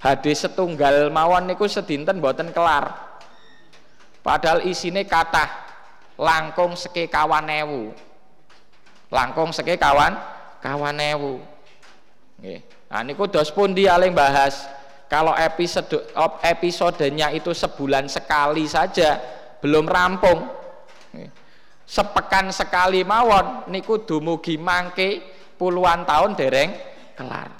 Hadis 0.05 0.45
setunggal 0.45 1.09
mawon 1.09 1.49
niku 1.49 1.69
sedinten 1.69 2.25
boten 2.25 2.57
kelar 2.57 2.89
Padahal 4.21 4.65
isine 4.65 5.05
kata 5.05 5.45
langkung 6.21 6.77
seke 6.77 7.09
kawan 7.09 7.49
ewu. 7.49 7.93
Langkung 9.09 9.53
seke 9.53 9.81
kawan 9.81 10.40
kawan 10.61 10.97
ewu. 11.01 11.41
Nggih. 12.41 12.61
Nah 12.93 13.01
niku 13.03 13.27
dos 13.27 13.51
pun 13.51 13.73
dia 13.73 13.97
aling 13.97 14.13
bahas. 14.13 14.69
Kalau 15.11 15.35
episode 15.35 16.07
episodenya 16.47 17.35
itu 17.35 17.51
sebulan 17.51 18.07
sekali 18.07 18.69
saja 18.71 19.19
belum 19.59 19.91
rampung. 19.91 20.47
Sepekan 21.83 22.55
sekali 22.55 23.03
mawon 23.03 23.67
niku 23.67 24.07
dumugi 24.07 24.55
mangke 24.55 25.19
puluhan 25.59 26.07
tahun 26.07 26.39
dereng 26.39 26.71
kelar. 27.19 27.51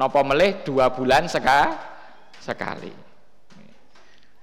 Nopo 0.00 0.24
melih 0.24 0.64
dua 0.64 0.88
bulan 0.88 1.28
seka, 1.28 1.76
sekali. 2.40 3.09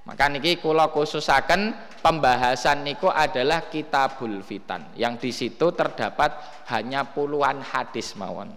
Maka 0.08 0.32
niki 0.32 0.64
kula 0.64 0.88
khususaken 0.88 1.76
pembahasan 2.00 2.88
niku 2.88 3.12
adalah 3.12 3.68
kitabul 3.68 4.40
fitan 4.40 4.96
yang 4.96 5.20
di 5.20 5.36
situ 5.36 5.76
terdapat 5.76 6.64
hanya 6.72 7.04
puluhan 7.04 7.60
hadis 7.60 8.16
mawon. 8.16 8.48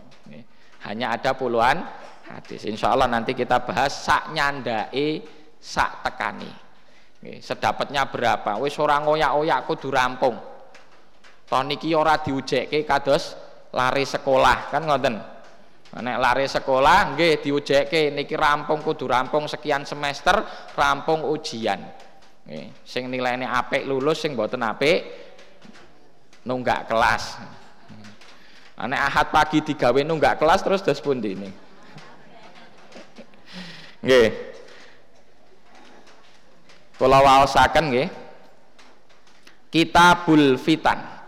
Hanya 0.87 1.19
ada 1.19 1.35
puluhan 1.35 1.83
hadis. 2.31 2.63
Insya 2.71 2.95
Allah 2.95 3.11
nanti 3.11 3.35
kita 3.35 3.67
bahas 3.67 3.91
sak 3.91 4.31
nyandai 4.31 5.27
sak 5.59 6.07
tekani. 6.07 6.49
Sedapatnya 7.43 8.07
berapa? 8.07 8.57
Wis 8.63 8.79
ora 8.79 9.03
ngoyak-oyak 9.03 9.67
kudu 9.67 9.91
rampung. 9.91 10.39
Toh 11.51 11.63
niki 11.67 11.91
ora 11.99 12.23
diujekke 12.23 12.87
kados 12.87 13.35
lari 13.75 14.07
sekolah 14.07 14.71
kan 14.71 14.87
ngoten. 14.87 15.40
Nek 15.91 16.17
lari 16.23 16.47
sekolah 16.47 17.19
nggih 17.19 17.43
diujekke 17.43 18.15
niki 18.15 18.39
rampung 18.39 18.79
kudu 18.79 19.11
rampung 19.11 19.51
sekian 19.51 19.83
semester, 19.83 20.39
rampung 20.79 21.27
ujian. 21.27 21.83
Nggih, 22.47 22.87
sing 22.87 23.11
nilaine 23.11 23.43
apik 23.43 23.83
lulus 23.83 24.23
sing 24.23 24.39
mboten 24.39 24.63
apik 24.63 25.03
nunggak 26.47 26.87
kelas. 26.87 27.43
Nek 28.81 29.03
Ahad 29.13 29.29
pagi 29.35 29.61
digawe 29.67 30.01
nunggak 30.07 30.39
kelas 30.39 30.63
terus 30.63 30.81
dos 30.81 31.03
pundi 31.03 31.35
ini. 31.35 31.51
Nggih. 34.01 34.29
Kula 36.97 37.19
waosaken 37.21 37.85
nggih. 37.93 38.09
Kitabul 39.69 40.55
Fitan. 40.57 41.20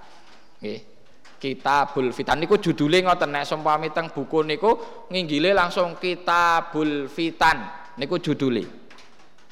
Kitabul 1.43 2.15
Fitan 2.15 2.39
niku 2.39 2.63
judule 2.63 3.03
ngoten 3.03 3.35
nek 3.35 3.43
seumpami 3.43 3.91
teng 3.91 4.15
buku 4.15 4.47
niku 4.47 4.79
nginggile 5.11 5.51
langsung 5.51 5.99
Kitabul 5.99 7.11
Fitan 7.11 7.67
niku 7.99 8.23
judule. 8.23 8.63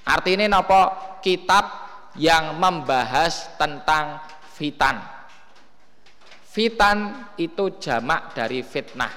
Artinya 0.06 0.46
napa? 0.46 1.18
Kitab 1.18 1.66
yang 2.14 2.54
membahas 2.62 3.58
tentang 3.58 4.22
fitan. 4.54 5.02
Fitan 6.46 7.30
itu 7.38 7.78
jamak 7.82 8.38
dari 8.38 8.62
fitnah. 8.62 9.10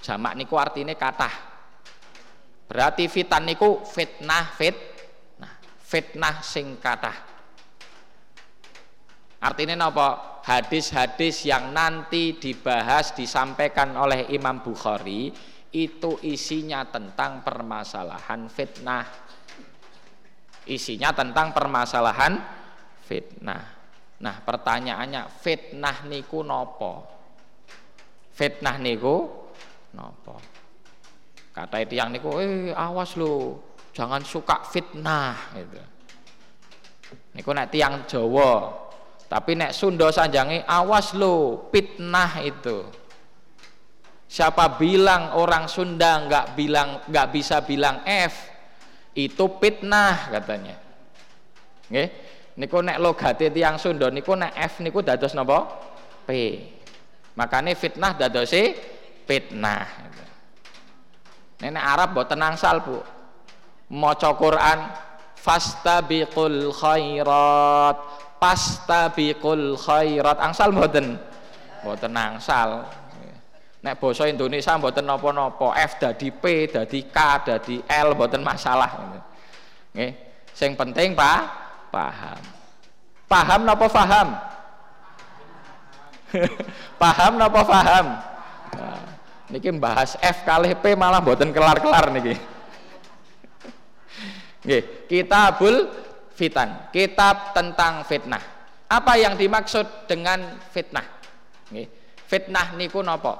Jamak 0.00 0.36
niku 0.36 0.56
artinya 0.60 0.92
kata. 0.96 1.28
Berarti 2.68 3.08
fitan 3.08 3.44
niku 3.48 3.84
fitnah 3.84 4.52
fit. 4.56 4.76
Nah, 5.40 5.52
fitnah 5.80 6.44
sing 6.44 6.76
kata. 6.76 7.12
Artinya 9.40 9.88
napa? 9.88 10.30
hadis-hadis 10.44 11.44
yang 11.44 11.72
nanti 11.72 12.36
dibahas 12.36 13.12
disampaikan 13.12 13.92
oleh 13.96 14.32
Imam 14.32 14.64
Bukhari 14.64 15.32
itu 15.70 16.18
isinya 16.26 16.82
tentang 16.88 17.44
permasalahan 17.44 18.50
fitnah. 18.50 19.06
Isinya 20.66 21.14
tentang 21.14 21.54
permasalahan 21.54 22.40
fitnah. 23.06 23.64
Nah, 24.20 24.36
pertanyaannya 24.44 25.30
fitnah 25.40 26.04
niku 26.04 26.44
nopo? 26.44 27.06
Fitnah 28.34 28.76
niku 28.76 29.30
nopo? 29.94 30.36
Kata 31.50 31.76
itu 31.82 31.98
yang 31.98 32.14
niku, 32.14 32.38
eh 32.38 32.70
awas 32.74 33.18
lo, 33.18 33.58
jangan 33.94 34.22
suka 34.22 34.62
fitnah 34.66 35.34
gitu. 35.54 35.82
Niku 37.34 37.50
nek 37.50 37.70
tiang 37.74 38.06
Jawa 38.06 38.89
tapi 39.30 39.54
nek 39.54 39.70
Sunda 39.70 40.10
sanjangi 40.10 40.66
awas 40.66 41.14
lo 41.14 41.70
fitnah 41.70 42.42
itu. 42.42 42.82
Siapa 44.26 44.74
bilang 44.74 45.38
orang 45.38 45.70
Sunda 45.70 46.18
nggak 46.26 46.58
bilang 46.58 46.98
nggak 47.06 47.28
bisa 47.30 47.62
bilang 47.62 48.02
F 48.02 48.50
itu 49.14 49.46
fitnah 49.62 50.34
katanya. 50.34 50.74
Nggih. 51.86 52.08
Niku 52.58 52.82
nek 52.82 52.98
logate 52.98 53.54
tiyang 53.54 53.78
Sunda 53.78 54.10
niku 54.10 54.34
nek 54.34 54.50
F 54.58 54.82
niku 54.82 54.98
dados 54.98 55.30
napa? 55.38 55.78
P. 56.26 56.30
Makanya 57.38 57.70
fitnah 57.78 58.18
dadosi 58.18 58.74
fitnah. 59.30 60.10
Nenek 61.62 61.84
Arab 61.84 62.16
boten 62.16 62.40
angsal, 62.40 62.82
Bu. 62.82 62.98
Maca 63.94 64.32
Quran 64.34 64.90
fastabiqul 65.36 66.72
khairat 66.72 68.29
pastabiqul 68.40 69.76
khairat. 69.76 70.40
Angsal 70.40 70.72
mboten? 70.72 71.20
Mboten 71.84 72.16
angsal. 72.16 72.88
Nek 73.80 73.96
basa 73.96 74.28
Indonesia 74.28 74.76
mboten 74.76 75.08
napa-napa 75.08 75.72
F 75.72 75.96
dadi 75.96 76.28
P 76.28 76.68
dadi 76.68 77.00
K 77.08 77.18
dadi 77.44 77.80
L 77.84 78.12
mboten 78.12 78.44
masalah. 78.44 79.20
Nggih. 79.96 80.12
Sing 80.52 80.76
penting 80.76 81.16
Pak 81.16 81.40
paham. 81.88 82.40
Paham 83.30 83.60
napa 83.62 83.86
paham? 83.98 84.28
paham 87.00 87.32
napa 87.40 87.60
paham? 87.64 88.06
Nah, 88.70 89.02
niki 89.48 89.72
bahas 89.80 90.20
F 90.20 90.44
kali 90.44 90.76
P 90.76 90.92
malah 90.92 91.24
mboten 91.24 91.48
kelar-kelar 91.48 92.12
niki. 92.12 92.36
Nggih, 94.66 95.08
kitabul 95.08 95.88
fitan, 96.40 96.88
kitab 96.88 97.52
tentang 97.52 98.00
fitnah. 98.08 98.40
Apa 98.88 99.20
yang 99.20 99.36
dimaksud 99.36 100.08
dengan 100.08 100.56
fitnah? 100.72 101.04
Fitnah 102.24 102.72
niku 102.80 103.04
napa? 103.04 103.36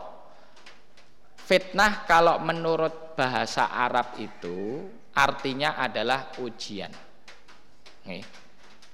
Fitnah 1.41 2.05
kalau 2.05 2.37
menurut 2.45 3.17
bahasa 3.17 3.73
Arab 3.73 4.21
itu 4.21 4.85
artinya 5.17 5.81
adalah 5.81 6.37
ujian. 6.45 6.93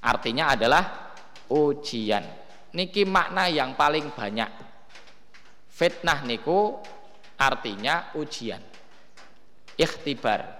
Artinya 0.00 0.54
adalah 0.54 1.12
ujian. 1.50 2.22
Niki 2.78 3.02
makna 3.02 3.50
yang 3.50 3.74
paling 3.74 4.14
banyak. 4.14 4.48
Fitnah 5.68 6.22
niku 6.24 6.78
artinya 7.36 8.14
ujian. 8.16 8.62
Ikhtibar. 9.76 10.56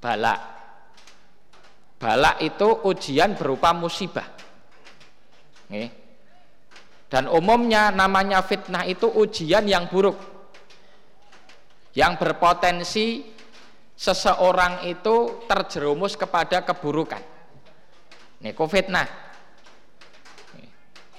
Bala. 0.00 0.61
Bala 2.02 2.34
itu 2.42 2.82
ujian 2.82 3.38
berupa 3.38 3.70
musibah. 3.70 4.26
Dan 7.06 7.30
umumnya 7.30 7.94
namanya 7.94 8.42
fitnah 8.42 8.82
itu 8.90 9.06
ujian 9.06 9.62
yang 9.70 9.86
buruk. 9.86 10.18
Yang 11.94 12.12
berpotensi 12.18 13.32
seseorang 14.02 14.82
itu 14.90 15.46
terjerumus 15.46 16.18
kepada 16.18 16.66
keburukan 16.66 17.22
niku 18.42 18.66
fitnah 18.66 19.06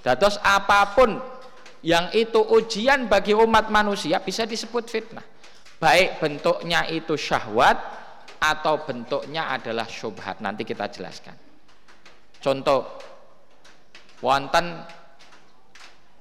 dados 0.03 0.35
apa 0.43 0.91
pun 0.91 1.15
yang 1.79 2.11
itu 2.11 2.43
ujian 2.43 3.07
bagi 3.07 3.31
umat 3.31 3.71
manusia 3.71 4.19
bisa 4.19 4.43
disebut 4.43 4.83
fitnah 4.91 5.23
baik 5.79 6.19
bentuknya 6.19 6.83
itu 6.91 7.15
syahwat 7.15 7.79
atau 8.43 8.83
bentuknya 8.83 9.47
adalah 9.55 9.87
syubhat. 9.87 10.43
Nanti 10.43 10.67
kita 10.67 10.91
jelaskan. 10.91 11.39
Contoh 12.43 12.83
wonten 14.19 14.83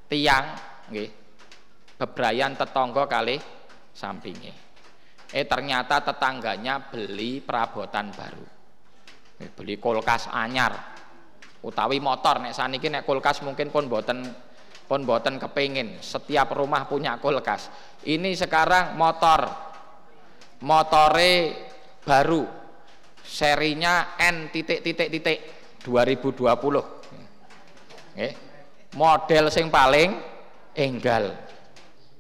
tiang 0.07 0.55
nggih 0.87 1.11
bebrayan 1.99 2.55
tetangga 2.55 3.11
kali 3.11 3.39
sampingnya 3.91 4.63
eh 5.33 5.49
ternyata 5.49 6.05
tetangganya 6.05 6.93
beli 6.93 7.41
perabotan 7.41 8.13
baru. 8.13 8.47
Beli 9.57 9.81
kulkas 9.81 10.29
anyar. 10.29 10.93
Utawi 11.65 11.99
motor 11.99 12.39
nek 12.45 12.53
saniki 12.53 12.93
nek 12.93 13.09
kulkas 13.09 13.41
mungkin 13.41 13.73
pun 13.73 13.89
boten 13.89 14.29
pun 14.85 15.09
boten 15.09 15.41
kepingin. 15.41 15.99
Setiap 16.05 16.53
rumah 16.53 16.85
punya 16.85 17.17
kulkas. 17.17 17.73
Ini 18.05 18.37
sekarang 18.37 18.95
motor. 19.01 19.73
Motore 20.63 21.59
baru. 22.03 22.47
Serinya 23.23 24.19
N 24.19 24.51
titik 24.51 24.83
titik 24.83 25.09
titik 25.09 25.39
2020 25.87 26.43
eh, 28.19 28.33
model 28.99 29.45
sing 29.49 29.71
paling 29.71 30.11
enggal. 30.77 31.33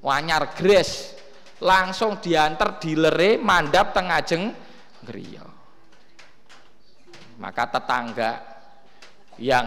Wanyar 0.02 0.54
gres 0.54 1.14
langsung 1.62 2.18
diantar 2.18 2.78
dilere 2.82 3.38
mandap 3.38 3.94
tengajeng 3.94 4.50
griya. 5.06 5.46
Maka 7.38 7.64
tetangga 7.70 8.30
yang 9.38 9.66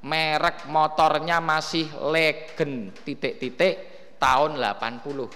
merek 0.00 0.64
motornya 0.70 1.42
masih 1.42 1.86
legen 2.08 2.94
titik-titik 3.04 3.74
tahun 4.16 4.56
80 4.56 5.28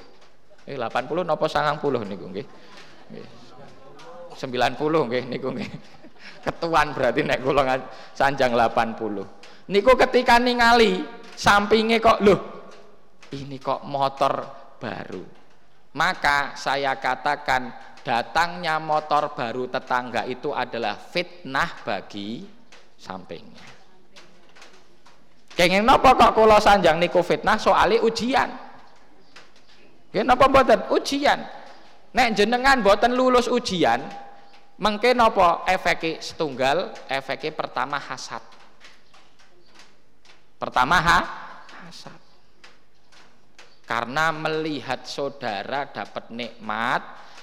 eh 0.65 0.77
80 0.81 1.29
nopo 1.29 1.45
90 1.45 2.09
niku 2.09 2.25
nggih 2.33 2.47
90 4.37 4.79
nggih 4.81 5.25
niku 5.31 5.49
nggih 5.55 5.71
ketuan 6.45 6.93
berarti 6.93 7.25
nek 7.25 7.41
kula 7.41 7.79
sanjang 8.13 8.53
80 8.53 9.71
niku 9.71 9.93
ketika 9.97 10.37
ningali 10.43 11.03
sampingnya 11.35 11.99
kok 12.03 12.19
loh 12.21 12.41
ini 13.33 13.57
kok 13.59 13.87
motor 13.87 14.45
baru 14.79 15.25
maka 15.95 16.59
saya 16.59 16.99
katakan 16.99 17.71
datangnya 18.05 18.77
motor 18.77 19.33
baru 19.33 19.71
tetangga 19.71 20.29
itu 20.29 20.53
adalah 20.53 20.99
fitnah 20.99 21.81
bagi 21.87 22.45
sampingnya. 23.01 23.67
Kenging 25.55 25.87
napa 25.87 26.13
kok 26.19 26.35
kula 26.37 26.61
sanjang 26.61 27.01
niku 27.01 27.25
fitnah 27.25 27.57
soalnya 27.57 28.05
ujian. 28.05 28.51
Nggih 30.13 30.25
napa 30.27 30.45
mboten? 30.51 30.81
Ujian. 30.93 31.41
Nek 32.15 32.39
jenengan 32.39 32.79
mboten 32.79 33.19
lulus 33.19 33.51
ujian, 33.51 33.99
mengke 34.79 35.19
napa 35.19 35.67
efeke 35.67 36.23
setunggal? 36.23 36.95
Pertama 37.59 37.99
hasad. 37.99 38.43
Pertama 40.55 40.97
ha? 41.03 41.19
hasad. 41.85 42.19
Karena 43.85 44.33
melihat 44.33 45.05
saudara 45.05 45.91
dapat 45.91 46.33
nikmat, 46.33 47.03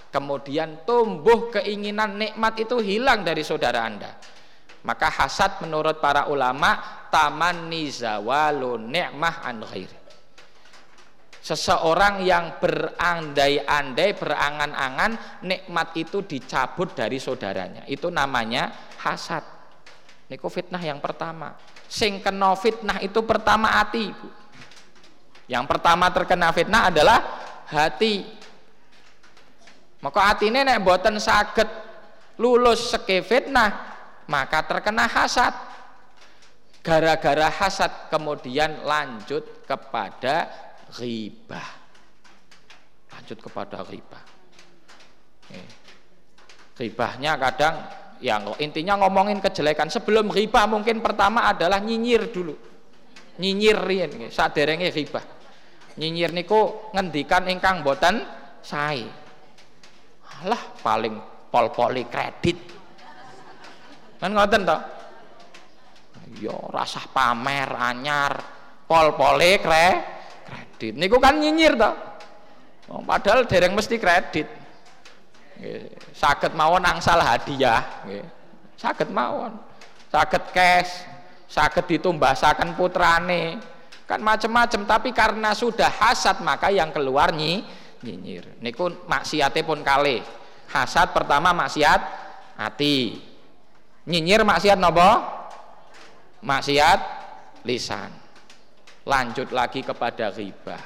kemudian 0.09 0.87
tumbuh 0.87 1.53
keinginan 1.53 2.17
nikmat 2.17 2.57
itu 2.57 2.81
hilang 2.81 3.21
dari 3.21 3.45
saudara 3.45 3.85
Anda. 3.85 4.17
Maka 4.81 5.13
hasad 5.13 5.61
menurut 5.61 6.01
para 6.01 6.25
ulama 6.25 6.79
taman 7.13 7.69
nizawalu 7.69 8.81
ni'mah 8.81 9.45
an 9.45 9.61
ghairi. 9.61 10.00
Seseorang 11.41 12.21
yang 12.21 12.61
berandai-andai, 12.61 14.13
berangan-angan 14.13 15.41
nikmat 15.41 15.89
itu 15.97 16.21
dicabut 16.21 16.93
dari 16.93 17.17
saudaranya. 17.17 17.81
Itu 17.89 18.13
namanya 18.13 18.93
hasad. 19.01 19.41
Niku 20.29 20.47
fitnah 20.53 20.79
yang 20.79 21.01
pertama. 21.01 21.57
Sing 21.89 22.21
kena 22.21 22.53
fitnah 22.53 23.01
itu 23.01 23.25
pertama 23.25 23.81
hati. 23.81 24.13
Yang 25.49 25.65
pertama 25.65 26.13
terkena 26.13 26.53
fitnah 26.53 26.93
adalah 26.93 27.19
hati. 27.67 28.23
Maka 29.99 30.19
hati 30.29 30.53
ini 30.53 30.61
nek 30.61 30.81
boten 30.85 31.17
sakit 31.17 31.91
lulus 32.41 32.89
seke 32.89 33.21
fitnah 33.21 33.69
maka 34.25 34.65
terkena 34.65 35.05
hasad 35.05 35.53
gara-gara 36.81 37.53
hasad 37.53 38.09
kemudian 38.09 38.81
lanjut 38.81 39.45
kepada 39.69 40.49
ghibah 40.91 41.69
lanjut 43.11 43.39
kepada 43.39 43.83
ghibah 43.87 44.23
ghibahnya 46.75 47.35
kadang 47.37 47.75
yang 48.21 48.53
intinya 48.61 49.01
ngomongin 49.01 49.41
kejelekan. 49.41 49.89
Sebelum 49.89 50.29
ghibah 50.29 50.69
mungkin 50.69 51.01
pertama 51.01 51.49
adalah 51.49 51.81
nyinyir 51.81 52.29
dulu. 52.29 52.53
Nyinyir 53.41 53.77
riyen 53.81 54.11
saderenge 54.29 54.93
ghibah 54.93 55.25
nyinyir 55.99 56.31
niku 56.31 56.91
ngendikan 56.95 57.49
ingkang 57.51 57.83
boten 57.83 58.23
sae. 58.63 59.03
Alah 60.41 60.63
paling 60.79 61.15
pol-poli 61.51 62.07
kredit. 62.07 62.57
Kan 64.21 64.31
ngoten 64.31 64.61
to? 64.63 64.77
Ya 66.39 66.55
rasah 66.71 67.11
pamer 67.11 67.67
anyar, 67.75 68.33
pol-pole 68.87 69.59
kre 69.59 69.87
kredit. 70.51 70.99
Niku 70.99 71.15
kan 71.23 71.39
nyinyir 71.39 71.79
to. 71.79 71.91
Oh, 72.91 72.99
padahal 72.99 73.47
dereng 73.47 73.71
mesti 73.71 73.95
kredit. 73.95 74.51
Saged 76.11 76.51
mawon 76.51 76.83
angsal 76.83 77.23
hadiah. 77.23 78.03
Saged 78.75 79.07
mawon. 79.07 79.55
Saged 80.11 80.51
cash, 80.51 81.07
saged 81.47 81.87
ditumbasaken 81.87 82.75
putrane. 82.75 83.63
Kan 84.03 84.19
macam-macam, 84.19 84.83
tapi 84.83 85.15
karena 85.15 85.55
sudah 85.55 85.87
hasad 85.87 86.43
maka 86.43 86.67
yang 86.67 86.91
keluar 86.91 87.31
nyi, 87.31 87.63
nyinyir. 88.03 88.59
Niku 88.59 89.07
maksiate 89.07 89.63
pun 89.63 89.79
kali. 89.79 90.19
Hasad 90.67 91.15
pertama 91.15 91.55
maksiat 91.55 92.01
hati 92.61 93.17
nyinyir 94.05 94.45
maksiat 94.45 94.77
nopo 94.77 95.09
maksiat 96.45 96.99
lisan 97.65 98.20
lanjut 99.11 99.51
lagi 99.51 99.83
kepada 99.83 100.31
ghibah 100.31 100.79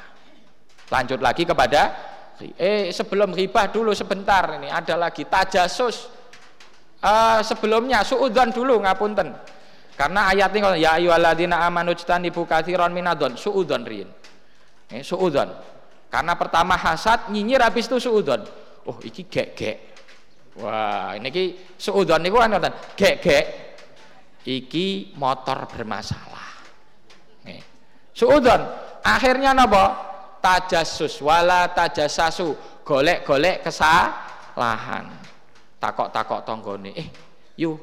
lanjut 0.89 1.21
lagi 1.21 1.45
kepada 1.45 1.82
eh 2.59 2.91
sebelum 2.91 3.32
ghibah 3.32 3.71
dulu 3.71 3.95
sebentar 3.95 4.59
ini 4.59 4.67
ada 4.67 4.99
lagi 4.99 5.23
tajasus. 5.23 6.11
Uh, 7.05 7.38
sebelumnya 7.45 8.01
suudzon 8.01 8.49
dulu 8.49 8.82
ngapunten. 8.82 9.30
Karena 9.93 10.34
ayat 10.34 10.51
ini 10.57 10.82
ya 10.82 10.97
ayyuhalladzina 10.97 11.61
amanu 11.63 11.93
jtanibu 11.93 12.43
katsiran 12.49 12.91
minadzon 12.91 13.38
suudzon 13.38 13.86
riyin 13.86 14.09
eh, 14.89 15.05
suudzon. 15.05 15.53
Karena 16.09 16.34
pertama 16.36 16.76
hasad 16.76 17.30
nyinyir 17.30 17.61
habis 17.61 17.86
itu 17.88 18.01
suudzon. 18.01 18.41
Oh 18.89 18.97
iki 19.05 19.30
gek-gek. 19.30 19.95
Wah, 20.55 21.13
ini 21.19 21.30
ki 21.30 21.45
suudon 21.76 22.23
niku 22.23 22.39
kan 22.39 22.47
ngoten, 22.47 22.73
gek-gek. 22.95 23.45
iki 24.45 25.17
motor 25.17 25.65
bermasalah. 25.65 26.45
Suudon 28.16 28.61
akhirnya 29.03 29.51
napa 29.51 29.84
tajasus 30.39 31.20
wala 31.20 31.68
tajasasu 31.76 32.55
golek-golek 32.88 33.68
kesalahan 33.68 35.11
takok-takok 35.78 36.39
tonggone 36.47 36.95
eh 36.95 37.07
yu 37.59 37.76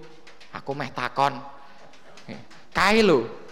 aku 0.57 0.72
meh 0.72 0.89
takon 0.91 1.37
kae 2.72 3.05
lho 3.05 3.43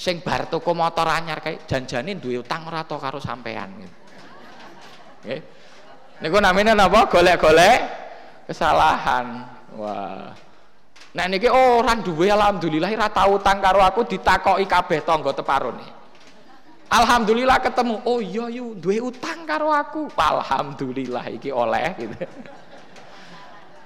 sing 0.00 0.22
bar 0.24 0.48
tuku 0.48 0.72
motor 0.72 1.04
anyar 1.10 1.42
kae 1.42 1.66
janjane 1.66 2.16
duwe 2.16 2.40
utang 2.40 2.64
ora 2.70 2.86
to 2.86 2.96
karo 2.96 3.20
sampean. 3.20 3.68
Nggih. 3.76 5.40
Niku 6.24 6.40
namanya 6.40 6.72
napa? 6.72 7.04
Golek-golek 7.10 7.78
kesalahan. 8.48 9.44
Wah. 9.76 10.32
Nah 11.10 11.26
niki 11.26 11.50
orang 11.50 12.00
duwe 12.00 12.32
alhamdulillah 12.32 12.88
ora 12.96 13.12
tau 13.12 13.36
utang 13.36 13.60
karo 13.60 13.84
aku 13.84 14.08
ditakoki 14.08 14.64
kabeh 14.64 15.04
tangga 15.04 15.36
teparone. 15.36 15.99
Alhamdulillah 16.90 17.62
ketemu. 17.62 18.02
Oh 18.02 18.18
iya 18.18 18.50
yu 18.50 18.74
duwe 18.74 18.98
utang 18.98 19.46
karo 19.46 19.70
aku. 19.70 20.10
Alhamdulillah 20.18 21.22
iki 21.30 21.54
oleh 21.54 21.94
gitu. 21.94 22.26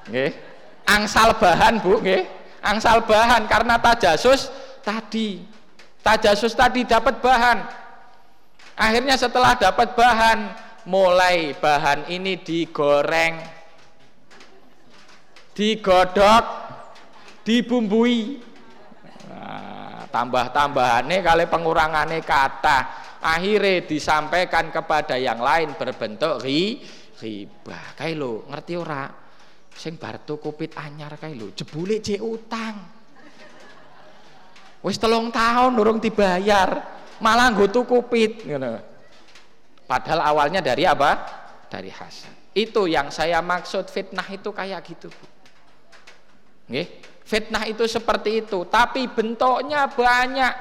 Nggih. 0.09 0.33
Angsal 0.89 1.37
bahan, 1.37 1.81
Bu, 1.85 2.01
nggih. 2.01 2.25
Angsal 2.65 3.05
bahan 3.05 3.45
karena 3.45 3.77
tajasus 3.77 4.49
tadi. 4.81 5.45
Tajasus 6.01 6.57
tadi 6.57 6.85
dapat 6.85 7.21
bahan. 7.21 7.65
Akhirnya 8.77 9.17
setelah 9.21 9.57
dapat 9.57 9.93
bahan, 9.97 10.53
mulai 10.85 11.57
bahan 11.57 12.09
ini 12.13 12.37
digoreng, 12.41 13.41
digodok, 15.57 16.45
dibumbui. 17.45 18.41
Tambah-tambahannya 20.15 21.19
kali 21.27 21.45
pengurangannya 21.51 22.23
kata 22.23 22.79
akhirnya 23.19 23.83
disampaikan 23.83 24.71
kepada 24.71 25.19
yang 25.19 25.43
lain 25.43 25.75
berbentuk 25.75 26.39
ri 26.39 26.79
riba. 27.19 27.99
Kayak 27.99 28.23
lo 28.23 28.47
ngerti 28.47 28.79
ora? 28.79 29.11
Sing 29.75 29.99
bar 29.99 30.23
kupit 30.23 30.79
anyar 30.79 31.19
kayak 31.19 31.35
lo 31.35 31.51
jebule 31.51 31.99
je 31.99 32.23
utang. 32.23 32.79
Wis 34.87 35.03
telung 35.03 35.35
tahun 35.35 35.75
durung 35.75 35.99
dibayar, 35.99 36.79
malah 37.19 37.51
nggo 37.51 37.83
kupit 37.83 38.47
ngono. 38.47 38.79
Padahal 39.83 40.31
awalnya 40.31 40.63
dari 40.63 40.87
apa? 40.87 41.11
Dari 41.67 41.91
hasad. 41.91 42.55
Itu 42.55 42.87
yang 42.87 43.11
saya 43.11 43.43
maksud 43.43 43.91
fitnah 43.91 44.31
itu 44.31 44.55
kayak 44.55 44.79
gitu. 44.87 45.11
Nggih. 46.71 47.14
Fitnah 47.25 47.65
itu 47.65 47.89
seperti 47.89 48.45
itu, 48.45 48.69
tapi 48.69 49.09
bentuknya 49.09 49.89
banyak. 49.89 50.55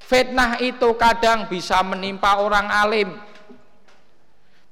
Fitnah 0.00 0.60
itu 0.60 0.88
kadang 0.96 1.48
bisa 1.48 1.84
menimpa 1.84 2.40
orang 2.40 2.68
alim, 2.68 3.12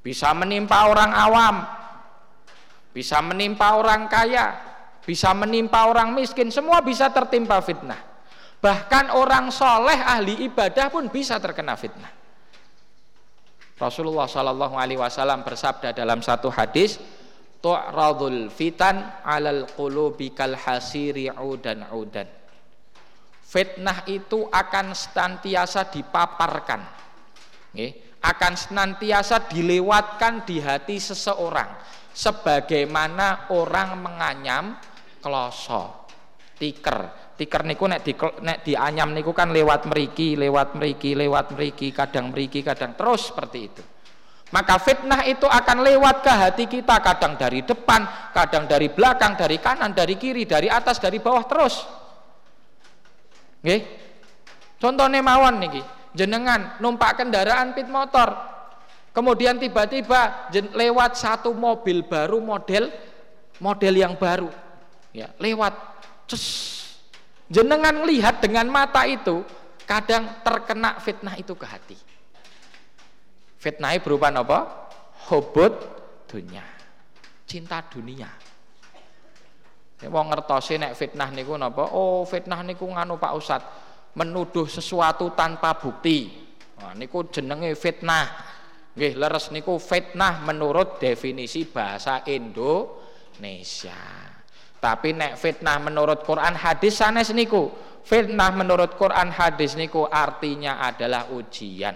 bisa 0.01 0.33
menimpa 0.33 0.89
orang 0.89 1.13
awam, 1.13 1.57
bisa 2.93 3.21
menimpa 3.21 3.77
orang 3.77 4.09
kaya, 4.09 4.57
bisa 5.05 5.33
menimpa 5.37 5.89
orang 5.89 6.13
miskin, 6.17 6.49
semua 6.49 6.81
bisa 6.81 7.09
tertimpa 7.13 7.61
fitnah. 7.65 8.01
Bahkan 8.61 9.13
orang 9.13 9.49
soleh 9.53 9.99
ahli 9.99 10.45
ibadah 10.47 10.89
pun 10.89 11.09
bisa 11.09 11.41
terkena 11.41 11.77
fitnah. 11.77 12.13
Rasulullah 13.81 14.31
Shallallahu 14.31 14.79
Alaihi 14.79 15.01
Wasallam 15.01 15.43
bersabda 15.43 15.91
dalam 15.91 16.23
satu 16.23 16.47
hadis, 16.53 17.01
tu'radul 17.63 18.51
fitan 18.51 19.23
alal 19.23 19.71
qulubi 19.71 20.35
kal 20.35 20.59
hasiri 20.59 21.31
udan 21.31 21.87
udan. 21.95 22.27
Fitnah 23.47 24.03
itu 24.09 24.49
akan 24.49 24.97
senantiasa 24.97 25.93
dipaparkan, 25.93 26.83
akan 28.25 28.53
senantiasa 28.57 29.45
dilewatkan 29.47 30.49
di 30.49 30.57
hati 30.57 30.97
seseorang, 30.97 31.69
sebagaimana 32.17 33.53
orang 33.53 34.01
menganyam 34.01 34.65
kloso, 35.21 36.09
tiker, 36.57 37.13
tiker 37.37 37.63
niku 37.69 37.85
nek 37.93 38.01
di 38.01 38.17
nek 38.17 38.65
dianyam 38.65 39.13
niku 39.13 39.37
kan 39.37 39.53
lewat 39.53 39.85
meriki, 39.85 40.33
lewat 40.33 40.73
meriki, 40.73 41.13
lewat 41.13 41.53
meriki, 41.53 41.93
kadang 41.93 42.33
meriki, 42.33 42.65
kadang 42.65 42.97
terus 42.97 43.37
seperti 43.37 43.59
itu. 43.61 43.85
Maka 44.53 44.77
fitnah 44.77 45.25
itu 45.25 45.49
akan 45.49 45.81
lewat 45.81 46.21
ke 46.21 46.33
hati 46.33 46.65
kita 46.69 47.01
kadang 47.01 47.41
dari 47.41 47.65
depan, 47.65 48.05
kadang 48.37 48.69
dari 48.69 48.93
belakang, 48.93 49.33
dari 49.33 49.57
kanan, 49.57 49.97
dari 49.97 50.21
kiri, 50.21 50.45
dari 50.45 50.69
atas, 50.69 51.01
dari 51.01 51.17
bawah 51.17 51.45
terus. 51.49 51.89
Nggih. 53.65 53.81
Contohnya 54.77 55.25
mawon 55.25 55.57
niki, 55.57 55.81
jenengan 56.13 56.77
numpak 56.85 57.25
kendaraan 57.25 57.73
pit 57.73 57.89
motor. 57.89 58.29
Kemudian 59.17 59.57
tiba-tiba 59.57 60.53
lewat 60.53 61.17
satu 61.17 61.57
mobil 61.57 62.05
baru 62.05 62.41
model 62.43 62.93
model 63.57 63.95
yang 63.97 64.21
baru. 64.21 64.53
Ya, 65.13 65.33
lewat 65.41 65.73
ces 66.29 66.73
Jenengan 67.53 68.09
lihat 68.09 68.41
dengan 68.41 68.65
mata 68.73 69.05
itu, 69.05 69.45
kadang 69.85 70.41
terkena 70.41 70.97
fitnah 70.97 71.37
itu 71.37 71.53
ke 71.53 71.69
hati. 71.69 72.01
Fitnah 73.63 73.95
berupa 74.03 74.27
apa? 74.35 74.91
Hobot 75.31 75.75
dunia. 76.27 76.67
Cinta 77.47 77.79
dunia. 77.87 78.27
Ya, 80.03 80.11
wong 80.11 80.35
ngertosi 80.35 80.83
nek 80.83 80.99
fitnah 80.99 81.31
niku 81.31 81.55
napa? 81.55 81.95
Oh, 81.95 82.27
fitnah 82.27 82.67
niku 82.67 82.91
nganu 82.91 83.23
Pak 83.23 83.33
Ustad, 83.39 83.63
menuduh 84.19 84.67
sesuatu 84.67 85.31
tanpa 85.39 85.79
bukti. 85.79 86.27
Nah, 86.83 86.91
niku 86.99 87.31
jenenge 87.31 87.71
fitnah. 87.79 88.51
Nggih, 88.99 89.15
leres 89.15 89.55
niku 89.55 89.79
fitnah 89.79 90.43
menurut 90.43 90.99
definisi 90.99 91.63
bahasa 91.63 92.27
Indonesia. 92.27 94.03
Tapi 94.83 95.15
nek 95.15 95.39
fitnah 95.39 95.79
menurut 95.79 96.27
Quran 96.27 96.59
hadis 96.59 96.99
sanes 96.99 97.31
niku. 97.31 97.71
Fitnah 98.03 98.51
menurut 98.51 98.99
Quran 98.99 99.31
hadis 99.31 99.79
niku 99.79 100.11
artinya 100.11 100.83
adalah 100.83 101.31
ujian. 101.31 101.95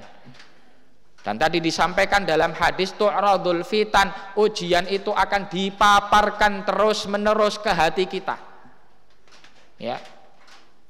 Dan 1.26 1.42
tadi 1.42 1.58
disampaikan 1.58 2.22
dalam 2.22 2.54
hadis 2.54 2.94
tu'radul 2.94 3.66
fitan, 3.66 4.14
ujian 4.38 4.86
itu 4.86 5.10
akan 5.10 5.50
dipaparkan 5.50 6.62
terus-menerus 6.62 7.58
ke 7.58 7.74
hati 7.74 8.06
kita. 8.06 8.38
Ya. 9.82 9.98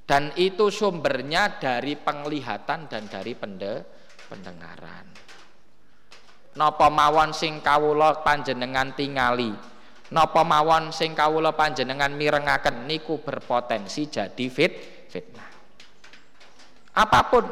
Dan 0.04 0.36
itu 0.36 0.68
sumbernya 0.68 1.56
dari 1.56 1.96
penglihatan 1.96 2.84
dan 2.84 3.08
dari 3.08 3.32
pende, 3.32 3.80
pendengaran. 4.28 5.08
Napa 6.60 6.92
mawon 6.92 7.32
sing 7.32 7.64
kawula 7.64 8.20
panjenengan 8.20 8.92
tingali 8.92 9.56
napa 10.10 10.46
mawon 10.46 10.94
sing 10.94 11.18
kawula 11.18 11.54
panjenengan 11.56 12.14
mirengaken 12.14 12.86
niku 12.86 13.18
berpotensi 13.18 14.06
jadi 14.06 14.46
fit 14.46 14.72
fitnah. 15.10 15.50
Apa 16.96 17.20
pun 17.28 17.44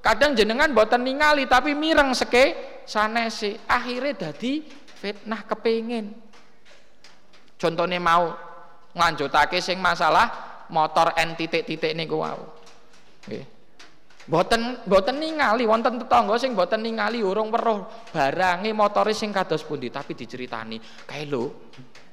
kadang 0.00 0.32
jenengan 0.36 0.72
boten 0.72 1.04
ningali 1.04 1.44
tapi 1.48 1.76
mireng 1.76 2.12
seke 2.16 2.82
sanese 2.84 3.60
akhirnya 3.68 4.28
dadi 4.28 4.64
fitnah 5.00 5.44
kepingin. 5.48 6.12
Contohnya 7.60 8.00
mau 8.00 8.32
nglanjutake 8.96 9.60
sing 9.60 9.78
masalah 9.78 10.28
motor 10.72 11.12
N 11.16 11.36
titik-titik 11.36 11.92
niku 11.92 12.20
wau. 12.20 12.40
Nggih. 13.28 13.44
Boten 14.30 14.84
boten 14.86 15.16
ningali 15.18 15.66
wonten 15.66 15.98
tetangga 15.98 16.36
sing 16.38 16.54
boten 16.54 16.84
ningali 16.84 17.24
urung 17.24 17.50
weruh 17.50 18.12
barange 18.14 18.70
motore 18.70 19.16
sing 19.16 19.34
kados 19.34 19.64
pundi 19.66 19.90
tapi 19.90 20.14
diceritani 20.14 20.78
kae 21.08 21.26
lho 21.26 21.72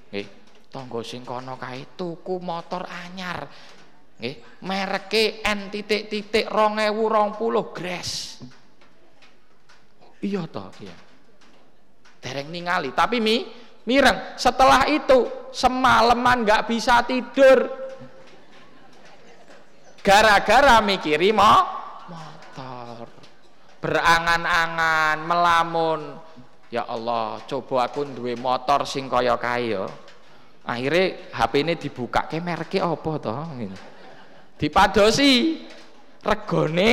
nggih 0.10 0.28
tangga 0.72 1.00
sing 1.06 1.22
kono 1.22 1.60
kae 1.60 1.94
tuku 1.94 2.42
motor 2.42 2.90
anyar 2.90 3.46
nggih. 4.18 4.36
Mereke 4.66 5.46
N 5.46 5.70
titik-titik 5.70 6.50
2020 6.50 7.76
Gres. 7.76 8.42
Iya 10.18 10.44
toh 10.50 10.74
iya. 10.82 10.96
Dereng 12.18 12.50
ningali 12.50 12.92
tapi 12.98 13.22
mi 13.22 13.46
mireng. 13.86 14.36
Setelah 14.36 14.90
itu 14.90 15.50
semalaman 15.54 16.42
nggak 16.42 16.66
bisa 16.66 17.06
tidur. 17.06 17.70
Gara-gara 20.02 20.82
mikiri 20.82 21.30
mau 21.36 21.62
motor. 22.10 23.06
Berangan-angan 23.84 25.18
melamun. 25.22 26.02
Ya 26.68 26.84
Allah, 26.84 27.40
coba 27.48 27.88
aku 27.88 28.04
duwe 28.04 28.36
motor 28.36 28.84
sing 28.84 29.08
kaya 29.08 29.40
kae 29.40 29.72
ya. 29.72 29.88
Akhirnya 30.68 31.32
HP 31.32 31.54
ini 31.64 31.74
dibuka 31.80 32.28
ke 32.28 32.44
mereknya 32.44 32.92
apa 32.92 33.12
toh? 33.24 33.48
Dipadosi 34.58 35.62
regone. 36.26 36.92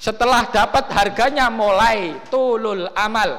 Setelah 0.00 0.48
dapat 0.48 0.90
harganya 0.90 1.52
mulai 1.52 2.18
tulul 2.32 2.88
amal. 2.96 3.38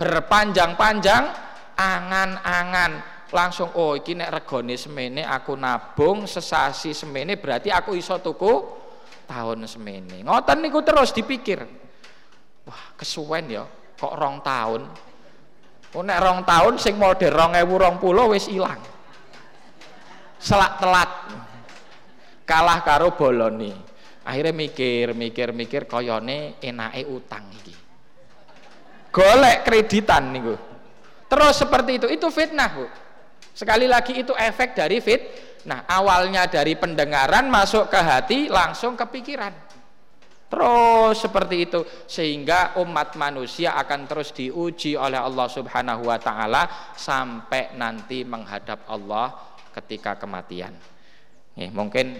Berpanjang-panjang 0.00 1.28
angan-angan 1.76 2.92
langsung 3.30 3.70
oh 3.78 3.94
iki 3.94 4.18
nek 4.18 4.42
regane 4.42 4.74
semene 4.74 5.22
aku 5.22 5.54
nabung 5.54 6.26
sesasi 6.26 6.90
semene 6.90 7.38
berarti 7.38 7.70
aku 7.70 7.94
iso 7.94 8.18
tuku 8.18 8.52
tahun 9.30 9.68
semene. 9.70 10.26
Ngoten 10.26 10.58
niku 10.58 10.82
terus 10.82 11.14
dipikir. 11.14 11.62
Wah, 12.66 12.96
kesuwen 12.98 13.46
ya 13.52 13.64
kok 13.94 14.14
rong 14.16 14.42
tahun. 14.42 14.82
Oh 15.94 16.02
nek 16.02 16.18
rong 16.18 16.40
tahun 16.48 16.74
sing 16.80 16.98
model 16.98 17.36
2020 17.36 18.32
wis 18.34 18.46
ilang. 18.50 18.80
Selak 20.40 20.80
telat. 20.80 21.10
Kalah 22.48 22.80
karo 22.82 23.12
boloni. 23.14 23.70
Akhirnya 24.24 24.56
mikir, 24.56 25.12
mikir, 25.12 25.52
mikir 25.52 25.84
koyone 25.84 26.56
enake 26.64 27.04
utang 27.06 27.44
iki. 27.52 27.74
Golek 29.12 29.62
kreditan 29.66 30.32
niku. 30.32 30.54
Terus 31.30 31.54
seperti 31.62 32.02
itu, 32.02 32.06
itu 32.10 32.26
fitnah, 32.26 32.70
Bu. 32.74 32.86
Sekali 33.54 33.86
lagi 33.86 34.18
itu 34.18 34.34
efek 34.34 34.74
dari 34.74 34.98
fit. 34.98 35.22
Nah, 35.68 35.84
awalnya 35.86 36.48
dari 36.48 36.74
pendengaran 36.74 37.46
masuk 37.52 37.92
ke 37.92 38.00
hati 38.00 38.38
langsung 38.48 38.96
ke 38.96 39.04
pikiran. 39.06 39.52
Terus 40.50 41.14
seperti 41.22 41.56
itu 41.70 41.86
sehingga 42.10 42.74
umat 42.82 43.14
manusia 43.14 43.78
akan 43.78 44.10
terus 44.10 44.34
diuji 44.34 44.98
oleh 44.98 45.22
Allah 45.22 45.46
Subhanahu 45.46 46.10
wa 46.10 46.18
taala 46.18 46.66
sampai 46.98 47.78
nanti 47.78 48.26
menghadap 48.26 48.82
Allah 48.90 49.49
ketika 49.70 50.18
kematian. 50.18 50.74
Nih, 51.58 51.70
mungkin 51.70 52.18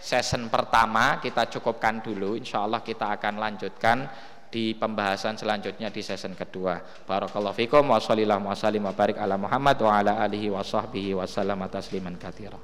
season 0.00 0.48
pertama 0.48 1.20
kita 1.20 1.48
cukupkan 1.52 2.00
dulu 2.00 2.36
insya 2.36 2.64
Allah 2.64 2.80
kita 2.80 3.12
akan 3.20 3.36
lanjutkan 3.36 4.08
di 4.50 4.74
pembahasan 4.74 5.38
selanjutnya 5.38 5.94
di 5.94 6.02
season 6.02 6.34
kedua. 6.34 6.82
Barakallahu 7.06 7.54
fikum 7.54 7.86
wa 7.86 8.02
sallallahu 8.02 8.50
wa 8.50 8.56
sallim 8.58 8.82
wa 8.82 8.94
barik 8.96 9.16
ala 9.20 9.38
Muhammad 9.38 9.78
wa 9.78 9.92
ala 10.02 10.12
alihi 10.26 10.50
wa 10.50 10.64
sahbihi 10.64 11.14
wa 11.14 11.24
sallam 11.28 11.62
tasliman 11.70 12.18
katsira. 12.18 12.58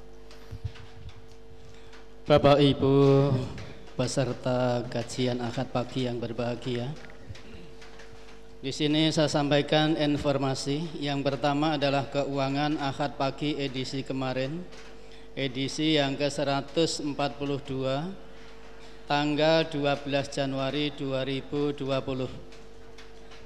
Bapak 2.27 2.59
Ibu 2.59 2.95
peserta 3.95 4.83
kajian 4.91 5.39
akad 5.39 5.71
pagi 5.71 6.11
yang 6.11 6.19
berbahagia. 6.19 6.91
Di 8.67 8.75
sini 8.75 9.07
saya 9.15 9.31
sampaikan 9.31 9.95
informasi. 9.95 10.99
Yang 10.99 11.23
pertama 11.23 11.79
adalah 11.79 12.11
keuangan 12.11 12.75
akad 12.75 13.15
pagi 13.15 13.55
edisi 13.55 14.03
kemarin, 14.03 14.59
edisi 15.39 15.95
yang 15.95 16.19
ke-142 16.19 17.71
tanggal 19.07 19.71
12 19.71 20.35
Januari 20.35 20.91
2020 20.99 21.79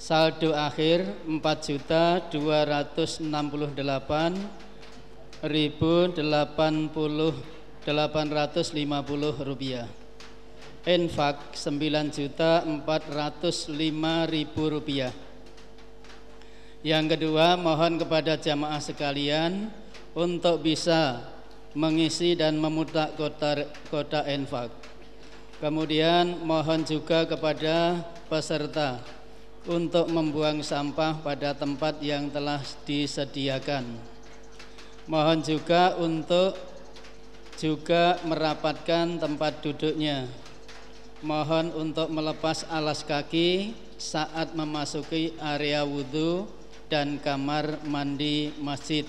saldo 0.00 0.56
akhir 0.56 1.04
4 1.28 1.44
juta 1.60 2.24
268 2.32 3.28
1080 3.28 5.44
850 7.84 9.44
rupiah. 9.44 9.84
Infak 10.88 11.52
9 11.52 12.16
juta 12.16 12.64
405 12.64 14.32
ribu 14.32 14.62
rupiah. 14.72 15.12
Yang 16.80 17.04
kedua 17.12 17.60
mohon 17.60 18.00
kepada 18.00 18.40
jamaah 18.40 18.80
sekalian 18.80 19.68
untuk 20.16 20.64
bisa 20.64 21.28
mengisi 21.76 22.32
dan 22.32 22.56
memutar 22.56 23.12
kota, 23.20 23.68
kota 23.92 24.24
infak 24.32 24.72
kemudian 25.60 26.40
mohon 26.42 26.82
juga 26.82 27.28
kepada 27.28 28.00
peserta 28.26 29.19
untuk 29.68 30.08
membuang 30.08 30.64
sampah 30.64 31.20
pada 31.20 31.52
tempat 31.52 32.00
yang 32.00 32.32
telah 32.32 32.60
disediakan 32.88 34.10
mohon 35.10 35.42
juga 35.42 35.98
untuk 35.98 36.54
juga 37.58 38.16
merapatkan 38.24 39.18
tempat 39.18 39.58
duduknya. 39.58 40.30
Mohon 41.20 41.76
untuk 41.76 42.08
melepas 42.08 42.64
alas 42.70 43.04
kaki 43.04 43.76
saat 44.00 44.56
memasuki 44.56 45.36
area 45.36 45.84
wudhu 45.84 46.48
dan 46.88 47.20
kamar 47.20 47.82
mandi 47.84 48.54
masjid. 48.56 49.04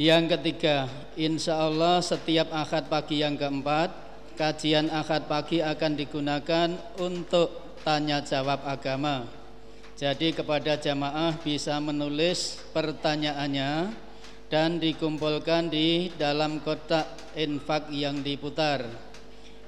Yang 0.00 0.38
ketiga, 0.38 0.88
insya 1.20 1.60
Allah 1.60 2.00
setiap 2.00 2.48
akad 2.48 2.88
pagi 2.88 3.20
yang 3.20 3.36
keempat, 3.36 3.92
kajian 4.40 4.88
akad 4.88 5.28
pagi 5.28 5.60
akan 5.60 5.92
digunakan 5.92 6.68
untuk 6.96 7.71
tanya 7.82 8.22
jawab 8.22 8.62
agama. 8.66 9.26
Jadi 9.98 10.34
kepada 10.34 10.74
jamaah 10.74 11.36
bisa 11.38 11.78
menulis 11.78 12.58
pertanyaannya 12.74 13.94
dan 14.50 14.82
dikumpulkan 14.82 15.70
di 15.70 16.10
dalam 16.18 16.58
kotak 16.58 17.34
infak 17.38 17.86
yang 17.94 18.18
diputar. 18.24 18.82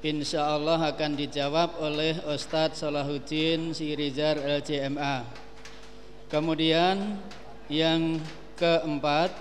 Insya 0.04 0.58
Allah 0.58 0.76
akan 0.92 1.16
dijawab 1.16 1.80
oleh 1.80 2.20
Ustadz 2.28 2.84
Salahuddin 2.84 3.72
Sirizar 3.72 4.36
LCMA. 4.36 5.24
Kemudian 6.28 7.16
yang 7.72 8.20
keempat, 8.60 9.32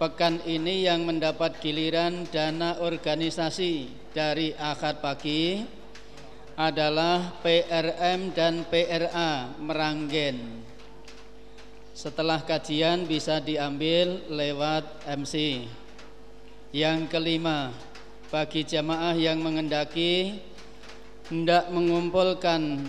pekan 0.00 0.40
ini 0.48 0.88
yang 0.88 1.04
mendapat 1.04 1.60
giliran 1.60 2.24
dana 2.32 2.80
organisasi 2.80 3.92
dari 4.16 4.56
akad 4.56 5.04
pagi 5.04 5.76
adalah 6.58 7.38
PRM 7.38 8.34
dan 8.34 8.66
PRA 8.66 9.46
Meranggen 9.62 10.66
setelah 11.94 12.42
kajian 12.42 13.06
bisa 13.06 13.38
diambil 13.38 14.26
lewat 14.26 15.06
MC. 15.06 15.66
Yang 16.74 17.14
kelima, 17.14 17.70
bagi 18.30 18.66
jamaah 18.66 19.14
yang 19.14 19.38
mengendaki 19.38 20.42
hendak 21.30 21.70
mengumpulkan 21.70 22.86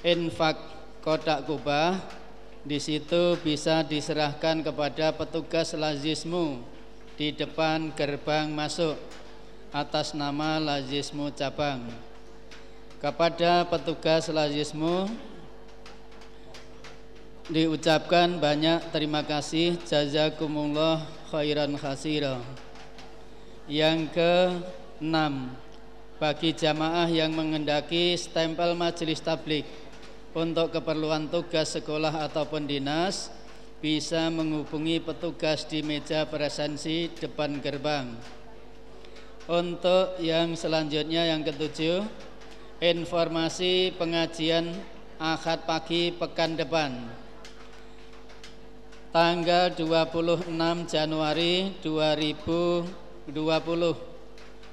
infak 0.00 0.56
kotak 1.04 1.44
kubah, 1.44 2.00
di 2.64 2.80
situ 2.80 3.36
bisa 3.44 3.84
diserahkan 3.84 4.64
kepada 4.64 5.12
petugas 5.12 5.76
lazismu 5.76 6.64
di 7.20 7.36
depan 7.36 7.92
gerbang 7.92 8.48
masuk 8.48 8.96
atas 9.72 10.16
nama 10.16 10.56
lazismu 10.56 11.32
cabang. 11.36 12.07
Kepada 12.98 13.62
petugas 13.62 14.26
lazismu 14.26 15.06
diucapkan 17.46 18.42
banyak 18.42 18.90
terima 18.90 19.22
kasih. 19.22 19.78
Jazakumullah 19.86 21.06
khairan 21.30 21.78
khasira. 21.78 22.42
Yang 23.70 24.18
ke 24.18 24.34
enam 24.98 25.54
bagi 26.18 26.50
jamaah 26.50 27.06
yang 27.06 27.30
mengendaki 27.38 28.18
stempel 28.18 28.74
majelis 28.74 29.22
tablik 29.22 29.62
untuk 30.34 30.74
keperluan 30.74 31.30
tugas 31.30 31.78
sekolah 31.78 32.26
ataupun 32.26 32.66
dinas 32.66 33.30
bisa 33.78 34.26
menghubungi 34.26 34.98
petugas 34.98 35.62
di 35.70 35.86
meja 35.86 36.26
presensi 36.26 37.06
depan 37.14 37.62
gerbang. 37.62 38.10
Untuk 39.46 40.18
yang 40.18 40.58
selanjutnya 40.58 41.30
yang 41.30 41.46
ketujuh 41.46 42.26
informasi 42.78 43.90
pengajian 43.98 44.70
akad 45.18 45.66
pagi 45.66 46.14
pekan 46.14 46.54
depan. 46.54 46.94
Tanggal 49.10 49.74
26 49.74 50.46
Januari 50.86 51.74
2020 51.82 53.26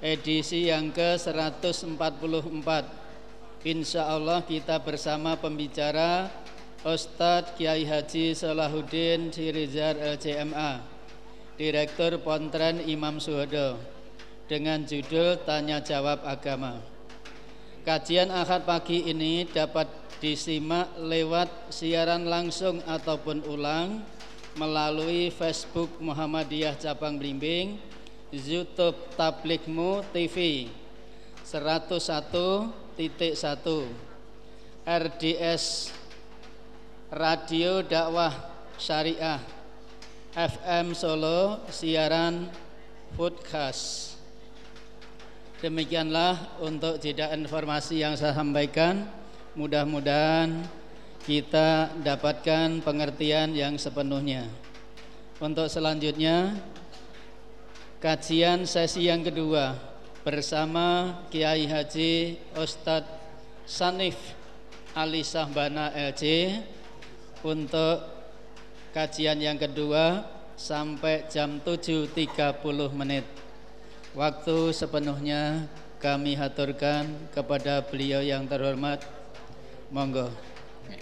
edisi 0.05 0.69
yang 0.69 0.91
ke-144 0.93 2.69
Insya 3.65 4.11
Allah 4.11 4.45
kita 4.45 4.77
bersama 4.83 5.33
pembicara 5.39 6.29
Ustadz 6.85 7.57
Kiai 7.57 7.87
Haji 7.87 8.37
Salahuddin 8.37 9.33
Sirizar 9.33 9.97
LCMA 9.97 10.83
Direktur 11.57 12.19
Pontren 12.21 12.83
Imam 12.85 13.17
Suhodo 13.17 13.79
dengan 14.45 14.85
judul 14.85 15.41
Tanya 15.47 15.81
Jawab 15.81 16.21
Agama 16.27 16.94
Kajian 17.85 18.33
Ahad 18.33 18.65
pagi 18.65 19.05
ini 19.05 19.45
dapat 19.45 19.85
disimak 20.17 20.89
lewat 20.97 21.69
siaran 21.69 22.25
langsung 22.25 22.81
ataupun 22.81 23.45
ulang 23.45 24.01
melalui 24.57 25.29
Facebook 25.29 25.93
Muhammadiyah 26.01 26.81
Cabang 26.81 27.21
Blimbing, 27.21 27.77
YouTube 28.33 28.97
Tablikmu 29.13 30.01
TV 30.09 30.65
101.1, 31.45 32.73
RDS 34.81 35.93
Radio 37.13 37.85
Dakwah 37.85 38.33
Syariah 38.81 39.45
FM 40.33 40.97
Solo 40.97 41.61
siaran 41.69 42.49
podcast. 43.13 44.14
Demikianlah 45.63 46.59
untuk 46.59 46.99
jeda 46.99 47.31
informasi 47.31 48.03
yang 48.03 48.19
saya 48.19 48.35
sampaikan. 48.35 49.07
Mudah-mudahan 49.55 50.67
kita 51.23 51.95
dapatkan 52.03 52.83
pengertian 52.83 53.55
yang 53.55 53.79
sepenuhnya. 53.79 54.51
Untuk 55.39 55.71
selanjutnya 55.71 56.59
kajian 58.03 58.67
sesi 58.67 59.07
yang 59.07 59.23
kedua 59.23 59.79
bersama 60.27 61.19
Kiai 61.31 61.71
Haji 61.71 62.35
Ustadz 62.59 63.15
Sanif 63.63 64.19
Ali 64.91 65.23
Sahbana 65.23 65.95
LC 65.95 66.51
untuk 67.47 68.03
kajian 68.91 69.39
yang 69.39 69.55
kedua 69.55 70.23
sampai 70.59 71.27
jam 71.31 71.63
7.30 71.63 72.11
menit. 72.91 73.44
Waktu 74.15 74.71
sepenuhnya 74.71 75.67
kami 75.99 76.39
haturkan 76.39 77.03
kepada 77.35 77.83
beliau 77.83 78.23
yang 78.23 78.47
terhormat 78.47 79.03
Monggo 79.91 80.31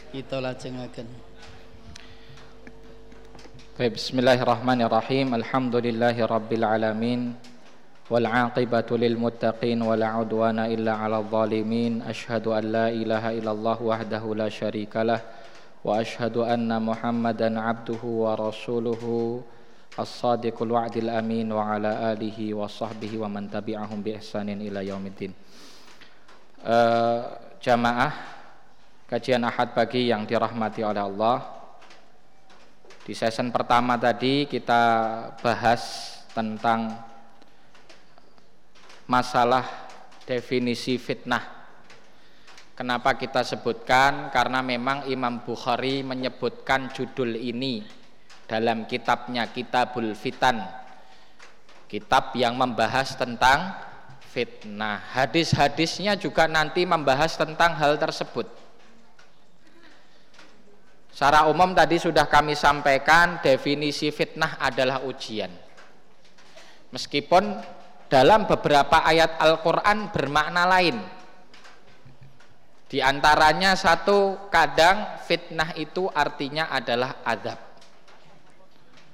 kita 0.10 0.42
lajengaken. 0.42 1.06
Baik, 3.78 4.02
bismillahirrahmanirrahim. 4.02 5.30
Alhamdulillahi 5.30 6.26
rabbil 6.26 6.66
alamin. 6.66 7.38
Wal 8.10 8.26
aqibatu 8.26 8.98
lil 8.98 9.14
muttaqin 9.14 9.78
wa 9.86 9.94
la 9.94 10.18
udwana 10.18 10.66
illa 10.74 10.98
'alal 10.98 11.30
zalimin. 11.30 12.02
Asyhadu 12.02 12.58
an 12.58 12.66
la 12.66 12.88
ilaha 12.90 13.30
illallah 13.30 13.78
wahdahu 13.78 14.34
la 14.34 14.50
syarikalah 14.50 15.22
wa 15.86 16.02
asyhadu 16.02 16.50
anna 16.50 16.82
Muhammadan 16.82 17.62
'abduhu 17.62 18.26
wa 18.26 18.34
rasuluhu 18.34 19.46
as-sadiqul 19.94 20.74
wa'dil 20.74 21.10
amin 21.14 21.54
wa 21.54 21.78
ala 21.78 22.14
alihi 22.14 22.50
wa 22.58 22.66
sahbihi 22.66 23.22
wa 23.22 23.30
man 23.30 23.46
tabi'ahum 23.46 24.02
bi 24.02 24.18
ihsanin 24.18 24.58
ila 24.58 24.82
yaumiddin. 24.82 25.30
Uh, 26.64 27.30
jamaah 27.62 28.14
kajian 29.06 29.46
Ahad 29.46 29.78
pagi 29.78 30.10
yang 30.10 30.26
dirahmati 30.26 30.82
oleh 30.82 31.04
Allah. 31.06 31.38
Di 33.04 33.12
season 33.12 33.52
pertama 33.52 34.00
tadi 34.00 34.48
kita 34.50 34.82
bahas 35.44 36.16
tentang 36.32 36.98
masalah 39.06 39.68
definisi 40.24 40.96
fitnah. 40.98 41.62
Kenapa 42.74 43.14
kita 43.14 43.46
sebutkan? 43.46 44.34
Karena 44.34 44.66
memang 44.66 45.06
Imam 45.06 45.46
Bukhari 45.46 46.02
menyebutkan 46.02 46.90
judul 46.90 47.38
ini 47.38 48.03
dalam 48.48 48.86
kitabnya 48.90 49.50
Kitabul 49.50 50.14
Fitan. 50.18 50.64
Kitab 51.88 52.34
yang 52.34 52.58
membahas 52.58 53.14
tentang 53.14 53.74
fitnah. 54.34 54.98
Hadis-hadisnya 55.14 56.18
juga 56.18 56.50
nanti 56.50 56.90
membahas 56.90 57.38
tentang 57.38 57.78
hal 57.78 58.02
tersebut. 58.02 58.50
Secara 61.14 61.46
umum 61.46 61.78
tadi 61.78 62.02
sudah 62.02 62.26
kami 62.26 62.58
sampaikan 62.58 63.38
definisi 63.46 64.10
fitnah 64.10 64.58
adalah 64.58 65.06
ujian. 65.06 65.54
Meskipun 66.90 67.62
dalam 68.10 68.50
beberapa 68.50 69.06
ayat 69.06 69.38
Al-Quran 69.38 70.10
bermakna 70.10 70.66
lain. 70.66 70.98
Di 72.90 73.02
antaranya 73.02 73.78
satu 73.78 74.50
kadang 74.50 75.22
fitnah 75.26 75.74
itu 75.78 76.10
artinya 76.10 76.70
adalah 76.70 77.22
azab. 77.26 77.73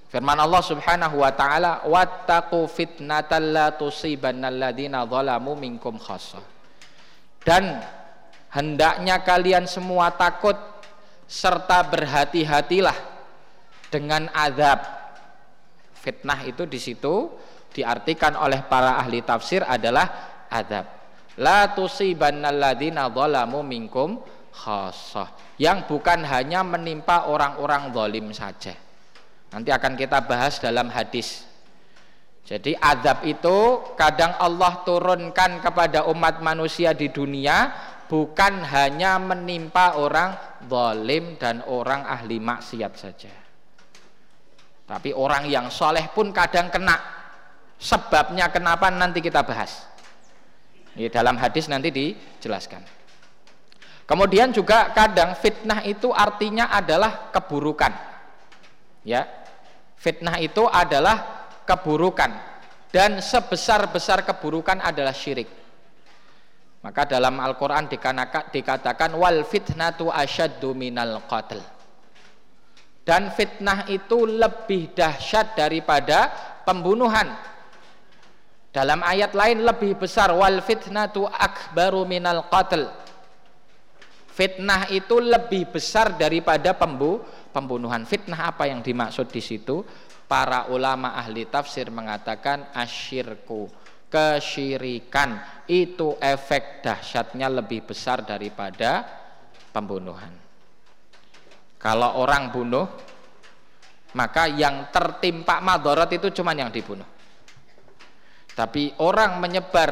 Firman 0.09 0.41
Allah 0.41 0.65
Subhanahu 0.65 1.21
wa 1.21 1.29
taala, 1.29 1.85
"Wattaqu 1.85 2.65
fitnatal 2.65 3.45
la 3.53 3.67
tusibannal 3.77 4.57
ladzina 4.57 5.05
zalamu 5.05 5.53
minkum 5.53 6.01
khassah." 6.01 6.41
Dan 7.45 7.77
hendaknya 8.49 9.21
kalian 9.21 9.69
semua 9.69 10.09
takut 10.09 10.57
serta 11.29 11.85
berhati-hatilah 11.85 12.97
dengan 13.93 14.33
azab. 14.33 14.81
Fitnah 15.93 16.41
itu 16.41 16.65
di 16.65 16.81
situ 16.81 17.29
diartikan 17.69 18.33
oleh 18.33 18.65
para 18.65 18.97
ahli 18.97 19.21
tafsir 19.21 19.61
adalah 19.61 20.09
azab. 20.49 20.89
La 21.37 21.69
tusibannalladzina 21.77 23.13
zalamu 23.13 23.61
minkum 23.61 24.17
khassah. 24.49 25.53
Yang 25.61 25.85
bukan 25.85 26.25
hanya 26.25 26.65
menimpa 26.65 27.29
orang-orang 27.29 27.93
zalim 27.93 28.33
saja. 28.33 28.88
Nanti 29.49 29.69
akan 29.73 29.97
kita 29.97 30.21
bahas 30.25 30.61
dalam 30.61 30.89
hadis. 30.93 31.45
Jadi 32.45 32.73
azab 32.77 33.25
itu 33.29 33.57
kadang 33.93 34.33
Allah 34.41 34.81
turunkan 34.81 35.61
kepada 35.61 36.09
umat 36.09 36.41
manusia 36.41 36.97
di 36.97 37.13
dunia 37.13 37.69
bukan 38.09 38.65
hanya 38.65 39.21
menimpa 39.21 40.01
orang 40.01 40.33
zalim 40.65 41.37
dan 41.37 41.61
orang 41.69 42.01
ahli 42.09 42.41
maksiat 42.41 42.93
saja. 42.97 43.33
Tapi 44.89 45.13
orang 45.13 45.45
yang 45.45 45.69
soleh 45.69 46.09
pun 46.09 46.33
kadang 46.33 46.73
kena. 46.73 46.97
Sebabnya 47.77 48.49
kenapa 48.49 48.89
nanti 48.89 49.21
kita 49.21 49.45
bahas. 49.45 49.85
Di 50.97 51.05
dalam 51.07 51.37
hadis 51.37 51.69
nanti 51.69 51.93
dijelaskan. 51.93 52.81
Kemudian 54.09 54.49
juga 54.49 54.89
kadang 54.89 55.37
fitnah 55.37 55.85
itu 55.85 56.09
artinya 56.09 56.73
adalah 56.73 57.29
keburukan. 57.29 57.93
Ya. 59.05 59.38
Fitnah 59.99 60.39
itu 60.39 60.63
adalah 60.63 61.51
keburukan 61.67 62.31
dan 62.89 63.19
sebesar-besar 63.19 64.23
keburukan 64.23 64.79
adalah 64.79 65.11
syirik. 65.11 65.51
Maka 66.79 67.03
dalam 67.03 67.35
Al-Quran 67.43 67.91
dikatakan 68.55 69.11
wal 69.19 69.43
fitnatu 69.43 70.07
asyaddu 70.07 70.71
minal 70.71 71.19
qatl. 71.27 71.59
Dan 73.03 73.35
fitnah 73.35 73.91
itu 73.91 74.23
lebih 74.23 74.95
dahsyat 74.95 75.59
daripada 75.59 76.31
pembunuhan. 76.63 77.35
Dalam 78.71 79.03
ayat 79.03 79.35
lain 79.35 79.65
lebih 79.65 79.99
besar 79.99 80.31
wal 80.31 80.63
fitnatu 80.63 81.27
akbaru 81.27 82.07
minal 82.07 82.47
qatl. 82.47 82.87
Fitnah 84.31 84.87
itu 84.87 85.19
lebih 85.19 85.67
besar 85.67 86.15
daripada 86.15 86.71
pembu 86.71 87.19
pembunuhan. 87.59 88.07
Fitnah 88.07 88.55
apa 88.55 88.71
yang 88.71 88.79
dimaksud 88.79 89.27
di 89.27 89.43
situ? 89.43 89.83
Para 90.29 90.71
ulama 90.71 91.19
ahli 91.19 91.43
tafsir 91.51 91.91
mengatakan 91.91 92.71
asyirku 92.71 93.67
kesyirikan 94.09 95.61
itu 95.69 96.17
efek 96.17 96.81
dahsyatnya 96.81 97.51
lebih 97.61 97.85
besar 97.85 98.25
daripada 98.25 99.05
pembunuhan. 99.69 100.33
Kalau 101.79 102.19
orang 102.19 102.51
bunuh, 102.51 102.87
maka 104.17 104.49
yang 104.49 104.89
tertimpa 104.89 105.61
madorot 105.61 106.09
itu 106.09 106.33
cuma 106.41 106.57
yang 106.57 106.73
dibunuh. 106.73 107.07
Tapi 108.57 108.97
orang 108.99 109.39
menyebar 109.39 109.91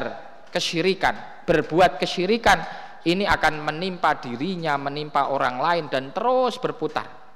kesyirikan, 0.52 1.46
berbuat 1.48 1.96
kesyirikan, 1.96 2.60
ini 3.08 3.24
akan 3.24 3.64
menimpa 3.64 4.18
dirinya, 4.20 4.76
menimpa 4.76 5.32
orang 5.32 5.56
lain 5.56 5.84
dan 5.88 6.12
terus 6.12 6.60
berputar. 6.60 7.27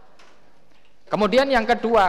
Kemudian 1.12 1.44
yang 1.52 1.68
kedua, 1.68 2.08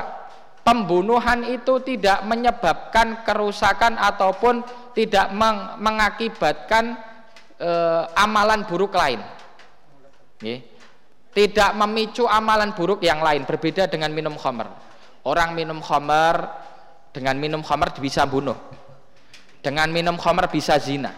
pembunuhan 0.64 1.44
itu 1.44 1.84
tidak 1.84 2.24
menyebabkan 2.24 3.28
kerusakan 3.28 4.00
ataupun 4.00 4.64
tidak 4.96 5.28
meng 5.36 5.76
mengakibatkan 5.84 6.96
e, 7.60 7.72
amalan 8.16 8.64
buruk 8.64 8.96
lain. 8.96 9.20
Tidak 11.36 11.72
memicu 11.76 12.24
amalan 12.32 12.72
buruk 12.72 13.04
yang 13.04 13.20
lain 13.20 13.44
berbeda 13.44 13.92
dengan 13.92 14.16
minum 14.16 14.40
khamar. 14.40 14.72
Orang 15.28 15.52
minum 15.52 15.84
khamar 15.84 16.64
dengan 17.12 17.36
minum 17.36 17.60
khamar 17.60 17.92
bisa 18.00 18.24
bunuh. 18.24 18.56
Dengan 19.60 19.92
minum 19.92 20.16
khamar 20.16 20.48
bisa 20.48 20.80
zina. 20.80 21.12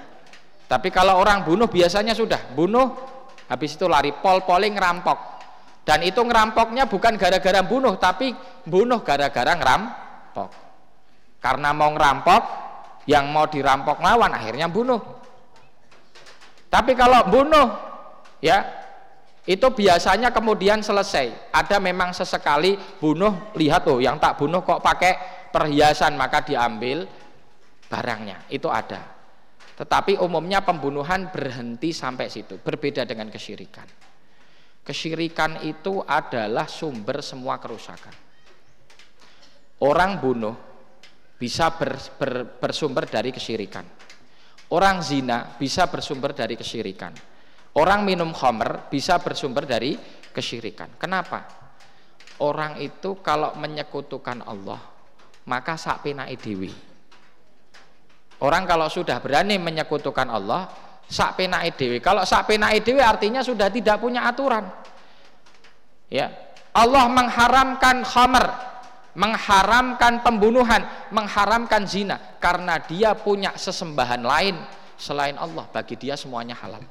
Tapi 0.66 0.90
kalau 0.90 1.22
orang 1.22 1.46
bunuh 1.46 1.70
biasanya 1.70 2.18
sudah 2.18 2.50
bunuh 2.58 2.98
habis 3.46 3.78
itu 3.78 3.86
lari 3.86 4.10
pol-poling 4.10 4.74
rampok 4.74 5.35
dan 5.86 6.02
itu 6.02 6.18
ngerampoknya 6.26 6.90
bukan 6.90 7.14
gara-gara 7.14 7.62
bunuh, 7.62 7.94
tapi 8.02 8.34
bunuh 8.66 9.06
gara-gara 9.06 9.54
ngerampok. 9.54 10.50
Karena 11.38 11.70
mau 11.78 11.94
ngerampok, 11.94 12.42
yang 13.06 13.30
mau 13.30 13.46
dirampok 13.46 14.02
lawan 14.02 14.34
akhirnya 14.34 14.66
bunuh. 14.66 14.98
Tapi 16.74 16.98
kalau 16.98 17.30
bunuh, 17.30 17.70
ya 18.42 18.66
itu 19.46 19.70
biasanya 19.70 20.34
kemudian 20.34 20.82
selesai. 20.82 21.54
Ada 21.54 21.78
memang 21.78 22.18
sesekali 22.18 22.74
bunuh, 22.98 23.54
lihat 23.54 23.86
tuh 23.86 24.02
yang 24.02 24.18
tak 24.18 24.42
bunuh 24.42 24.66
kok 24.66 24.82
pakai 24.82 25.14
perhiasan 25.54 26.18
maka 26.18 26.42
diambil 26.42 27.06
barangnya. 27.86 28.50
Itu 28.50 28.74
ada. 28.74 29.06
Tetapi 29.78 30.18
umumnya 30.18 30.66
pembunuhan 30.66 31.30
berhenti 31.30 31.94
sampai 31.94 32.26
situ, 32.26 32.58
berbeda 32.58 33.06
dengan 33.06 33.30
kesyirikan. 33.30 34.05
Kesyirikan 34.86 35.66
itu 35.66 36.06
adalah 36.06 36.70
sumber 36.70 37.26
semua 37.26 37.58
kerusakan. 37.58 38.14
Orang 39.82 40.22
bunuh 40.22 40.54
bisa 41.42 41.74
ber, 41.74 41.98
ber, 42.22 42.62
bersumber 42.62 43.10
dari 43.10 43.34
kesyirikan. 43.34 43.82
Orang 44.70 45.02
zina 45.02 45.58
bisa 45.58 45.90
bersumber 45.90 46.38
dari 46.38 46.54
kesyirikan. 46.54 47.18
Orang 47.76 48.06
minum 48.06 48.30
khamr 48.32 48.88
bisa 48.88 49.18
bersumber 49.20 49.66
dari 49.66 49.98
kesyirikan. 50.32 50.96
Kenapa? 51.02 51.44
Orang 52.40 52.78
itu 52.78 53.20
kalau 53.26 53.58
menyekutukan 53.58 54.46
Allah, 54.46 54.80
maka 55.50 55.76
sak 55.76 56.06
penake 56.06 56.38
dewi. 56.40 56.72
Orang 58.44 58.68
kalau 58.68 58.92
sudah 58.92 59.18
berani 59.24 59.56
menyekutukan 59.56 60.28
Allah, 60.28 60.68
sak 61.06 61.38
dewi. 61.78 62.02
Kalau 62.02 62.26
sak 62.26 62.50
dewi 62.50 63.02
artinya 63.02 63.42
sudah 63.46 63.70
tidak 63.70 64.02
punya 64.02 64.26
aturan. 64.26 64.66
Ya. 66.10 66.32
Allah 66.76 67.08
mengharamkan 67.08 68.04
khamr, 68.04 68.46
mengharamkan 69.16 70.20
pembunuhan, 70.20 70.84
mengharamkan 71.16 71.88
zina 71.88 72.20
karena 72.44 72.84
dia 72.84 73.16
punya 73.16 73.56
sesembahan 73.56 74.22
lain 74.22 74.56
selain 75.00 75.40
Allah. 75.40 75.64
Bagi 75.72 75.96
dia 75.96 76.20
semuanya 76.20 76.60
halal. 76.60 76.84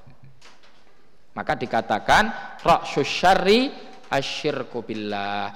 Maka 1.35 1.53
dikatakan 1.59 2.25
ra'sus 2.65 3.05
syarri 3.05 3.69
asyirku 4.09 4.81
billah. 4.87 5.53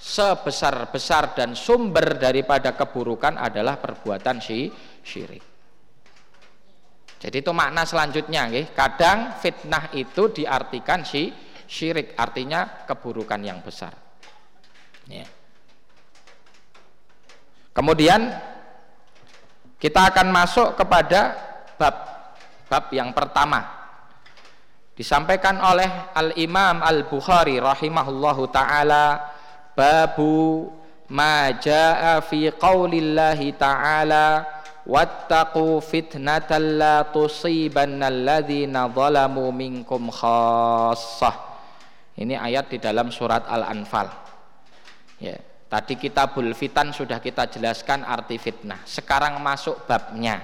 Sebesar-besar 0.00 1.36
dan 1.36 1.52
sumber 1.52 2.16
daripada 2.16 2.72
keburukan 2.72 3.36
adalah 3.36 3.76
perbuatan 3.76 4.40
syirik. 4.40 5.49
Jadi 7.20 7.44
itu 7.44 7.52
makna 7.52 7.84
selanjutnya, 7.84 8.48
nggih. 8.48 8.72
Kadang 8.72 9.36
fitnah 9.36 9.92
itu 9.92 10.32
diartikan 10.32 11.04
si 11.04 11.28
syirik, 11.68 12.16
artinya 12.16 12.88
keburukan 12.88 13.38
yang 13.44 13.60
besar. 13.60 13.92
Ya. 15.04 15.28
Kemudian 17.76 18.32
kita 19.76 20.10
akan 20.10 20.32
masuk 20.32 20.80
kepada 20.80 21.36
bab 21.76 21.96
bab 22.72 22.84
yang 22.90 23.12
pertama. 23.12 23.78
Disampaikan 24.96 25.60
oleh 25.60 25.88
Al-Imam 26.12 26.84
Al-Bukhari 26.84 27.56
rahimahullahu 27.56 28.48
taala 28.52 29.32
babu 29.72 30.68
ma 31.10 31.50
jaa 31.56 32.20
fi 32.20 32.52
qaulillahi 32.54 33.56
ta'ala 33.56 34.59
wattaqu 34.90 35.78
fitnatan 35.78 36.82
la 36.82 37.06
tusibanna 37.06 38.10
alladhina 38.10 38.90
zalamu 38.90 39.54
minkum 39.54 40.10
khassah. 40.10 41.54
Ini 42.18 42.34
ayat 42.34 42.74
di 42.74 42.82
dalam 42.82 43.14
surat 43.14 43.46
Al-Anfal. 43.46 44.10
Ya 45.22 45.38
tadi 45.70 45.94
kitabul 45.94 46.50
fitan 46.58 46.90
sudah 46.90 47.22
kita 47.22 47.46
jelaskan 47.46 48.02
arti 48.02 48.34
fitnah. 48.42 48.82
Sekarang 48.82 49.38
masuk 49.38 49.86
babnya. 49.86 50.42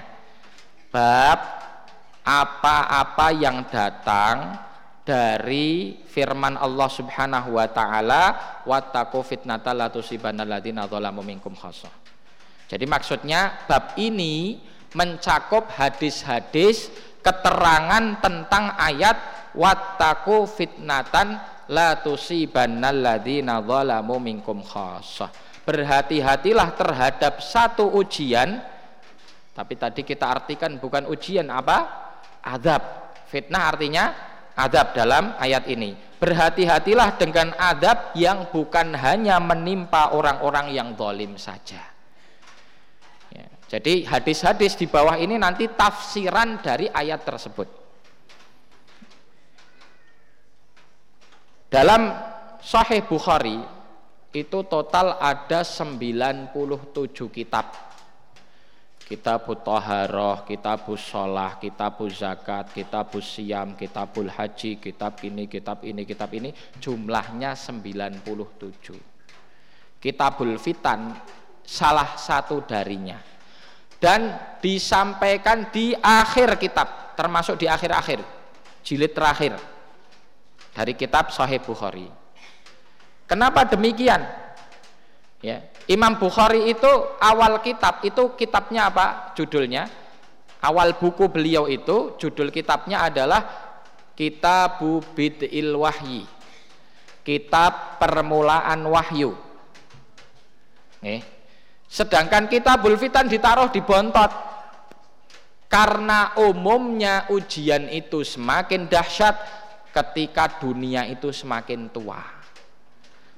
Bab 0.87 1.39
apa-apa 2.23 3.27
yang 3.35 3.67
datang 3.67 4.63
dari 5.03 5.99
firman 6.07 6.55
Allah 6.55 6.87
Subhanahu 6.87 7.59
wa 7.59 7.67
taala 7.67 8.23
wattaqu 8.63 9.19
fitnatan 9.23 9.75
la 9.75 9.87
tusibanna 9.91 10.47
alladhina 10.47 10.87
zalamu 10.87 11.23
minkum 11.23 11.55
khassah 11.55 12.06
jadi 12.67 12.83
maksudnya 12.83 13.63
bab 13.63 13.95
ini 13.95 14.59
mencakup 14.91 15.71
hadis-hadis 15.71 16.91
keterangan 17.23 18.19
tentang 18.19 18.75
ayat 18.75 19.15
wattaku 19.55 20.43
fitnatan 20.47 21.39
la 21.71 21.99
tusibannal 22.03 22.99
ladzina 22.99 23.63
zalamu 23.63 24.19
minkum 24.19 24.59
khassah. 24.59 25.31
Berhati-hatilah 25.63 26.75
terhadap 26.75 27.43
satu 27.43 27.87
ujian 27.95 28.59
tapi 29.55 29.73
tadi 29.73 30.05
kita 30.05 30.27
artikan 30.27 30.77
bukan 30.77 31.07
ujian 31.07 31.47
apa? 31.49 31.87
Adab. 32.43 33.15
Fitnah 33.27 33.75
artinya 33.75 34.11
adab 34.55 34.95
dalam 34.95 35.35
ayat 35.39 35.67
ini. 35.67 35.95
Berhati-hatilah 36.19 37.19
dengan 37.19 37.51
adab 37.59 38.15
yang 38.15 38.47
bukan 38.51 38.95
hanya 38.95 39.39
menimpa 39.43 40.15
orang-orang 40.15 40.71
yang 40.71 40.95
zalim 40.95 41.35
saja 41.35 41.96
jadi 43.67 44.07
hadis-hadis 44.07 44.79
di 44.79 44.87
bawah 44.87 45.19
ini 45.19 45.35
nanti 45.35 45.67
tafsiran 45.67 46.63
dari 46.63 46.87
ayat 46.87 47.27
tersebut. 47.27 47.67
Dalam 51.67 52.15
Sahih 52.63 53.03
Bukhari 53.03 53.59
itu 54.31 54.59
total 54.71 55.19
ada 55.19 55.67
97 55.67 56.55
kitab. 57.27 57.75
Kitab 59.03 59.47
Toharoh, 59.63 60.43
kitab 60.43 60.83
Sholah, 60.99 61.59
kitab 61.59 61.95
Zakat, 62.11 62.75
kitab 62.75 63.07
Siam, 63.23 63.75
kitab 63.75 64.15
Haji, 64.15 64.83
kitab 64.83 65.15
ini, 65.23 65.47
kitab 65.47 65.79
ini, 65.83 66.03
kitab 66.07 66.31
ini 66.35 66.51
jumlahnya 66.79 67.55
97. 67.55 68.19
Kitabul 69.99 70.55
Fitan 70.59 71.15
salah 71.63 72.19
satu 72.19 72.63
darinya 72.67 73.36
dan 73.97 74.37
disampaikan 74.61 75.69
di 75.73 75.93
akhir 75.97 76.57
kitab 76.61 77.17
termasuk 77.17 77.57
di 77.57 77.65
akhir-akhir 77.65 78.21
jilid 78.85 79.11
terakhir 79.13 79.57
dari 80.73 80.93
kitab 80.93 81.33
Sahih 81.33 81.57
Bukhari. 81.61 82.05
Kenapa 83.25 83.65
demikian? 83.65 84.21
Ya 85.41 85.65
Imam 85.89 86.17
Bukhari 86.17 86.69
itu 86.69 86.89
awal 87.21 87.61
kitab 87.61 88.01
itu 88.05 88.33
kitabnya 88.37 88.89
apa 88.89 89.33
judulnya? 89.33 89.89
Awal 90.57 90.97
buku 90.97 91.29
beliau 91.29 91.69
itu 91.69 92.17
judul 92.17 92.49
kitabnya 92.49 93.05
adalah 93.05 93.45
Kitabu 94.17 95.05
Bid'il 95.13 95.77
Wahyi 95.77 96.25
kitab 97.27 97.99
permulaan 97.99 98.87
wahyu. 98.87 99.35
Eh, 101.03 101.19
Sedangkan 101.87 102.51
kita 102.51 102.75
bulfitan 102.77 103.31
ditaruh 103.31 103.71
di 103.71 103.79
bontot. 103.79 104.31
Karena 105.67 106.31
umumnya 106.39 107.27
ujian 107.27 107.91
itu 107.91 108.23
semakin 108.23 108.87
dahsyat 108.87 109.35
ketika 109.91 110.63
dunia 110.63 111.03
itu 111.03 111.31
semakin 111.35 111.91
tua. 111.91 112.23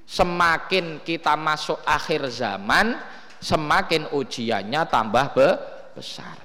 Semakin 0.06 1.02
kita 1.02 1.34
masuk 1.34 1.82
akhir 1.86 2.30
zaman, 2.30 2.98
semakin 3.42 4.10
ujiannya 4.14 4.82
tambah 4.90 5.26
be 5.34 5.50
besar. 5.98 6.38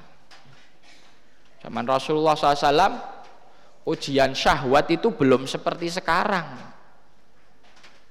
Zaman 1.61 1.85
Rasulullah 1.85 2.37
SAW, 2.37 2.97
ujian 3.89 4.33
syahwat 4.33 4.89
itu 4.93 5.13
belum 5.13 5.45
seperti 5.45 5.93
sekarang. 5.93 6.49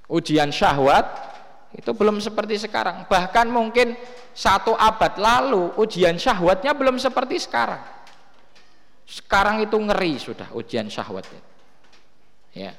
Ujian 0.09 0.53
syahwat 0.53 1.32
itu 1.73 1.91
belum 1.91 2.21
seperti 2.21 2.61
sekarang. 2.61 3.09
Bahkan 3.09 3.49
mungkin 3.49 3.97
satu 4.33 4.77
abad 4.77 5.17
lalu 5.17 5.73
ujian 5.81 6.21
syahwatnya 6.21 6.77
belum 6.77 7.01
seperti 7.01 7.41
sekarang. 7.41 7.81
Sekarang 9.09 9.61
itu 9.61 9.73
ngeri 9.77 10.21
sudah 10.21 10.53
ujian 10.53 10.87
syahwatnya. 10.87 11.41
Ya. 12.53 12.71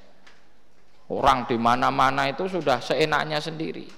Orang 1.10 1.44
di 1.50 1.58
mana-mana 1.60 2.30
itu 2.30 2.48
sudah 2.48 2.80
seenaknya 2.80 3.42
sendiri. 3.42 3.90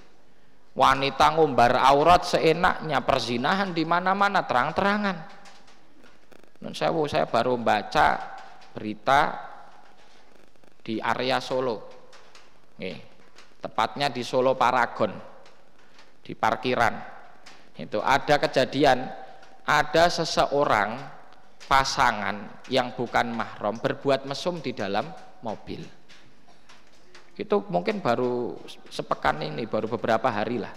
Wanita 0.76 1.32
ngumbar 1.38 1.80
aurat 1.80 2.28
seenaknya, 2.28 3.00
perzinahan 3.00 3.72
di 3.72 3.88
mana-mana 3.88 4.44
terang-terangan. 4.44 5.16
Dan 6.60 6.72
saya, 6.76 6.92
saya 7.08 7.24
baru 7.24 7.56
baca 7.56 8.36
berita 8.76 9.20
di 10.84 11.00
area 11.00 11.40
Solo. 11.40 11.88
Nih, 12.76 12.96
tepatnya 13.66 14.06
di 14.06 14.22
Solo 14.22 14.54
Paragon 14.54 15.10
di 16.22 16.38
parkiran. 16.38 16.94
Itu 17.74 17.98
ada 17.98 18.38
kejadian 18.38 19.10
ada 19.66 20.06
seseorang 20.06 21.02
pasangan 21.66 22.62
yang 22.70 22.94
bukan 22.94 23.34
mahram 23.34 23.74
berbuat 23.82 24.22
mesum 24.30 24.62
di 24.62 24.70
dalam 24.70 25.10
mobil. 25.42 25.82
Itu 27.34 27.66
mungkin 27.68 27.98
baru 27.98 28.54
sepekan 28.88 29.42
ini 29.42 29.66
baru 29.66 29.90
beberapa 29.90 30.30
hari 30.30 30.62
lah. 30.62 30.72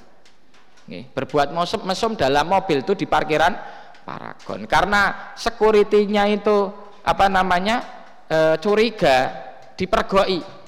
Nih, 0.89 1.05
berbuat 1.13 1.53
mesum, 1.53 1.85
mesum 1.85 2.11
dalam 2.17 2.49
mobil 2.49 2.81
itu 2.81 2.97
di 2.97 3.05
parkiran 3.05 3.53
Paragon. 4.01 4.65
Karena 4.65 5.31
sekuritinya 5.37 6.25
itu 6.25 6.73
apa 7.05 7.29
namanya 7.29 7.85
e, 8.25 8.57
curiga 8.57 9.29
dipergoi 9.77 10.58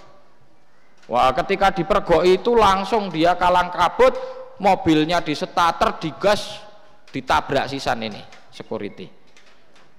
Wah, 1.12 1.36
ketika 1.36 1.76
dipergok 1.76 2.24
itu 2.24 2.56
langsung 2.56 3.12
dia 3.12 3.36
kalang 3.36 3.68
kabut, 3.68 4.16
mobilnya 4.64 5.20
disetater, 5.20 6.00
digas, 6.00 6.64
ditabrak 7.12 7.68
sisan 7.68 8.00
ini 8.08 8.22
security. 8.48 9.12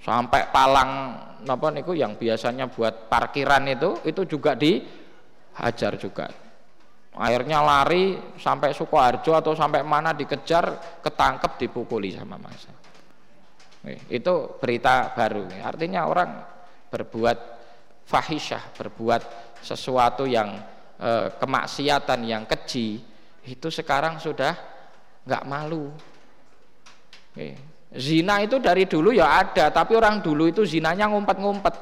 Sampai 0.00 0.48
palang 0.48 0.90
apa 1.44 1.68
niku 1.68 1.92
yang 1.92 2.16
biasanya 2.16 2.72
buat 2.72 3.12
parkiran 3.12 3.68
itu 3.68 4.00
itu 4.08 4.24
juga 4.24 4.56
di 4.56 4.80
hajar 5.60 6.00
juga. 6.00 6.32
Akhirnya 7.12 7.60
lari 7.60 8.16
sampai 8.40 8.72
Sukoharjo 8.72 9.36
atau 9.36 9.52
sampai 9.52 9.84
mana 9.84 10.16
dikejar 10.16 10.96
ketangkep 11.04 11.60
dipukuli 11.60 12.16
sama 12.16 12.40
masa 12.40 12.72
itu 13.90 14.34
berita 14.62 15.10
baru. 15.14 15.50
Artinya 15.62 16.06
orang 16.06 16.30
berbuat 16.92 17.38
fahisyah 18.06 18.78
berbuat 18.78 19.22
sesuatu 19.62 20.26
yang 20.26 20.54
eh, 21.02 21.26
kemaksiatan 21.34 22.20
yang 22.22 22.46
keji 22.46 23.02
itu 23.42 23.68
sekarang 23.74 24.22
sudah 24.22 24.54
nggak 25.26 25.44
malu. 25.50 25.90
Zina 27.92 28.40
itu 28.40 28.62
dari 28.62 28.86
dulu 28.86 29.10
ya 29.10 29.42
ada 29.42 29.68
tapi 29.74 29.98
orang 29.98 30.22
dulu 30.22 30.46
itu 30.46 30.62
zinanya 30.62 31.10
ngumpet-ngumpet. 31.10 31.74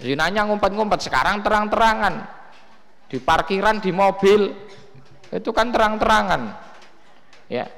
Zinanya 0.00 0.48
ngumpet-ngumpet 0.48 1.00
sekarang 1.04 1.44
terang-terangan. 1.44 2.24
Di 3.10 3.20
parkiran 3.20 3.82
di 3.82 3.90
mobil 3.92 4.48
itu 5.28 5.50
kan 5.52 5.68
terang-terangan. 5.68 6.42
Ya 7.50 7.68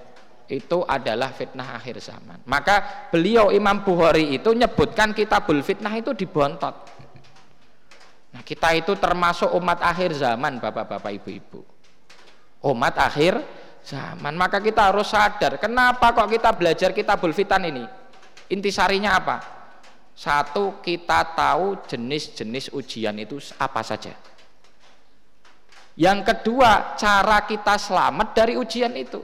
itu 0.52 0.84
adalah 0.84 1.32
fitnah 1.32 1.80
akhir 1.80 1.98
zaman. 1.98 2.44
Maka 2.44 3.08
beliau 3.08 3.48
Imam 3.48 3.80
Bukhari 3.80 4.36
itu 4.36 4.52
nyebutkan 4.52 5.16
kitabul 5.16 5.64
fitnah 5.64 5.96
itu 5.96 6.12
dibontot 6.12 7.01
nah 8.32 8.40
kita 8.40 8.72
itu 8.74 8.96
termasuk 8.96 9.52
umat 9.54 9.84
akhir 9.84 10.16
zaman 10.16 10.56
bapak-bapak 10.58 11.12
ibu-ibu 11.20 11.60
umat 12.64 12.96
akhir 12.96 13.38
zaman 13.84 14.32
maka 14.34 14.58
kita 14.58 14.88
harus 14.88 15.12
sadar 15.12 15.60
kenapa 15.60 16.16
kok 16.16 16.28
kita 16.32 16.50
belajar 16.56 16.90
kitabul 16.96 17.36
fitan 17.36 17.68
ini 17.68 17.84
intisarinya 18.48 19.20
apa 19.20 19.36
satu 20.12 20.80
kita 20.80 21.36
tahu 21.36 21.84
jenis-jenis 21.88 22.72
ujian 22.72 23.16
itu 23.20 23.40
apa 23.60 23.80
saja 23.84 24.12
yang 25.92 26.24
kedua, 26.24 26.96
cara 26.96 27.44
kita 27.44 27.76
selamat 27.76 28.32
dari 28.32 28.56
ujian 28.56 28.92
itu. 28.96 29.20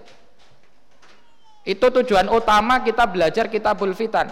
Itu 1.65 1.87
tujuan 1.89 2.29
utama 2.29 2.81
kita 2.85 3.09
belajar 3.09 3.49
kitabul 3.49 3.93
fitan. 3.97 4.29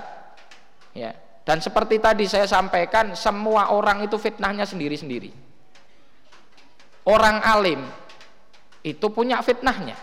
Ya. 0.93 1.17
Dan 1.47 1.63
seperti 1.63 2.03
tadi 2.03 2.27
saya 2.27 2.51
sampaikan, 2.51 3.15
semua 3.15 3.71
orang 3.71 4.03
itu 4.03 4.19
fitnahnya 4.19 4.67
sendiri-sendiri. 4.67 5.31
Orang 7.07 7.39
alim 7.39 7.87
itu 8.83 9.07
punya 9.15 9.39
fitnahnya. 9.47 9.95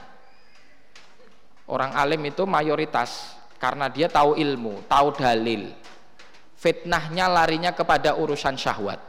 Orang 1.67 1.91
alim 1.99 2.23
itu 2.23 2.47
mayoritas 2.47 3.35
karena 3.59 3.91
dia 3.91 4.07
tahu 4.07 4.39
ilmu, 4.39 4.87
tahu 4.87 5.19
dalil. 5.19 5.67
Fitnahnya 6.55 7.27
larinya 7.27 7.75
kepada 7.75 8.15
urusan 8.15 8.55
syahwat. 8.55 9.03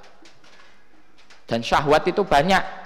Dan 1.47 1.63
syahwat 1.63 2.03
itu 2.11 2.27
banyak 2.27 2.85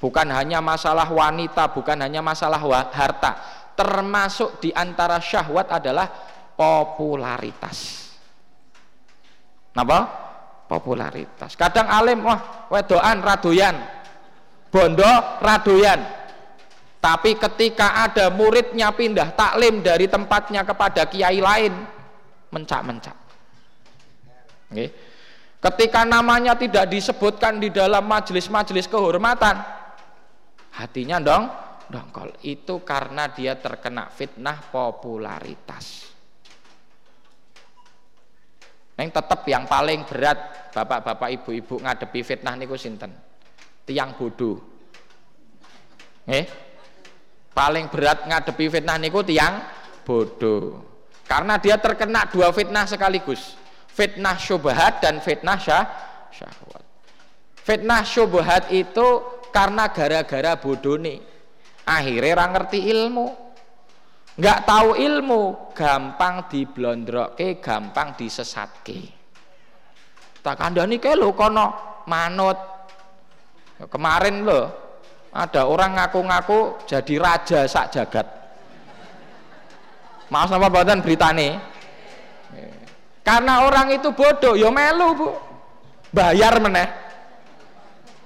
Bukan 0.00 0.32
hanya 0.32 0.64
masalah 0.64 1.04
wanita, 1.12 1.76
bukan 1.76 2.00
hanya 2.00 2.24
masalah 2.24 2.56
harta. 2.88 3.36
Termasuk 3.76 4.56
di 4.64 4.72
antara 4.72 5.20
syahwat 5.20 5.68
adalah 5.68 6.08
popularitas. 6.56 8.09
Napa? 9.74 9.98
Popularitas. 10.70 11.58
Kadang 11.58 11.90
alim 11.90 12.22
wah 12.22 12.70
wedoan 12.70 13.22
radoyan. 13.22 13.76
Bondo 14.70 15.12
radoyan. 15.42 15.98
Tapi 17.00 17.34
ketika 17.40 18.06
ada 18.06 18.28
muridnya 18.28 18.92
pindah 18.92 19.32
taklim 19.34 19.80
dari 19.80 20.06
tempatnya 20.06 20.62
kepada 20.68 21.08
kiai 21.08 21.40
lain, 21.40 21.72
mencak-mencak. 22.52 23.16
Okay. 24.70 24.88
Ketika 25.60 26.04
namanya 26.04 26.54
tidak 26.54 26.92
disebutkan 26.92 27.56
di 27.56 27.72
dalam 27.72 28.04
majelis-majelis 28.04 28.86
kehormatan, 28.86 29.58
hatinya 30.76 31.18
dong 31.18 31.44
dongkol 31.90 32.30
itu 32.46 32.80
karena 32.86 33.28
dia 33.34 33.58
terkena 33.58 34.06
fitnah 34.08 34.56
popularitas 34.70 36.09
yang 39.00 39.08
tetap 39.08 39.40
yang 39.48 39.64
paling 39.64 40.04
berat 40.04 40.70
bapak-bapak 40.76 41.40
ibu-ibu 41.40 41.80
ngadepi 41.80 42.20
fitnah 42.20 42.54
niku 42.54 42.76
sinten? 42.76 43.10
Tiang 43.88 44.12
bodoh 44.14 44.60
eh 46.28 46.44
paling 47.50 47.88
berat 47.88 48.28
ngadepi 48.28 48.68
fitnah 48.68 49.00
niku 49.00 49.24
tiang 49.24 49.64
bodoh 50.04 50.90
karena 51.30 51.62
dia 51.62 51.78
terkena 51.78 52.26
dua 52.26 52.50
fitnah 52.50 52.90
sekaligus. 52.90 53.54
Fitnah 53.86 54.34
syubhat 54.34 54.98
dan 54.98 55.22
fitnah 55.22 55.54
syah 55.62 55.86
syahwat. 56.34 56.82
Fitnah 57.54 58.02
syubhat 58.02 58.66
itu 58.74 59.22
karena 59.54 59.94
gara-gara 59.94 60.58
bodoh 60.58 60.98
nih. 60.98 61.22
Akhirnya 61.86 62.34
orang 62.34 62.50
ngerti 62.58 62.82
ilmu 62.82 63.49
nggak 64.38 64.58
tahu 64.68 64.94
ilmu 64.94 65.74
gampang 65.74 66.46
diblondroke 66.46 67.58
gampang 67.58 68.14
disesatke. 68.14 69.00
Tak 70.40 70.56
kandani 70.56 70.96
ke 71.02 71.18
lo 71.18 71.32
kono 71.34 72.00
manut. 72.06 72.58
Kemarin 73.80 74.44
lo 74.44 74.60
ada 75.32 75.64
orang 75.64 75.96
ngaku-ngaku 75.96 76.84
jadi 76.84 77.14
raja 77.16 77.60
sak 77.64 77.96
jagat. 77.96 78.26
Maaf 80.30 80.52
sama 80.52 80.70
badan 80.70 81.02
nih 81.02 81.58
karena 83.20 83.62
orang 83.62 83.94
itu 83.94 84.10
bodoh 84.10 84.56
yo 84.56 84.68
ya 84.68 84.70
melu 84.72 85.08
bu. 85.14 85.28
Bayar 86.10 86.58
meneh. 86.58 86.88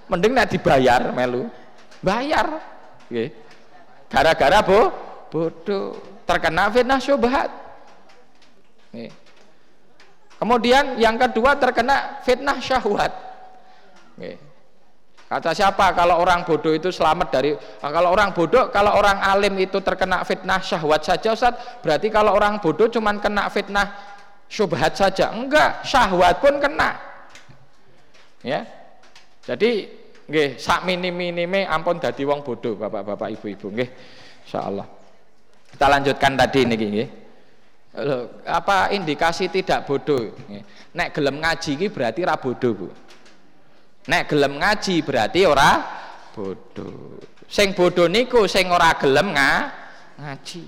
Mending 0.08 0.32
nek 0.32 0.48
dibayar 0.48 1.12
melu. 1.12 1.50
Bayar. 2.00 2.46
Gara-gara 4.08 4.64
bu 4.64 4.88
bodoh. 5.34 5.98
Terkena 6.22 6.70
fitnah 6.70 7.02
syubhat. 7.02 7.50
Kemudian 10.38 11.00
yang 11.02 11.18
kedua 11.18 11.58
terkena 11.58 12.22
fitnah 12.22 12.62
syahwat. 12.62 13.10
Kata 15.24 15.50
siapa? 15.50 15.90
Kalau 15.96 16.20
orang 16.22 16.46
bodoh 16.46 16.70
itu 16.70 16.94
selamat 16.94 17.28
dari 17.32 17.50
kalau 17.80 18.14
orang 18.14 18.30
bodoh 18.30 18.70
kalau 18.70 18.94
orang 18.94 19.18
alim 19.18 19.56
itu 19.58 19.82
terkena 19.82 20.22
fitnah 20.22 20.62
syahwat 20.62 21.02
saja 21.02 21.34
Ustaz 21.34 21.54
berarti 21.82 22.12
kalau 22.12 22.36
orang 22.36 22.62
bodoh 22.62 22.86
cuman 22.86 23.18
kena 23.18 23.50
fitnah 23.50 23.90
syubhat 24.46 24.94
saja. 24.94 25.34
Enggak 25.34 25.82
syahwat 25.82 26.38
pun 26.38 26.62
kena. 26.62 27.00
Ya. 28.44 28.68
Jadi 29.44 29.90
nggih 30.24 30.56
sak 30.56 30.88
minim-minime 30.88 31.68
ampun 31.68 32.00
dadi 32.00 32.24
wong 32.24 32.40
bodoh 32.40 32.76
Bapak-bapak 32.78 33.34
Ibu-ibu 33.34 33.66
nggih. 33.74 33.90
Insyaallah. 34.44 35.03
Kita 35.74 35.90
lanjutkan 35.90 36.38
tadi 36.38 36.70
niki 36.70 36.86
nggih. 36.86 37.08
apa 38.46 38.94
indikasi 38.94 39.50
tidak 39.50 39.90
bodoh? 39.90 40.30
Nek 40.94 41.10
gelem 41.10 41.42
ngaji 41.42 41.70
iki 41.74 41.86
berarti 41.90 42.22
ora 42.22 42.38
bodoh 42.38 42.72
Bu. 42.78 42.88
Nek 44.06 44.30
gelem 44.30 44.62
ngaji 44.62 45.02
berarti 45.02 45.40
ora 45.42 45.82
bodoh. 46.30 47.18
Sing 47.50 47.74
bodoh 47.74 48.06
niku 48.06 48.46
sing 48.46 48.70
ora 48.70 48.94
gelem 48.98 49.34
nga, 49.34 49.70
ngaji. 50.22 50.62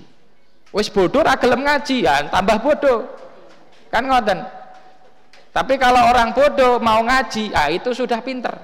Wis 0.75 0.91
bodoh 0.91 1.23
ora 1.23 1.39
gelem 1.39 1.63
ngaji 1.63 2.03
ya 2.03 2.27
tambah 2.27 2.59
bodoh. 2.59 3.07
Kan 3.87 4.11
ngoten? 4.11 4.43
Tapi 5.55 5.79
kalau 5.79 6.03
orang 6.11 6.35
bodoh 6.35 6.83
mau 6.83 6.99
ngaji 6.99 7.55
ah 7.55 7.71
itu 7.71 7.95
sudah 7.95 8.19
pinter. 8.19 8.55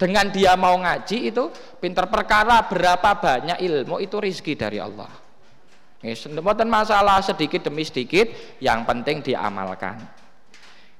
Dengan 0.00 0.32
dia 0.32 0.56
mau 0.56 0.80
ngaji 0.80 1.28
itu 1.28 1.52
pinter 1.76 2.08
perkara 2.08 2.64
berapa 2.64 3.20
banyak 3.20 3.60
ilmu 3.60 4.00
itu 4.00 4.16
rizki 4.16 4.56
dari 4.56 4.80
Allah 4.80 5.21
Mboten 6.02 6.66
masalah 6.66 7.22
sedikit 7.22 7.62
demi 7.62 7.86
sedikit 7.86 8.26
yang 8.58 8.82
penting 8.82 9.22
diamalkan. 9.22 10.02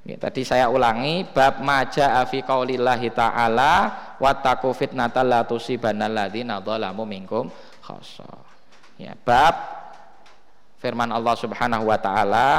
Ini, 0.02 0.18
tadi 0.18 0.42
saya 0.42 0.66
ulangi 0.66 1.26
bab 1.30 1.62
maja 1.62 2.22
afi 2.22 2.42
qaulillahi 2.42 3.14
ta'ala 3.14 3.74
wattaqu 4.18 4.70
fitnatal 4.74 5.26
la 5.26 5.40
tusibanna 5.46 6.10
alladziina 6.10 6.58
dzalamu 6.58 7.06
minkum 7.06 7.50
khassa. 7.82 8.26
Ya, 8.98 9.14
bab 9.14 9.54
firman 10.82 11.10
Allah 11.14 11.34
Subhanahu 11.38 11.86
wa 11.86 11.98
taala 12.02 12.50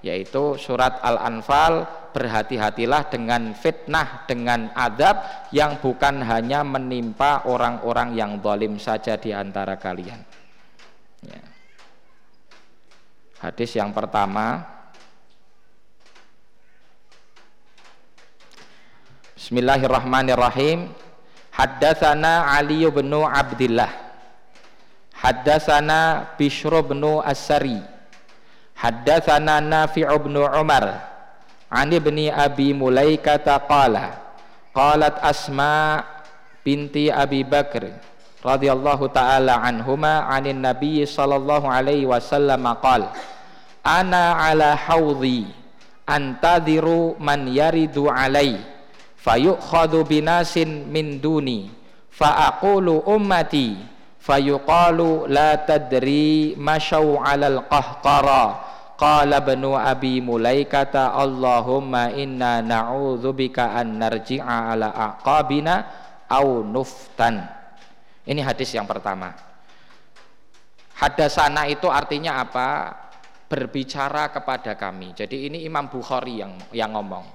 yaitu 0.00 0.56
surat 0.56 0.96
Al-Anfal 1.04 1.84
berhati-hatilah 2.16 3.12
dengan 3.12 3.52
fitnah 3.52 4.24
dengan 4.24 4.72
adab 4.72 5.20
yang 5.52 5.76
bukan 5.76 6.24
hanya 6.24 6.64
menimpa 6.64 7.44
orang-orang 7.44 8.16
yang 8.16 8.40
zalim 8.40 8.80
saja 8.80 9.20
di 9.20 9.36
antara 9.36 9.76
kalian 9.76 10.24
ya. 11.28 11.49
Hadis 13.40 13.72
yang 13.72 13.90
pertama. 13.96 14.68
Bismillahirrahmanirrahim. 19.32 20.92
Haddatsana 21.50 22.56
Ali 22.56 22.86
bin 22.88 23.10
Abdullah 23.10 23.90
Haddatsana 25.16 26.32
Bishr 26.36 26.72
bin 26.84 27.02
As-Sari. 27.20 27.80
Haddatsana 28.76 29.60
Nafi' 29.60 30.04
bin 30.04 30.36
Umar. 30.36 30.84
An 31.72 31.88
ibni 31.92 32.28
Abi 32.28 32.76
Mulaikah 32.76 33.40
qala 33.64 34.20
qalat 34.76 35.16
Asma 35.20 36.04
binti 36.64 37.08
Abi 37.08 37.44
Bakr 37.44 38.09
radhiyallahu 38.40 39.12
taala 39.12 39.60
anhuma 39.60 40.28
anin 40.28 40.64
nabiy 40.64 41.04
sallallahu 41.04 41.68
alaihi 41.68 42.08
wasallam 42.08 42.64
qala 42.80 43.12
ana 43.84 44.36
ala 44.50 44.76
haudhi 44.76 45.48
antadhiru 46.08 47.16
man 47.20 47.48
yaridu 47.48 48.08
alai 48.08 48.60
fayukhadhu 49.20 50.04
binasin 50.08 50.88
min 50.88 51.20
duni 51.20 51.68
fa 52.08 52.52
aqulu 52.52 53.04
ummati 53.04 53.76
fayuqalu 54.20 55.28
la 55.28 55.56
tadri 55.60 56.56
masyau 56.56 57.20
alal 57.20 57.64
qahqara 57.68 58.70
Qala 59.00 59.40
banu 59.40 59.72
Abi 59.80 60.20
Mulaikata 60.20 61.16
Allahumma 61.16 62.12
inna 62.12 62.60
na'udzubika 62.60 63.72
an 63.72 63.96
narji'a 63.96 64.76
ala 64.76 64.92
aqabina 64.92 65.88
au 66.28 66.60
nuftan. 66.60 67.59
Ini 68.30 68.46
hadis 68.46 68.70
yang 68.70 68.86
pertama. 68.86 69.34
Hadasana 71.02 71.66
itu 71.66 71.90
artinya 71.90 72.38
apa? 72.38 72.94
Berbicara 73.50 74.30
kepada 74.30 74.78
kami. 74.78 75.10
Jadi 75.18 75.50
ini 75.50 75.66
Imam 75.66 75.90
Bukhari 75.90 76.38
yang 76.38 76.54
yang 76.70 76.94
ngomong. 76.94 77.26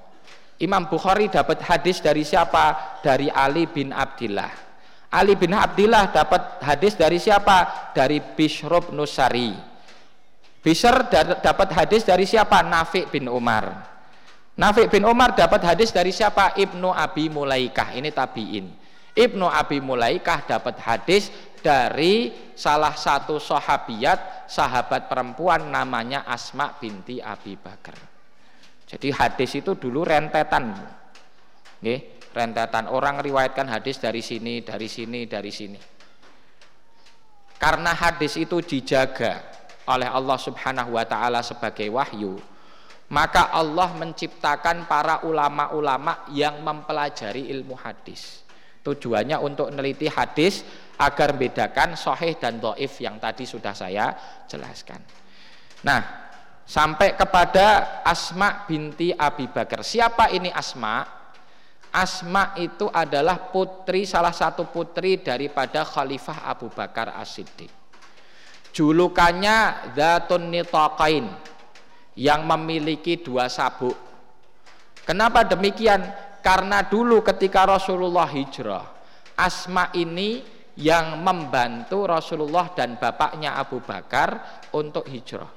Imam 0.63 0.87
Bukhari 0.87 1.27
dapat 1.27 1.59
hadis 1.67 1.99
dari 1.99 2.23
siapa? 2.23 2.95
Dari 3.03 3.27
Ali 3.27 3.67
bin 3.67 3.91
Abdillah. 3.91 4.47
Ali 5.11 5.35
bin 5.35 5.51
Abdillah 5.51 6.15
dapat 6.15 6.63
hadis 6.63 6.95
dari 6.95 7.19
siapa? 7.19 7.91
Dari 7.91 8.23
Bishrub 8.23 8.95
Nusari. 8.95 9.51
Bishr 10.63 11.11
dapat 11.43 11.75
hadis 11.75 12.07
dari 12.07 12.23
siapa? 12.23 12.63
Nafi 12.63 13.11
bin 13.11 13.27
Umar. 13.27 13.83
Nafi 14.55 14.87
bin 14.87 15.03
Umar 15.03 15.35
dapat 15.35 15.59
hadis 15.67 15.91
dari 15.91 16.15
siapa? 16.15 16.55
Ibnu 16.55 16.95
Abi 16.95 17.27
Mulaikah. 17.27 17.91
Ini 17.91 18.15
tabiin. 18.15 18.84
Ibnu 19.16 19.47
Abi 19.47 19.80
Mulaikah 19.80 20.43
dapat 20.43 20.76
hadis 20.84 21.32
dari 21.63 22.30
salah 22.53 22.93
satu 22.93 23.41
sahabiat, 23.41 24.45
sahabat 24.51 25.09
perempuan 25.09 25.72
namanya 25.72 26.28
Asma 26.28 26.76
binti 26.78 27.18
Abi 27.24 27.57
Bakar. 27.57 27.97
Jadi 28.86 29.09
hadis 29.09 29.57
itu 29.57 29.74
dulu 29.74 30.05
rentetan. 30.05 30.78
Nih, 31.82 32.22
rentetan 32.36 32.86
orang 32.91 33.18
riwayatkan 33.24 33.66
hadis 33.66 33.97
dari 33.97 34.22
sini, 34.22 34.61
dari 34.61 34.86
sini, 34.86 35.26
dari 35.26 35.49
sini. 35.49 35.80
Karena 37.57 37.97
hadis 37.97 38.38
itu 38.38 38.61
dijaga 38.61 39.41
oleh 39.89 40.05
Allah 40.05 40.38
Subhanahu 40.38 40.93
wa 40.93 41.05
taala 41.07 41.41
sebagai 41.41 41.89
wahyu, 41.89 42.38
maka 43.09 43.49
Allah 43.49 43.89
menciptakan 43.97 44.86
para 44.86 45.26
ulama-ulama 45.26 46.30
yang 46.30 46.61
mempelajari 46.61 47.49
ilmu 47.49 47.74
hadis. 47.74 48.44
Tujuannya 48.86 49.41
untuk 49.41 49.73
meneliti 49.73 50.05
hadis 50.05 50.61
agar 51.01 51.33
membedakan 51.33 51.97
sahih 51.97 52.38
dan 52.38 52.61
doif 52.61 53.01
yang 53.01 53.17
tadi 53.17 53.49
sudah 53.49 53.73
saya 53.73 54.13
jelaskan. 54.45 55.01
Nah, 55.81 56.29
sampai 56.61 57.17
kepada 57.17 57.99
Asma 58.05 58.69
binti 58.69 59.09
Abi 59.09 59.49
Bakar. 59.49 59.81
Siapa 59.81 60.29
ini 60.29 60.53
Asma? 60.53 61.01
Asma 61.89 62.53
itu 62.61 62.86
adalah 62.93 63.49
putri 63.49 64.05
salah 64.05 64.36
satu 64.36 64.69
putri 64.69 65.17
daripada 65.17 65.81
Khalifah 65.81 66.45
Abu 66.45 66.69
Bakar 66.69 67.09
As-Siddiq 67.17 67.86
julukannya 68.75 69.88
Zatun 69.95 70.51
Nitaqain 70.51 71.23
yang 72.19 72.43
memiliki 72.43 73.15
dua 73.15 73.47
sabuk. 73.47 73.95
Kenapa 75.07 75.47
demikian? 75.47 76.03
Karena 76.45 76.85
dulu 76.85 77.25
ketika 77.25 77.65
Rasulullah 77.65 78.29
hijrah, 78.29 78.85
Asma 79.33 79.89
ini 79.97 80.45
yang 80.77 81.17
membantu 81.25 82.05
Rasulullah 82.05 82.69
dan 82.77 83.01
bapaknya 83.01 83.57
Abu 83.57 83.81
Bakar 83.81 84.61
untuk 84.77 85.09
hijrah. 85.09 85.49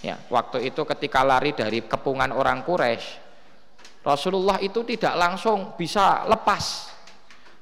Ya, 0.00 0.22
waktu 0.30 0.70
itu 0.70 0.86
ketika 0.86 1.26
lari 1.26 1.50
dari 1.50 1.82
kepungan 1.82 2.30
orang 2.30 2.62
Quraisy, 2.62 3.18
Rasulullah 4.06 4.62
itu 4.62 4.86
tidak 4.86 5.18
langsung 5.18 5.74
bisa 5.74 6.22
lepas. 6.30 6.94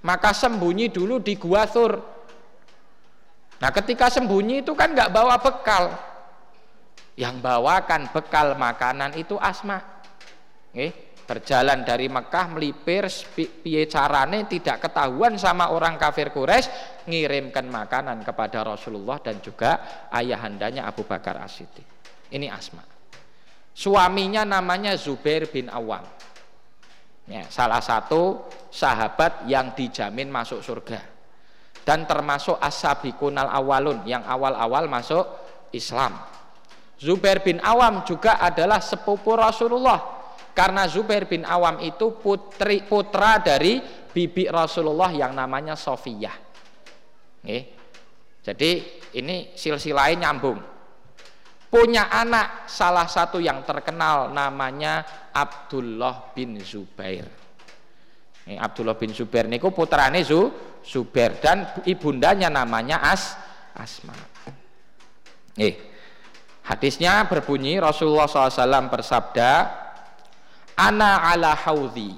Maka 0.05 0.31
sembunyi 0.37 0.93
dulu 0.93 1.19
di 1.19 1.35
Gua 1.35 1.67
Thur 1.67 2.19
Nah 3.59 3.71
ketika 3.75 4.07
sembunyi 4.07 4.63
itu 4.63 4.73
kan 4.79 4.95
nggak 4.95 5.11
bawa 5.11 5.35
bekal. 5.39 5.91
Yang 7.19 7.43
bawakan 7.43 8.07
bekal 8.15 8.55
makanan 8.55 9.19
itu 9.19 9.35
asma. 9.43 9.83
Berjalan 11.29 11.85
dari 11.85 12.09
Mekah 12.09 12.57
melipir 12.57 13.05
piye 13.37 13.85
carane 13.85 14.49
tidak 14.49 14.89
ketahuan 14.89 15.37
sama 15.37 15.69
orang 15.69 16.01
kafir 16.01 16.33
Quraisy 16.33 17.05
ngirimkan 17.05 17.69
makanan 17.69 18.25
kepada 18.25 18.65
Rasulullah 18.65 19.21
dan 19.21 19.45
juga 19.45 20.09
ayahandanya 20.09 20.89
Abu 20.89 21.05
Bakar 21.05 21.37
As-Siddiq. 21.45 21.85
Ini 22.33 22.49
Asma. 22.49 22.81
Suaminya 23.77 24.49
namanya 24.49 24.97
Zubair 24.97 25.53
bin 25.53 25.69
Awam. 25.69 26.03
Ya, 27.29 27.45
salah 27.53 27.85
satu 27.85 28.49
sahabat 28.73 29.45
yang 29.45 29.77
dijamin 29.77 30.33
masuk 30.33 30.65
surga 30.65 31.05
dan 31.85 32.09
termasuk 32.09 32.57
as-sabiqunal 32.57 33.53
awalun 33.53 34.01
yang 34.09 34.25
awal-awal 34.25 34.89
masuk 34.89 35.29
Islam. 35.77 36.17
Zubair 36.97 37.45
bin 37.45 37.61
Awam 37.61 38.01
juga 38.09 38.41
adalah 38.41 38.81
sepupu 38.81 39.37
Rasulullah 39.37 40.18
karena 40.57 40.87
Zubair 40.87 41.27
bin 41.27 41.45
Awam 41.45 41.81
itu 41.85 42.19
putri 42.19 42.85
putra 42.85 43.41
dari 43.41 43.81
bibi 44.13 44.51
Rasulullah 44.51 45.13
yang 45.15 45.33
namanya 45.33 45.79
Sofiyah. 45.79 46.37
Nih. 47.47 47.63
Jadi 48.43 48.71
ini 49.21 49.53
silsilahnya 49.53 50.25
nyambung. 50.29 50.59
Punya 51.69 52.09
anak 52.09 52.65
salah 52.65 53.05
satu 53.05 53.37
yang 53.37 53.61
terkenal 53.61 54.33
namanya 54.33 55.05
Abdullah 55.37 56.33
bin 56.33 56.57
Zubair. 56.65 57.29
Abdullah 58.49 58.97
bin 58.97 59.13
Zubair 59.13 59.45
niku 59.45 59.69
putrane 59.69 60.25
Zu, 60.25 60.49
Zubair 60.81 61.37
dan 61.37 61.69
ibundanya 61.85 62.49
namanya 62.49 63.05
As 63.05 63.37
Asma. 63.77 64.17
Eh, 65.61 65.77
hadisnya 66.65 67.29
berbunyi 67.29 67.77
Rasulullah 67.77 68.25
SAW 68.31 68.89
bersabda, 68.89 69.51
Ana 70.79 71.27
ala 71.27 71.59
haudhi. 71.59 72.15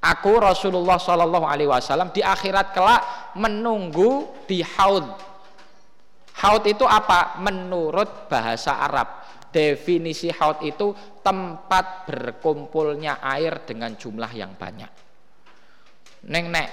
Aku 0.00 0.40
Rasulullah 0.40 0.96
Shallallahu 0.98 1.46
Alaihi 1.46 1.70
Wasallam 1.70 2.10
di 2.10 2.24
akhirat 2.24 2.72
kelak 2.74 3.02
menunggu 3.36 4.32
di 4.48 4.64
haud. 4.64 5.06
Haud 6.40 6.64
itu 6.64 6.88
apa? 6.88 7.36
Menurut 7.38 8.26
bahasa 8.32 8.80
Arab, 8.80 9.22
definisi 9.52 10.32
haud 10.32 10.64
itu 10.64 10.96
tempat 11.20 12.08
berkumpulnya 12.08 13.20
air 13.20 13.60
dengan 13.68 13.92
jumlah 13.92 14.32
yang 14.32 14.56
banyak. 14.56 14.88
Neng 16.32 16.48
nek 16.48 16.68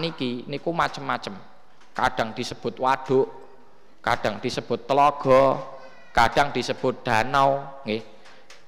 niki 0.00 0.48
niku 0.48 0.72
macem-macem. 0.72 1.36
Kadang 1.94 2.32
disebut 2.32 2.80
waduk, 2.80 3.28
kadang 4.00 4.40
disebut 4.40 4.88
telaga, 4.88 5.62
kadang 6.10 6.48
disebut 6.50 7.06
danau, 7.06 7.80
nggih. 7.84 8.02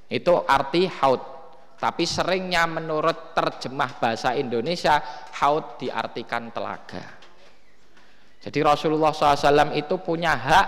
Itu 0.07 0.47
arti 0.47 0.87
haud. 1.01 1.36
Tapi 1.77 2.09
seringnya 2.09 2.65
menurut 2.65 3.37
terjemah 3.37 4.01
bahasa 4.01 4.33
Indonesia 4.33 4.97
haud 5.37 5.77
diartikan 5.77 6.49
telaga. 6.49 7.05
Jadi 8.41 8.59
Rasulullah 8.65 9.13
SAW 9.13 9.77
itu 9.77 10.01
punya 10.01 10.33
hak 10.33 10.67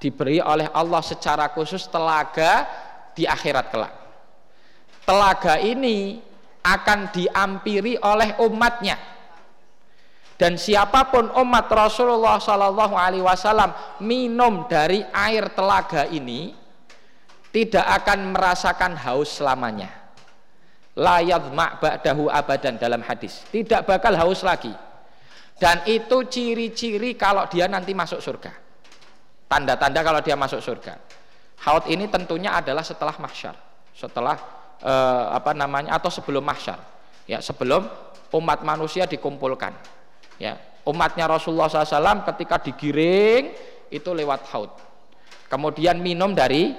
diberi 0.00 0.40
oleh 0.40 0.70
Allah 0.72 1.02
secara 1.04 1.52
khusus 1.52 1.84
telaga 1.90 2.64
di 3.12 3.28
akhirat 3.28 3.66
kelak. 3.68 3.94
Telaga 5.04 5.60
ini 5.60 6.22
akan 6.64 7.12
diampiri 7.12 8.00
oleh 8.00 8.38
umatnya 8.40 9.18
dan 10.38 10.54
siapa 10.54 11.10
pun 11.10 11.34
umat 11.34 11.66
Rasulullah 11.66 12.38
Shallallahu 12.38 12.94
Alaihi 12.94 13.26
Wasallam 13.26 13.74
minum 14.06 14.70
dari 14.70 15.02
air 15.10 15.50
telaga 15.50 16.06
ini 16.06 16.54
tidak 17.50 17.82
akan 17.82 18.38
merasakan 18.38 18.94
haus 19.02 19.42
selamanya 19.42 19.90
layad 20.98 21.54
ba'dahu 21.54 22.26
abadan 22.26 22.74
dalam 22.74 23.00
hadis. 23.06 23.46
Tidak 23.48 23.86
bakal 23.86 24.18
haus 24.18 24.42
lagi. 24.42 24.74
Dan 25.58 25.86
itu 25.86 26.26
ciri-ciri 26.26 27.14
kalau 27.14 27.46
dia 27.46 27.70
nanti 27.70 27.94
masuk 27.94 28.18
surga. 28.18 28.50
Tanda-tanda 29.46 30.02
kalau 30.02 30.20
dia 30.22 30.34
masuk 30.34 30.58
surga. 30.58 30.98
Haud 31.66 31.86
ini 31.90 32.06
tentunya 32.10 32.58
adalah 32.58 32.82
setelah 32.82 33.14
mahsyar. 33.18 33.54
Setelah 33.94 34.38
eh, 34.82 35.24
apa 35.34 35.54
namanya 35.54 35.98
atau 35.98 36.10
sebelum 36.10 36.42
mahsyar. 36.42 36.78
Ya 37.26 37.42
sebelum 37.42 37.86
umat 38.34 38.62
manusia 38.62 39.06
dikumpulkan. 39.06 39.74
Ya 40.38 40.58
umatnya 40.86 41.26
Rasulullah 41.26 41.66
SAW 41.66 42.22
ketika 42.34 42.62
digiring 42.62 43.50
itu 43.90 44.10
lewat 44.14 44.46
haud. 44.54 44.70
Kemudian 45.50 45.98
minum 45.98 46.36
dari 46.38 46.76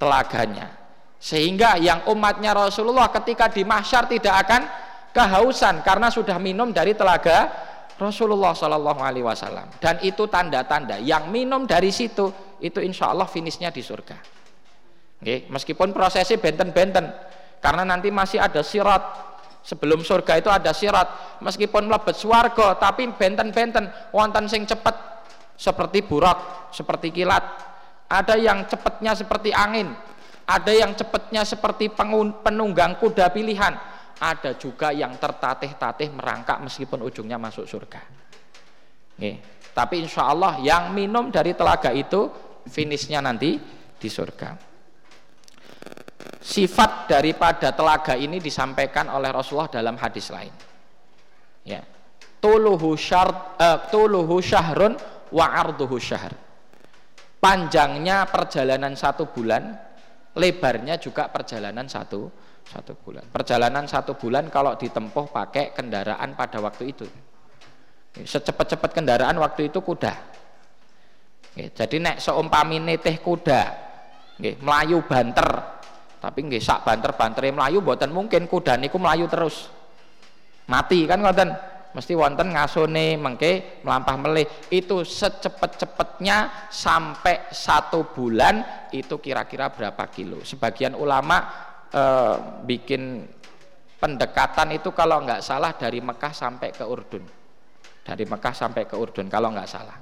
telaganya 0.00 0.81
sehingga 1.22 1.78
yang 1.78 2.02
umatnya 2.10 2.50
Rasulullah 2.50 3.06
ketika 3.14 3.46
di 3.46 3.62
mahsyar 3.62 4.10
tidak 4.10 4.42
akan 4.42 4.66
kehausan 5.14 5.86
karena 5.86 6.10
sudah 6.10 6.34
minum 6.42 6.74
dari 6.74 6.98
telaga 6.98 7.46
Rasulullah 7.94 8.50
Shallallahu 8.50 8.98
Alaihi 8.98 9.22
Wasallam. 9.22 9.70
Dan 9.78 10.02
itu 10.02 10.26
tanda-tanda. 10.26 10.98
Yang 10.98 11.30
minum 11.30 11.62
dari 11.62 11.94
situ 11.94 12.26
itu 12.58 12.82
insya 12.82 13.14
Allah 13.14 13.30
finishnya 13.30 13.70
di 13.70 13.78
surga. 13.78 14.18
Oke, 15.22 15.46
meskipun 15.46 15.94
prosesnya 15.94 16.42
benten-benten 16.42 17.14
karena 17.62 17.86
nanti 17.86 18.10
masih 18.10 18.42
ada 18.42 18.66
sirat. 18.66 19.30
Sebelum 19.62 20.02
surga 20.02 20.42
itu 20.42 20.50
ada 20.50 20.74
sirat. 20.74 21.38
Meskipun 21.38 21.86
lebet 21.86 22.18
swarga 22.18 22.74
tapi 22.74 23.06
benten-benten 23.14 23.86
wonten 24.10 24.50
sing 24.50 24.66
cepet 24.66 24.98
seperti 25.54 26.02
burak 26.02 26.74
seperti 26.74 27.14
kilat. 27.14 27.46
Ada 28.10 28.34
yang 28.34 28.66
cepetnya 28.66 29.14
seperti 29.14 29.54
angin 29.54 29.94
ada 30.46 30.72
yang 30.74 30.92
cepetnya 30.98 31.46
seperti 31.46 31.90
penunggang 32.42 32.98
kuda 32.98 33.30
pilihan 33.30 33.74
ada 34.22 34.54
juga 34.54 34.94
yang 34.94 35.18
tertatih-tatih 35.18 36.14
merangkak 36.14 36.62
meskipun 36.62 37.02
ujungnya 37.02 37.42
masuk 37.42 37.66
surga. 37.66 37.98
Nih, 39.18 39.42
tapi 39.74 40.06
insya 40.06 40.30
Allah 40.30 40.62
yang 40.62 40.94
minum 40.94 41.34
dari 41.34 41.58
telaga 41.58 41.90
itu 41.90 42.30
finishnya 42.70 43.18
nanti 43.18 43.58
di 43.98 44.08
surga. 44.08 44.70
Sifat 46.42 47.10
daripada 47.10 47.74
telaga 47.74 48.14
ini 48.14 48.38
disampaikan 48.38 49.10
oleh 49.10 49.30
Rasulullah 49.34 49.70
dalam 49.70 49.98
hadis 49.98 50.30
lain. 50.30 50.54
Ya. 51.66 51.82
Tuluhu 52.42 52.98
syar, 52.98 53.54
uh, 53.58 53.86
tuluhu 53.90 54.42
syahrun 54.42 54.98
wa 55.30 55.46
arduhu 55.46 55.98
syahr. 56.02 56.34
Panjangnya 57.38 58.26
perjalanan 58.26 58.98
satu 58.98 59.30
bulan, 59.30 59.91
lebarnya 60.36 60.96
juga 60.96 61.28
perjalanan 61.28 61.84
satu 61.88 62.28
satu 62.62 62.92
bulan. 62.96 63.26
Perjalanan 63.28 63.84
satu 63.84 64.14
bulan 64.16 64.48
kalau 64.48 64.78
ditempuh 64.78 65.28
pakai 65.28 65.74
kendaraan 65.76 66.32
pada 66.38 66.62
waktu 66.62 66.94
itu. 66.94 67.06
Secepat-cepat 68.12 68.92
kendaraan 68.92 69.36
waktu 69.40 69.72
itu 69.72 69.80
kuda. 69.80 70.12
Jadi 71.52 71.96
nek 72.00 72.16
seumpamine 72.16 72.96
teh 72.96 73.20
kuda, 73.20 73.60
melayu 74.40 75.04
banter, 75.04 75.48
tapi 76.16 76.48
nggih 76.48 76.62
sak 76.64 76.84
banter-bantere 76.86 77.52
melayu 77.52 77.84
buatan 77.84 78.08
mungkin 78.08 78.48
kuda 78.48 78.80
niku 78.80 78.96
melayu 78.96 79.28
terus. 79.28 79.68
Mati 80.68 81.04
kan 81.04 81.20
ngoten. 81.20 81.71
Mesti 81.92 82.16
wonten 82.16 82.56
ngasone 82.56 83.20
mengke 83.20 83.84
melampah 83.84 84.16
melih. 84.16 84.48
Itu 84.72 85.04
secepat-cepatnya 85.04 86.68
sampai 86.72 87.52
satu 87.52 88.08
bulan 88.08 88.88
itu 88.96 89.20
kira-kira 89.20 89.68
berapa 89.68 90.08
kilo. 90.08 90.40
Sebagian 90.40 90.96
ulama 90.96 91.44
eh, 91.92 92.36
bikin 92.64 93.28
pendekatan 94.00 94.72
itu 94.72 94.88
kalau 94.96 95.20
nggak 95.20 95.44
salah 95.44 95.76
dari 95.76 96.00
Mekah 96.00 96.32
sampai 96.32 96.72
ke 96.72 96.84
Urdun. 96.88 97.24
Dari 98.02 98.24
Mekah 98.24 98.54
sampai 98.56 98.88
ke 98.88 98.96
Urdun 98.96 99.28
kalau 99.28 99.52
nggak 99.52 99.68
salah. 99.68 99.96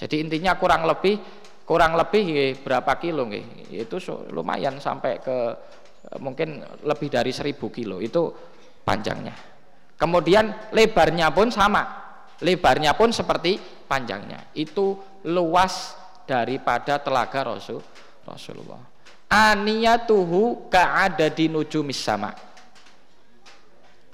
Jadi 0.00 0.16
intinya 0.16 0.56
kurang 0.56 0.88
lebih 0.88 1.20
kurang 1.62 1.94
lebih 1.94 2.58
berapa 2.58 2.98
kilo 2.98 3.30
itu 3.70 3.96
lumayan 4.34 4.82
sampai 4.82 5.22
ke 5.22 5.36
mungkin 6.24 6.64
lebih 6.88 7.12
dari 7.12 7.30
seribu 7.36 7.68
kilo. 7.68 8.00
Itu 8.00 8.32
panjangnya 8.82 9.51
kemudian 10.02 10.74
lebarnya 10.74 11.30
pun 11.30 11.54
sama. 11.54 12.02
Lebarnya 12.42 12.98
pun 12.98 13.14
seperti 13.14 13.54
panjangnya. 13.86 14.50
Itu 14.50 14.98
luas 15.30 15.94
daripada 16.26 16.98
telaga 16.98 17.54
Rasul 17.54 17.78
Rasulullah. 18.26 18.82
Aniyatuhu 19.30 20.66
ka'ada 20.66 21.30
dinujumis 21.30 22.02
sama. 22.02 22.34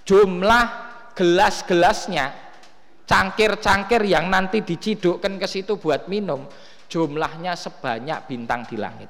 Jumlah 0.04 0.64
gelas-gelasnya 1.16 2.36
cangkir-cangkir 3.08 4.04
yang 4.04 4.28
nanti 4.28 4.60
dicidukkan 4.60 5.40
ke 5.40 5.48
situ 5.48 5.80
buat 5.80 6.04
minum 6.12 6.44
jumlahnya 6.92 7.56
sebanyak 7.56 8.28
bintang 8.28 8.68
di 8.68 8.76
langit. 8.76 9.08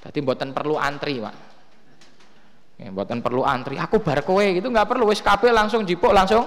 Jadi 0.00 0.18
buatan 0.24 0.56
perlu 0.56 0.80
antri 0.80 1.20
pak 1.20 1.55
ya, 2.76 2.88
buatan 2.92 3.24
perlu 3.24 3.42
antri. 3.42 3.80
Aku 3.80 4.00
bar 4.00 4.22
kowe 4.22 4.44
gitu 4.44 4.68
nggak 4.68 4.88
perlu. 4.88 5.08
Wis 5.10 5.20
kabeh 5.20 5.52
langsung 5.52 5.82
jipuk 5.82 6.12
langsung 6.12 6.46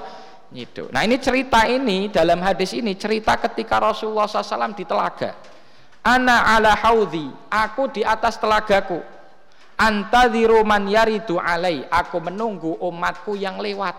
nyiduk. 0.50 0.90
Nah 0.90 1.06
ini 1.06 1.18
cerita 1.22 1.66
ini 1.70 2.10
dalam 2.10 2.42
hadis 2.42 2.74
ini 2.74 2.98
cerita 2.98 3.38
ketika 3.38 3.78
Rasulullah 3.78 4.26
SAW 4.26 4.74
di 4.74 4.86
telaga. 4.86 5.36
Ana 6.00 6.56
ala 6.56 6.74
haudhi 6.80 7.28
aku 7.52 7.92
di 7.92 8.02
atas 8.02 8.40
telagaku. 8.40 8.98
Antadhiru 9.80 10.60
man 10.68 10.92
yaridu 10.92 11.40
alai 11.40 11.88
aku 11.88 12.20
menunggu 12.20 12.80
umatku 12.84 13.40
yang 13.40 13.64
lewat. 13.64 13.96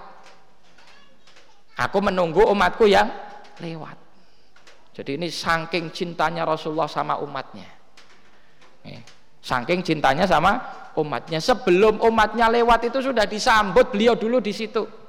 Aku 1.81 1.99
menunggu 2.05 2.45
umatku 2.45 2.85
yang 2.85 3.09
lewat. 3.57 3.97
Jadi 4.93 5.16
ini 5.16 5.33
saking 5.33 5.89
cintanya 5.89 6.45
Rasulullah 6.45 6.91
sama 6.91 7.16
umatnya 7.24 7.81
saking 9.41 9.80
cintanya 9.80 10.28
sama 10.28 10.61
umatnya 10.97 11.41
sebelum 11.41 12.01
umatnya 12.05 12.53
lewat 12.53 12.93
itu 12.93 13.01
sudah 13.01 13.24
disambut 13.24 13.93
beliau 13.93 14.16
dulu 14.16 14.38
di 14.41 14.53
situ 14.53 15.01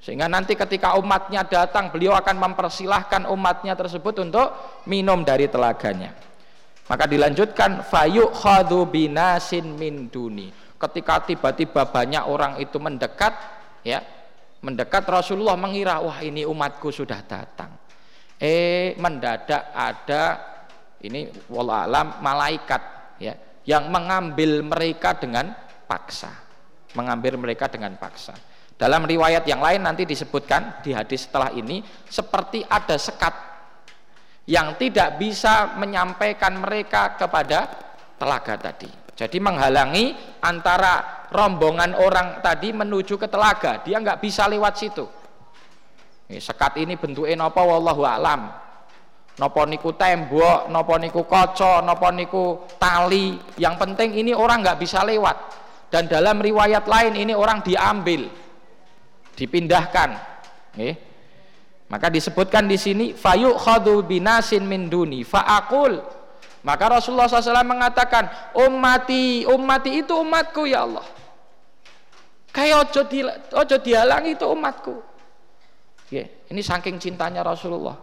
sehingga 0.00 0.32
nanti 0.32 0.56
ketika 0.56 0.96
umatnya 0.96 1.44
datang, 1.44 1.92
beliau 1.92 2.16
akan 2.16 2.40
mempersilahkan 2.40 3.28
umatnya 3.28 3.76
tersebut 3.76 4.24
untuk 4.24 4.48
minum 4.88 5.20
dari 5.20 5.44
telaganya. 5.44 6.16
Maka 6.88 7.04
dilanjutkan 7.04 7.84
fayu 7.84 8.32
khadu 8.32 8.88
binasin 8.88 9.76
min 9.76 10.08
duni. 10.08 10.48
Ketika 10.80 11.28
tiba-tiba 11.28 11.92
banyak 11.92 12.24
orang 12.24 12.56
itu 12.56 12.80
mendekat, 12.80 13.36
ya, 13.84 14.00
mendekat 14.64 15.04
Rasulullah 15.04 15.60
mengira, 15.60 16.00
wah 16.00 16.16
ini 16.24 16.48
umatku 16.48 16.88
sudah 16.88 17.20
datang. 17.20 17.76
Eh, 18.40 18.96
mendadak 18.96 19.68
ada 19.76 20.40
ini 21.04 21.28
alam 21.52 22.24
malaikat, 22.24 22.99
ya, 23.20 23.36
yang 23.68 23.92
mengambil 23.92 24.64
mereka 24.64 25.14
dengan 25.14 25.52
paksa, 25.84 26.32
mengambil 26.96 27.36
mereka 27.36 27.68
dengan 27.68 27.94
paksa. 28.00 28.34
Dalam 28.80 29.04
riwayat 29.04 29.44
yang 29.44 29.60
lain 29.60 29.84
nanti 29.84 30.08
disebutkan 30.08 30.80
di 30.80 30.96
hadis 30.96 31.28
setelah 31.28 31.52
ini 31.52 31.84
seperti 32.08 32.64
ada 32.64 32.96
sekat 32.96 33.36
yang 34.48 34.74
tidak 34.80 35.20
bisa 35.20 35.76
menyampaikan 35.76 36.56
mereka 36.56 37.14
kepada 37.20 37.68
telaga 38.16 38.56
tadi. 38.56 38.88
Jadi 39.12 39.36
menghalangi 39.36 40.16
antara 40.40 41.28
rombongan 41.28 41.92
orang 41.92 42.40
tadi 42.40 42.72
menuju 42.72 43.20
ke 43.20 43.28
telaga, 43.28 43.84
dia 43.84 44.00
nggak 44.00 44.16
bisa 44.24 44.48
lewat 44.48 44.74
situ. 44.80 45.04
Sekat 46.30 46.80
ini 46.80 46.96
bentuknya 46.96 47.36
nopo 47.36 47.60
wallahu 47.60 48.00
alam. 48.06 48.69
Nopo 49.40 49.64
niku 49.64 49.96
tembok, 49.96 50.68
nopo 50.68 51.00
niku 51.00 51.24
koco, 51.24 51.80
nopo 51.80 52.12
niku 52.12 52.44
tali. 52.76 53.40
Yang 53.56 53.74
penting 53.80 54.20
ini 54.20 54.36
orang 54.36 54.60
nggak 54.60 54.76
bisa 54.76 55.00
lewat. 55.00 55.36
Dan 55.88 56.06
dalam 56.06 56.44
riwayat 56.44 56.84
lain 56.84 57.16
ini 57.16 57.32
orang 57.32 57.64
diambil 57.64 58.28
dipindahkan 59.40 60.10
Nih. 60.76 60.94
maka 61.90 62.12
disebutkan 62.12 62.68
di 62.68 62.76
sini 62.78 63.06
fayu 63.16 63.56
khadu 63.56 64.04
binasin 64.04 64.62
min 64.62 64.86
duni 64.86 65.26
faakul 65.26 65.98
maka 66.60 67.00
Rasulullah 67.00 67.26
SAW 67.26 67.64
mengatakan 67.64 68.28
ummati 68.54 69.48
ummati 69.48 70.04
itu 70.04 70.12
umatku 70.14 70.68
ya 70.68 70.86
Allah 70.86 71.02
kayak 72.52 72.76
ojo, 72.86 73.00
di, 73.08 73.24
ojo 73.56 73.76
itu 74.28 74.44
umatku 74.46 74.94
ya, 76.12 76.28
ini 76.52 76.60
saking 76.62 77.02
cintanya 77.02 77.42
Rasulullah 77.42 77.98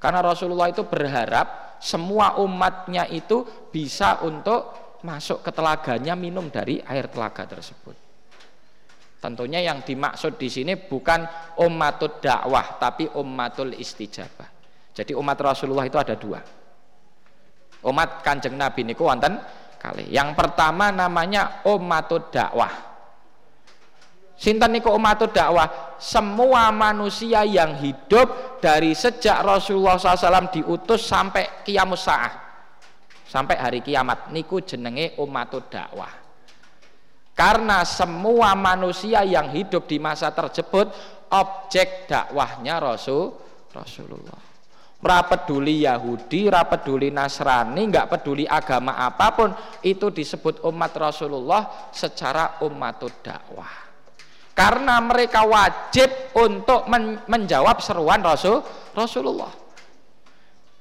karena 0.00 0.24
Rasulullah 0.24 0.72
itu 0.72 0.88
berharap 0.88 1.78
semua 1.78 2.40
umatnya 2.40 3.04
itu 3.08 3.44
bisa 3.68 4.24
untuk 4.24 4.96
masuk 5.04 5.44
ke 5.44 5.50
telaganya 5.52 6.16
minum 6.16 6.48
dari 6.48 6.80
air 6.84 7.08
telaga 7.08 7.44
tersebut 7.44 8.10
Tentunya 9.20 9.60
yang 9.60 9.84
dimaksud 9.84 10.40
di 10.40 10.48
sini 10.48 10.80
bukan 10.80 11.28
ummatul 11.60 12.24
dakwah 12.24 12.80
tapi 12.80 13.04
ummatul 13.20 13.76
istijabah. 13.76 14.48
Jadi 14.96 15.12
umat 15.12 15.36
Rasulullah 15.36 15.84
itu 15.84 16.00
ada 16.00 16.16
dua. 16.16 16.40
Umat 17.84 18.24
Kanjeng 18.24 18.56
Nabi 18.56 18.88
niku 18.88 19.04
wonten 19.04 19.36
kali. 19.76 20.08
Yang 20.08 20.32
pertama 20.32 20.88
namanya 20.88 21.60
ummatul 21.68 22.32
dakwah. 22.32 22.89
Sinten 24.40 24.72
niku 24.72 24.88
ummatul 24.88 25.28
dakwah? 25.36 26.00
Semua 26.00 26.72
manusia 26.72 27.44
yang 27.44 27.76
hidup 27.76 28.56
dari 28.64 28.96
sejak 28.96 29.44
Rasulullah 29.44 30.00
SAW 30.00 30.48
diutus 30.48 31.04
sampai 31.04 31.60
kiamus 31.60 32.08
saah. 32.08 32.32
Sampai 33.28 33.60
hari 33.60 33.84
kiamat 33.84 34.32
niku 34.32 34.64
jenenge 34.64 35.20
ummatul 35.20 35.68
dakwah 35.68 36.20
karena 37.40 37.88
semua 37.88 38.52
manusia 38.52 39.24
yang 39.24 39.48
hidup 39.48 39.88
di 39.88 39.96
masa 39.96 40.28
tersebut 40.28 40.92
objek 41.32 42.04
dakwahnya 42.04 42.76
Rasul 42.76 43.32
Rasulullah. 43.72 44.52
Ora 45.00 45.24
peduli 45.24 45.88
Yahudi, 45.88 46.52
ora 46.52 46.68
peduli 46.68 47.08
Nasrani, 47.08 47.88
nggak 47.88 48.12
peduli 48.12 48.44
agama 48.44 49.00
apa 49.00 49.32
pun, 49.32 49.48
itu 49.80 50.12
disebut 50.12 50.60
umat 50.68 50.92
Rasulullah 50.92 51.88
secara 51.88 52.60
umatud 52.60 53.08
dakwah. 53.24 53.89
Karena 54.60 55.00
mereka 55.00 55.48
wajib 55.48 56.36
untuk 56.36 56.84
men 56.92 57.16
menjawab 57.24 57.80
seruan 57.80 58.20
Rasul 58.20 58.60
Rasulullah. 58.92 59.48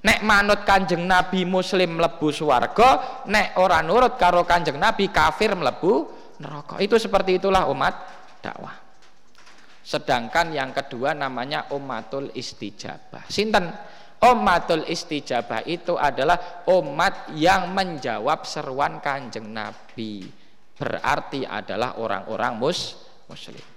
Nek 0.04 0.20
manut 0.28 0.68
kanjeng 0.68 1.08
Nabi 1.08 1.48
muslim 1.48 1.96
mlebu 1.96 2.28
swarga 2.28 3.24
nek 3.32 3.56
ora 3.56 3.80
nurut 3.80 4.20
karo 4.20 4.44
kanjeng 4.44 4.76
Nabi 4.76 5.08
kafir 5.08 5.56
mlebu 5.56 6.12
neraka. 6.44 6.84
Itu 6.84 7.00
seperti 7.00 7.40
itulah 7.40 7.72
umat 7.72 7.96
dakwah. 8.44 8.76
Sedangkan 9.80 10.52
yang 10.52 10.76
kedua 10.76 11.16
namanya 11.16 11.72
umatul 11.72 12.36
istijabah. 12.36 13.32
Sinten? 13.32 13.72
Umatul 14.20 14.84
istijabah 14.92 15.64
itu 15.64 15.96
adalah 15.96 16.68
umat 16.68 17.32
yang 17.32 17.72
menjawab 17.72 18.44
seruan 18.44 19.00
kanjeng 19.00 19.56
Nabi. 19.56 20.28
Berarti 20.76 21.48
adalah 21.48 21.96
orang-orang 21.96 22.60
mus 22.60 23.08
muslim 23.30 23.69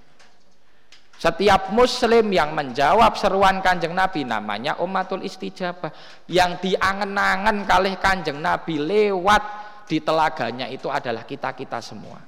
setiap 1.22 1.70
muslim 1.70 2.34
yang 2.34 2.50
menjawab 2.50 3.14
seruan 3.14 3.62
kanjeng 3.62 3.94
Nabi 3.94 4.26
namanya 4.26 4.82
umatul 4.82 5.22
istijabah. 5.22 5.94
Yang 6.26 6.66
diangen-angen 6.66 7.62
kalih 7.62 7.94
kanjeng 8.02 8.42
Nabi 8.42 8.82
lewat 8.82 9.42
di 9.86 10.02
telaganya 10.02 10.66
itu 10.66 10.90
adalah 10.90 11.22
kita-kita 11.22 11.78
semua. 11.78 12.18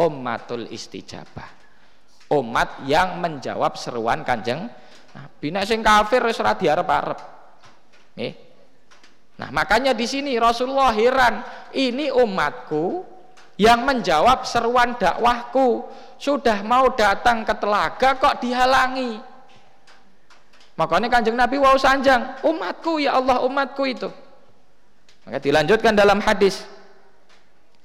Umatul 0.00 0.64
istijabah. 0.72 1.60
Umat 2.32 2.88
yang 2.88 3.20
menjawab 3.20 3.76
seruan 3.76 4.24
kanjeng 4.24 4.64
Nabi. 5.12 5.46
Nek 5.52 5.68
sing 5.68 5.84
kafir 5.84 6.24
wis 6.24 6.40
ora 6.40 6.56
diarep-arep. 6.56 7.20
Nah, 9.38 9.52
makanya 9.52 9.92
di 9.92 10.08
sini 10.08 10.40
Rasulullah 10.40 10.96
heran, 10.96 11.44
ini 11.76 12.08
umatku 12.08 13.04
yang 13.58 13.82
menjawab 13.82 14.46
seruan 14.46 14.94
dakwahku 14.94 15.82
sudah 16.14 16.62
mau 16.62 16.94
datang 16.94 17.42
ke 17.42 17.54
telaga 17.58 18.14
kok 18.14 18.38
dihalangi? 18.38 19.18
Makanya 20.78 21.10
kanjeng 21.10 21.34
Nabi 21.34 21.58
wow 21.58 21.74
sanjang 21.74 22.38
umatku 22.46 23.02
ya 23.02 23.18
Allah 23.18 23.42
umatku 23.42 23.82
itu. 23.82 24.06
Maka 25.26 25.42
dilanjutkan 25.42 25.92
dalam 25.98 26.22
hadis. 26.22 26.62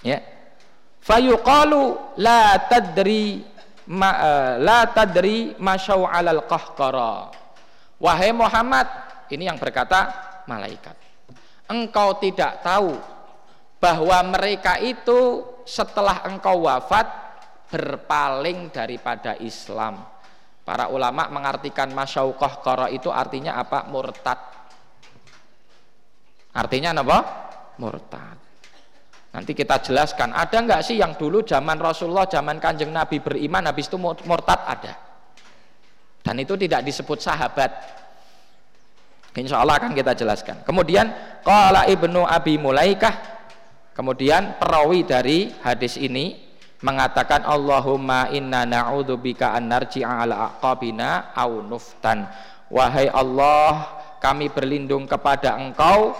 Ya. 0.05 0.21
Fayuqalu 1.01 1.97
la 2.21 2.55
tadri 2.69 3.43
ma, 3.89 4.09
uh, 4.13 4.53
la 4.61 4.87
tadri 4.87 5.57
masyau 5.57 6.05
alal 6.05 6.45
qahqara. 6.45 7.33
Wahai 7.97 8.29
Muhammad 8.29 8.85
ini 9.33 9.49
yang 9.49 9.57
berkata 9.57 10.13
malaikat. 10.45 10.95
Engkau 11.65 12.21
tidak 12.21 12.61
tahu 12.61 12.93
bahwa 13.84 14.15
mereka 14.31 14.80
itu 14.80 15.43
setelah 15.68 16.23
engkau 16.23 16.72
wafat 16.72 17.03
berpaling 17.68 18.72
daripada 18.72 19.35
Islam. 19.43 20.07
Para 20.64 20.88
ulama 20.88 21.27
mengartikan 21.27 21.91
masyauqah 21.91 22.64
qara 22.64 22.88
itu 22.88 23.11
artinya 23.11 23.60
apa? 23.60 23.84
Murtad. 23.91 24.39
Artinya 26.55 26.95
apa? 26.95 27.18
Murtad. 27.84 28.39
Nanti 29.35 29.51
kita 29.51 29.81
jelaskan, 29.84 30.31
ada 30.31 30.53
nggak 30.53 30.85
sih 30.85 31.01
yang 31.01 31.18
dulu 31.18 31.41
zaman 31.43 31.76
Rasulullah, 31.81 32.30
zaman 32.30 32.61
kanjeng 32.64 32.93
Nabi 32.93 33.18
beriman, 33.18 33.65
habis 33.65 33.89
itu 33.89 33.97
murtad 33.99 34.61
ada. 34.61 34.93
Dan 36.22 36.38
itu 36.39 36.53
tidak 36.53 36.85
disebut 36.85 37.18
sahabat. 37.18 37.72
Insya 39.34 39.65
Allah 39.65 39.81
akan 39.81 39.97
kita 39.97 40.14
jelaskan. 40.14 40.61
Kemudian, 40.61 41.10
Qala 41.41 41.89
ibnu 41.89 42.22
Abi 42.22 42.61
Mulaikah 42.61 43.32
Kemudian 43.94 44.57
perawi 44.57 45.06
dari 45.06 45.53
hadis 45.61 46.02
ini 46.02 46.34
mengatakan 46.82 47.45
Allahumma 47.45 48.28
inna 48.34 48.65
na'udzubika 48.65 49.53
an 49.53 49.70
narji'a 49.70 50.26
ala 50.26 50.36
aqabina 50.49 51.32
au 51.38 51.61
nuftan. 51.61 52.26
Wahai 52.74 53.07
Allah, 53.07 54.02
kami 54.18 54.49
berlindung 54.49 55.06
kepada 55.06 55.56
Engkau 55.61 56.18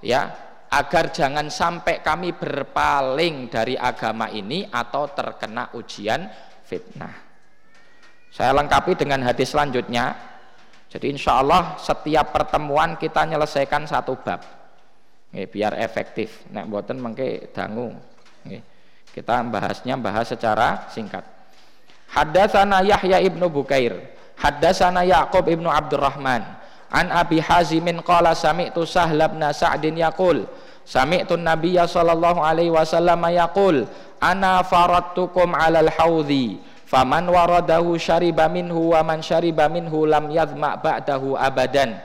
ya 0.00 0.32
agar 0.70 1.10
jangan 1.10 1.50
sampai 1.50 1.98
kami 1.98 2.30
berpaling 2.30 3.50
dari 3.50 3.74
agama 3.74 4.30
ini 4.30 4.62
atau 4.70 5.10
terkena 5.10 5.74
ujian 5.74 6.30
fitnah. 6.62 7.26
Saya 8.30 8.54
lengkapi 8.54 8.94
dengan 8.94 9.26
hadis 9.26 9.50
selanjutnya. 9.50 10.14
Jadi 10.86 11.10
insya 11.10 11.42
Allah 11.42 11.74
setiap 11.82 12.30
pertemuan 12.30 12.94
kita 12.94 13.26
menyelesaikan 13.26 13.90
satu 13.90 14.14
bab 14.22 14.55
Nggih, 15.36 15.52
biar 15.52 15.76
efektif. 15.76 16.48
Nek 16.48 16.64
mboten 16.64 16.96
mengke 16.96 17.52
dangu. 17.52 17.92
Nggih. 18.48 18.64
Kita 19.12 19.44
bahasnya 19.44 20.00
bahas 20.00 20.32
secara 20.32 20.88
singkat. 20.88 21.20
Haddatsana 22.08 22.80
Yahya 22.80 23.20
ibnu 23.20 23.52
Bukair, 23.52 24.16
haddatsana 24.40 25.04
Yaqub 25.04 25.44
ibnu 25.52 25.68
Abdurrahman, 25.68 26.40
an 26.88 27.06
Abi 27.12 27.44
Hazimin 27.44 28.00
qala 28.00 28.32
sami'tu 28.32 28.88
Sahl 28.88 29.20
bin 29.28 29.44
Sa'din 29.52 30.00
yaqul 30.00 30.48
Sami'tu 30.86 31.34
Nabiyya 31.34 31.90
sallallahu 31.90 32.38
alaihi 32.38 32.70
wasallam 32.70 33.18
yaqul 33.26 33.90
ana 34.22 34.62
faradtukum 34.62 35.50
'alal 35.50 35.90
haudhi 35.90 36.62
faman 36.86 37.26
waradahu 37.26 37.98
syariba 37.98 38.46
minhu 38.46 38.94
wa 38.94 39.02
man 39.02 39.18
syariba 39.18 39.66
minhu 39.66 40.06
lam 40.06 40.30
yadhma 40.30 40.78
ba'dahu 40.78 41.34
abadan 41.34 41.98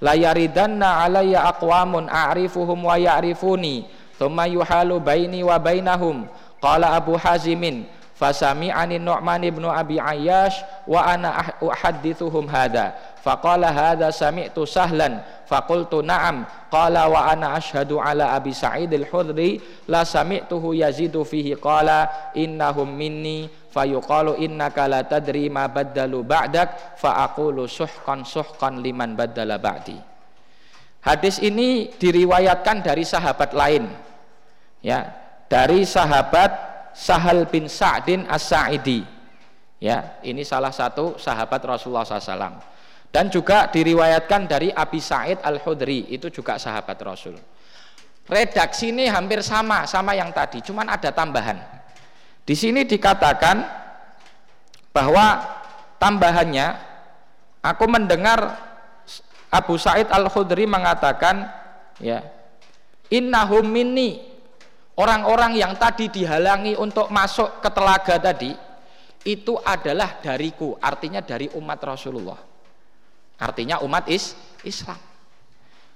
la 0.00 0.14
yaridanna 0.14 1.02
alayya 1.02 1.44
aqwamun 1.50 2.06
a'rifuhum 2.08 2.84
wa 2.84 2.94
ya'rifuni 2.98 3.86
thumma 4.18 4.46
yuhalu 4.46 5.00
baini 5.00 5.42
wa 5.42 5.58
bainahum 5.58 6.26
qala 6.62 6.94
Abu 6.94 7.18
Hazimin 7.18 7.86
fasami'ani 8.18 8.98
Nu'man 8.98 9.46
ibn 9.46 9.62
Abi 9.62 10.02
Ayyash 10.02 10.58
wa 10.90 11.06
ana 11.06 11.54
uhaddithuhum 11.62 12.50
hadha. 12.50 12.98
Faqala 13.22 13.70
hadha 13.70 14.10
sami'tu 14.10 14.66
sahlan. 14.66 15.22
Faqultu 15.46 16.02
na'am. 16.02 16.42
Qala 16.68 17.06
wa 17.06 17.30
ana 17.30 17.54
ashhadu 17.54 18.02
ala 18.02 18.34
Abi 18.34 18.50
Sa'id 18.50 18.90
al-Khudri 18.90 19.62
la 19.86 20.02
sami'tuhu 20.02 20.74
yazidu 20.74 21.22
fihi. 21.22 21.54
Qala 21.54 22.34
innahum 22.34 22.90
minni. 22.90 23.46
Fayuqalu 23.70 24.42
innaka 24.42 24.90
la 24.90 25.06
tadri 25.06 25.46
ma 25.46 25.70
baddalu 25.70 26.26
ba'dak. 26.26 26.98
Fa 26.98 27.22
aqulu 27.30 27.70
suhqan 27.70 28.26
suhqan 28.26 28.82
liman 28.82 29.14
baddala 29.14 29.62
ba'di. 29.62 29.94
Hadis 31.06 31.38
ini 31.38 31.94
diriwayatkan 31.94 32.82
dari 32.82 33.06
sahabat 33.06 33.54
lain. 33.54 33.86
Ya 34.82 35.14
dari 35.48 35.82
sahabat 35.88 36.77
Sahal 36.94 37.48
bin 37.48 37.66
Sa'din 37.66 38.28
As-Sa'idi. 38.28 39.04
Ya 39.78 40.18
ini 40.26 40.42
salah 40.42 40.74
satu 40.74 41.14
sahabat 41.16 41.62
Rasulullah 41.62 42.02
SAW 42.02 42.58
dan 43.08 43.32
juga 43.32 43.70
diriwayatkan 43.72 44.50
dari 44.50 44.68
Abi 44.74 45.00
Sa'id 45.00 45.40
Al-Khudri 45.40 46.12
itu 46.12 46.28
juga 46.28 46.60
sahabat 46.60 46.98
Rasul. 47.00 47.38
Redaksi 48.28 48.92
ini 48.92 49.08
hampir 49.08 49.40
sama 49.40 49.88
sama 49.88 50.12
yang 50.12 50.28
tadi 50.36 50.60
cuman 50.60 50.92
ada 50.92 51.08
tambahan. 51.08 51.56
Di 52.44 52.52
sini 52.52 52.84
dikatakan 52.84 53.64
bahwa 54.92 55.40
tambahannya 55.96 56.76
aku 57.64 57.84
mendengar 57.88 58.60
Abu 59.48 59.80
Said 59.80 60.12
Al-Khudri 60.12 60.68
mengatakan 60.68 61.48
ya 61.96 62.20
innahum 63.08 63.64
minni 63.64 64.20
orang-orang 64.98 65.56
yang 65.56 65.78
tadi 65.78 66.10
dihalangi 66.10 66.74
untuk 66.74 67.08
masuk 67.08 67.62
ke 67.62 67.70
telaga 67.70 68.18
tadi 68.18 68.52
itu 69.24 69.54
adalah 69.62 70.18
dariku 70.18 70.74
artinya 70.78 71.22
dari 71.22 71.46
umat 71.54 71.78
Rasulullah 71.82 72.38
artinya 73.38 73.78
umat 73.86 74.10
is 74.10 74.34
Islam 74.66 74.98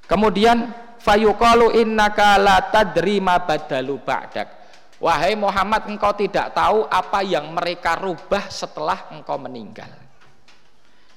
kemudian 0.07 0.71
fayuqalu 1.03 1.83
innaka 1.83 2.39
la 2.39 2.63
tadri 2.71 3.19
ma 3.19 3.43
badalu 3.43 3.99
ba'dak 3.99 4.63
Wahai 5.03 5.35
Muhammad 5.35 5.91
engkau 5.91 6.15
tidak 6.15 6.55
tahu 6.55 6.87
apa 6.87 7.27
yang 7.27 7.51
mereka 7.51 7.99
rubah 7.99 8.47
setelah 8.47 9.11
engkau 9.11 9.35
meninggal. 9.35 9.91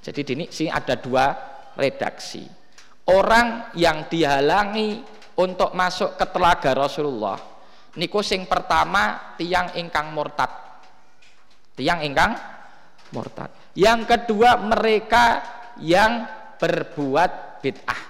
Jadi 0.02 0.26
ini 0.34 0.50
sini 0.50 0.74
ada 0.74 0.98
dua 0.98 1.30
redaksi. 1.78 2.50
Orang 3.06 3.70
yang 3.78 4.10
dihalangi 4.10 5.06
untuk 5.38 5.78
masuk 5.78 6.18
ke 6.18 6.26
telaga 6.34 6.74
Rasulullah. 6.74 7.38
Niku 7.96 8.20
sing 8.20 8.44
pertama 8.44 9.36
tiang 9.40 9.72
ingkang 9.80 10.12
murtad. 10.12 10.52
Tiang 11.76 12.04
ingkang 12.04 12.36
murtad. 13.16 13.52
Yang 13.76 14.00
kedua 14.08 14.60
mereka 14.60 15.44
yang 15.80 16.28
berbuat 16.60 17.64
bid'ah. 17.64 18.02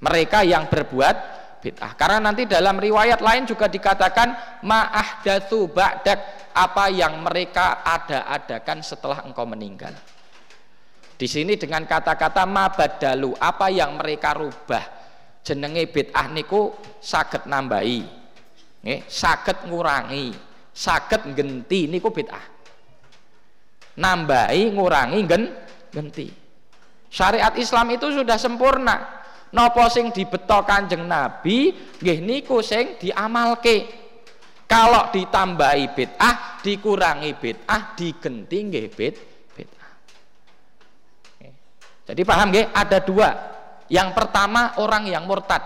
Mereka 0.00 0.38
yang 0.46 0.66
berbuat 0.66 1.16
bid'ah. 1.62 1.92
Karena 1.94 2.30
nanti 2.30 2.46
dalam 2.46 2.78
riwayat 2.78 3.22
lain 3.22 3.46
juga 3.46 3.70
dikatakan 3.70 4.62
ma'ahdatsu 4.66 5.70
ba'dak 5.70 6.50
apa 6.54 6.90
yang 6.90 7.22
mereka 7.22 7.86
ada-adakan 7.86 8.82
setelah 8.82 9.22
engkau 9.22 9.46
meninggal. 9.46 9.94
Di 11.14 11.28
sini 11.28 11.54
dengan 11.54 11.84
kata-kata 11.84 12.48
mabadalu 12.48 13.36
apa 13.36 13.68
yang 13.68 13.94
mereka 13.94 14.34
rubah. 14.34 14.98
Jenenge 15.44 15.86
bid'ah 15.90 16.26
niku 16.32 16.74
saged 17.00 17.44
nambahi. 17.44 18.19
Nggih, 18.80 19.00
saged 19.04 19.68
ngurangi, 19.68 20.32
saged 20.72 21.36
genti 21.36 21.84
niku 21.84 22.08
bid'ah. 22.08 22.62
nambahi 24.00 24.72
ngurangi 24.72 25.20
gen 25.28 25.42
genti 25.92 26.40
syariat 27.10 27.52
Islam 27.58 27.90
itu 27.92 28.08
sudah 28.14 28.38
sempurna. 28.38 29.18
Nopo 29.50 29.82
sing 29.90 30.14
dibeto 30.14 30.62
kanjeng 30.62 31.10
Nabi 31.10 31.74
nggih 31.98 32.18
niku 32.22 32.62
sing 32.62 32.94
diamalke. 33.02 33.98
Kalau 34.70 35.10
ditambahi 35.10 35.90
bid'ah 35.90 36.62
dikurangi 36.62 37.34
bid'ah 37.34 37.98
digenti 37.98 38.58
nggih 38.70 38.86
bid'ah. 38.94 39.92
Jadi 42.06 42.22
paham 42.22 42.54
nggih? 42.54 42.70
Ada 42.70 42.98
dua. 43.02 43.28
Yang 43.90 44.08
pertama 44.14 44.78
orang 44.78 45.10
yang 45.10 45.26
murtad. 45.26 45.62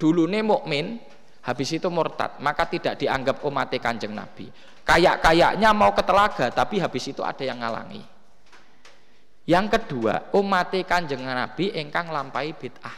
Dulu 0.00 0.24
nih 0.24 0.40
mukmin 0.40 0.96
habis 1.42 1.68
itu 1.74 1.90
murtad 1.90 2.38
maka 2.38 2.66
tidak 2.70 2.98
dianggap 2.98 3.42
umat 3.46 3.70
kanjeng 3.82 4.14
Nabi. 4.14 4.50
Kayak-kayaknya 4.82 5.70
mau 5.74 5.94
ke 5.94 6.02
telaga 6.02 6.50
tapi 6.50 6.82
habis 6.82 7.04
itu 7.06 7.22
ada 7.22 7.42
yang 7.42 7.58
ngalangi. 7.62 8.02
Yang 9.46 9.66
kedua 9.78 10.30
umat 10.38 10.70
kanjeng 10.86 11.22
Nabi 11.22 11.74
engkang 11.74 12.10
lampai 12.10 12.54
bid'ah. 12.54 12.96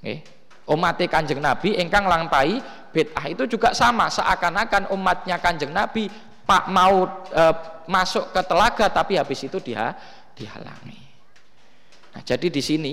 Eh, 0.00 0.20
umat 0.68 1.00
kanjeng 1.08 1.40
Nabi 1.40 1.76
engkang 1.80 2.04
lampai 2.04 2.60
bid'ah 2.92 3.24
itu 3.32 3.48
juga 3.48 3.72
sama. 3.72 4.12
Seakan-akan 4.12 4.92
umatnya 4.92 5.40
kanjeng 5.40 5.72
Nabi 5.72 6.08
pak 6.50 6.66
mau 6.66 7.06
e, 7.30 7.44
masuk 7.86 8.34
ke 8.34 8.42
telaga 8.42 8.90
tapi 8.90 9.14
habis 9.14 9.38
itu 9.46 9.62
dia 9.62 9.94
dihalangi. 10.34 10.98
Nah, 12.10 12.22
jadi 12.26 12.50
di 12.50 12.58
sini 12.58 12.92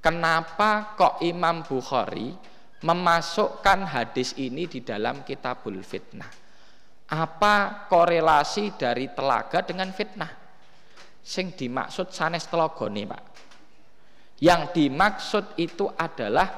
kenapa 0.00 0.96
kok 0.96 1.20
Imam 1.20 1.60
Bukhari 1.60 2.32
memasukkan 2.82 3.86
hadis 3.86 4.34
ini 4.38 4.66
di 4.66 4.82
dalam 4.82 5.22
Kitabul 5.22 5.80
Fitnah? 5.82 6.28
Apa 7.12 7.86
korelasi 7.86 8.74
dari 8.74 9.12
telaga 9.12 9.60
dengan 9.60 9.92
fitnah? 9.92 10.32
Sing 11.22 11.52
dimaksud 11.54 12.10
sanes 12.10 12.48
telogo 12.48 12.88
nih 12.88 13.04
Pak. 13.04 13.24
Yang 14.42 14.62
dimaksud 14.74 15.44
itu 15.60 15.86
adalah 15.92 16.50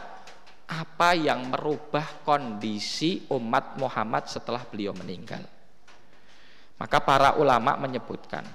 apa 0.65 1.11
yang 1.13 1.53
merubah 1.53 2.25
kondisi 2.25 3.29
umat 3.29 3.77
Muhammad 3.77 4.25
setelah 4.31 4.65
beliau 4.65 4.97
meninggal. 4.97 5.45
Maka 6.81 6.99
para 7.05 7.37
ulama 7.37 7.77
menyebutkan 7.77 8.47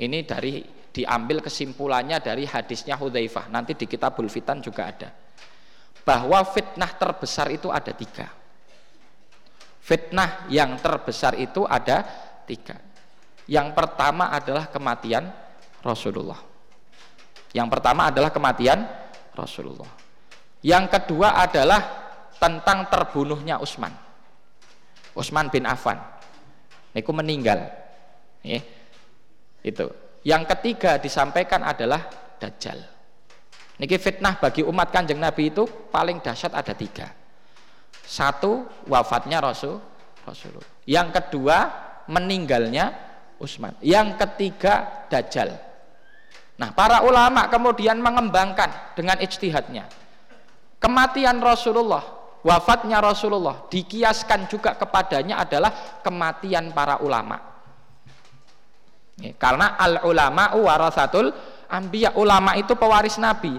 ini 0.00 0.24
dari 0.24 0.64
diambil 0.90 1.44
kesimpulannya 1.44 2.18
dari 2.18 2.48
hadisnya 2.48 2.98
Hudzaifah. 2.98 3.52
Nanti 3.52 3.78
di 3.78 3.86
kitabul 3.86 4.26
fitan 4.26 4.58
juga 4.58 4.88
ada. 4.88 5.19
Bahwa 6.02 6.40
fitnah 6.48 6.90
terbesar 6.96 7.52
itu 7.52 7.68
ada 7.68 7.92
tiga. 7.92 8.26
Fitnah 9.80 10.46
yang 10.52 10.78
terbesar 10.78 11.34
itu 11.36 11.66
ada 11.66 12.06
tiga. 12.46 12.78
Yang 13.50 13.74
pertama 13.74 14.30
adalah 14.30 14.70
kematian 14.70 15.26
Rasulullah. 15.82 16.38
Yang 17.50 17.68
pertama 17.74 18.06
adalah 18.06 18.30
kematian 18.30 18.86
Rasulullah. 19.34 19.90
Yang 20.62 20.84
kedua 20.94 21.34
adalah 21.40 21.80
tentang 22.38 22.86
terbunuhnya 22.86 23.58
Utsman. 23.58 23.90
Utsman 25.16 25.50
bin 25.50 25.66
Affan. 25.66 25.98
Itu 26.94 27.10
meninggal. 27.10 27.66
Ya. 28.46 28.60
Itu. 29.66 29.90
Yang 30.22 30.42
ketiga 30.56 31.00
disampaikan 31.00 31.64
adalah 31.64 32.06
Dajjal. 32.40 32.99
Niki 33.80 33.96
fitnah 33.96 34.36
bagi 34.36 34.60
umat 34.60 34.92
kanjeng 34.92 35.16
Nabi 35.16 35.48
itu 35.48 35.64
paling 35.64 36.20
dahsyat 36.20 36.52
ada 36.52 36.76
tiga. 36.76 37.08
Satu 38.04 38.68
wafatnya 38.84 39.40
Rasul 39.40 39.80
Rasulullah. 40.28 40.68
Yang 40.84 41.08
kedua 41.16 41.56
meninggalnya 42.12 42.92
Utsman. 43.40 43.72
Yang 43.80 44.20
ketiga 44.20 45.06
Dajjal. 45.08 45.56
Nah 46.60 46.76
para 46.76 47.00
ulama 47.08 47.48
kemudian 47.48 47.96
mengembangkan 48.04 48.92
dengan 48.92 49.16
ijtihadnya. 49.16 49.88
Kematian 50.76 51.40
Rasulullah, 51.40 52.04
wafatnya 52.44 53.00
Rasulullah 53.00 53.64
dikiaskan 53.72 54.44
juga 54.44 54.76
kepadanya 54.76 55.40
adalah 55.40 56.00
kematian 56.04 56.68
para 56.76 57.00
ulama. 57.00 57.40
Karena 59.40 59.76
al 59.76 60.04
ulama 60.04 60.56
warasatul 60.56 61.32
ambiya 61.70 62.18
ulama 62.18 62.58
itu 62.58 62.74
pewaris 62.74 63.16
nabi. 63.16 63.54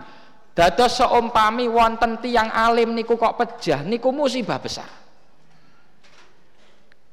Dados 0.52 1.00
seumpami 1.00 1.72
wonten 1.72 2.20
tiang 2.20 2.52
alim 2.52 2.92
niku 2.92 3.16
kok 3.16 3.40
pejah 3.40 3.88
niku 3.88 4.12
musibah 4.12 4.60
besar. 4.60 4.88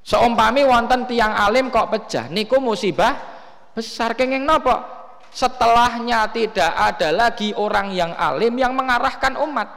Seumpami 0.02 0.66
wonten 0.66 1.06
tiang 1.06 1.32
alim 1.32 1.70
kok 1.70 1.88
pejah 1.88 2.26
niku 2.28 2.58
musibah 2.58 3.14
besar 3.72 4.18
kenging 4.18 4.42
nopo? 4.42 4.74
Setelahnya 5.28 6.28
tidak 6.34 6.72
ada 6.72 7.14
lagi 7.14 7.54
orang 7.54 7.94
yang 7.94 8.12
alim 8.16 8.58
yang 8.58 8.74
mengarahkan 8.74 9.38
umat. 9.38 9.68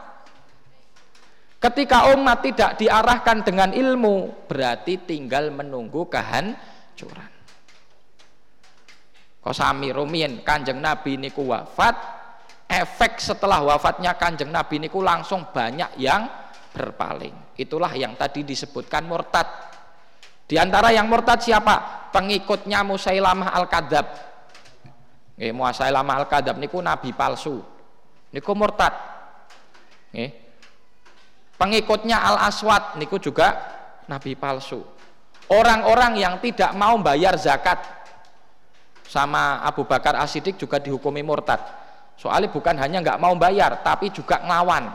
Ketika 1.61 2.10
umat 2.18 2.41
tidak 2.41 2.81
diarahkan 2.81 3.45
dengan 3.45 3.69
ilmu, 3.69 4.48
berarti 4.49 4.98
tinggal 5.06 5.53
menunggu 5.53 6.10
kehancuran. 6.10 7.30
Kau 9.41 9.57
sami 9.57 9.89
rumien 9.89 10.45
kanjeng 10.45 10.77
Nabi 10.77 11.18
niku 11.18 11.49
wafat, 11.49 11.97
efek 12.69 13.18
setelah 13.18 13.65
wafatnya 13.65 14.13
kanjeng 14.13 14.53
Nabi 14.53 14.77
niku 14.77 15.01
langsung 15.01 15.49
banyak 15.49 15.97
yang 15.97 16.30
berpaling. 16.72 17.57
Itulah 17.57 17.89
yang 17.97 18.13
tadi 18.13 18.45
disebutkan 18.45 19.09
murtad. 19.09 19.49
Di 20.45 20.61
antara 20.61 20.93
yang 20.93 21.09
murtad 21.09 21.41
siapa? 21.41 22.07
Pengikutnya 22.13 22.85
Musailamah 22.85 23.49
Al-Kadzab. 23.55 24.07
Eh, 25.41 25.49
Musailamah 25.49 26.22
Al-Kadzab 26.22 26.61
niku 26.61 26.77
nabi 26.77 27.09
palsu. 27.15 27.59
Niku 28.31 28.51
murtad. 28.53 28.93
Eh. 30.13 30.30
Pengikutnya 31.57 32.22
Al-Aswad 32.22 33.01
niku 33.01 33.18
juga 33.18 33.57
nabi 34.05 34.38
palsu. 34.38 34.85
Orang-orang 35.51 36.15
yang 36.15 36.38
tidak 36.39 36.72
mau 36.77 36.95
bayar 37.03 37.35
zakat 37.35 38.00
sama 39.11 39.59
Abu 39.67 39.83
Bakar 39.83 40.15
Asidik 40.15 40.55
juga 40.55 40.79
dihukumi 40.79 41.19
murtad. 41.19 41.59
Soalnya 42.15 42.47
bukan 42.47 42.79
hanya 42.79 43.03
nggak 43.03 43.19
mau 43.19 43.35
bayar, 43.35 43.83
tapi 43.83 44.07
juga 44.07 44.39
ngelawan. 44.39 44.88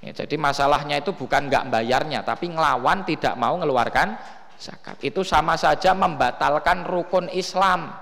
Ya, 0.00 0.16
jadi 0.16 0.40
masalahnya 0.40 1.04
itu 1.04 1.12
bukan 1.12 1.52
nggak 1.52 1.68
bayarnya, 1.68 2.24
tapi 2.24 2.48
ngelawan 2.48 3.04
tidak 3.04 3.36
mau 3.36 3.52
mengeluarkan 3.60 4.16
zakat. 4.56 4.96
Itu 5.04 5.20
sama 5.28 5.60
saja 5.60 5.92
membatalkan 5.92 6.88
rukun 6.88 7.28
Islam. 7.36 7.92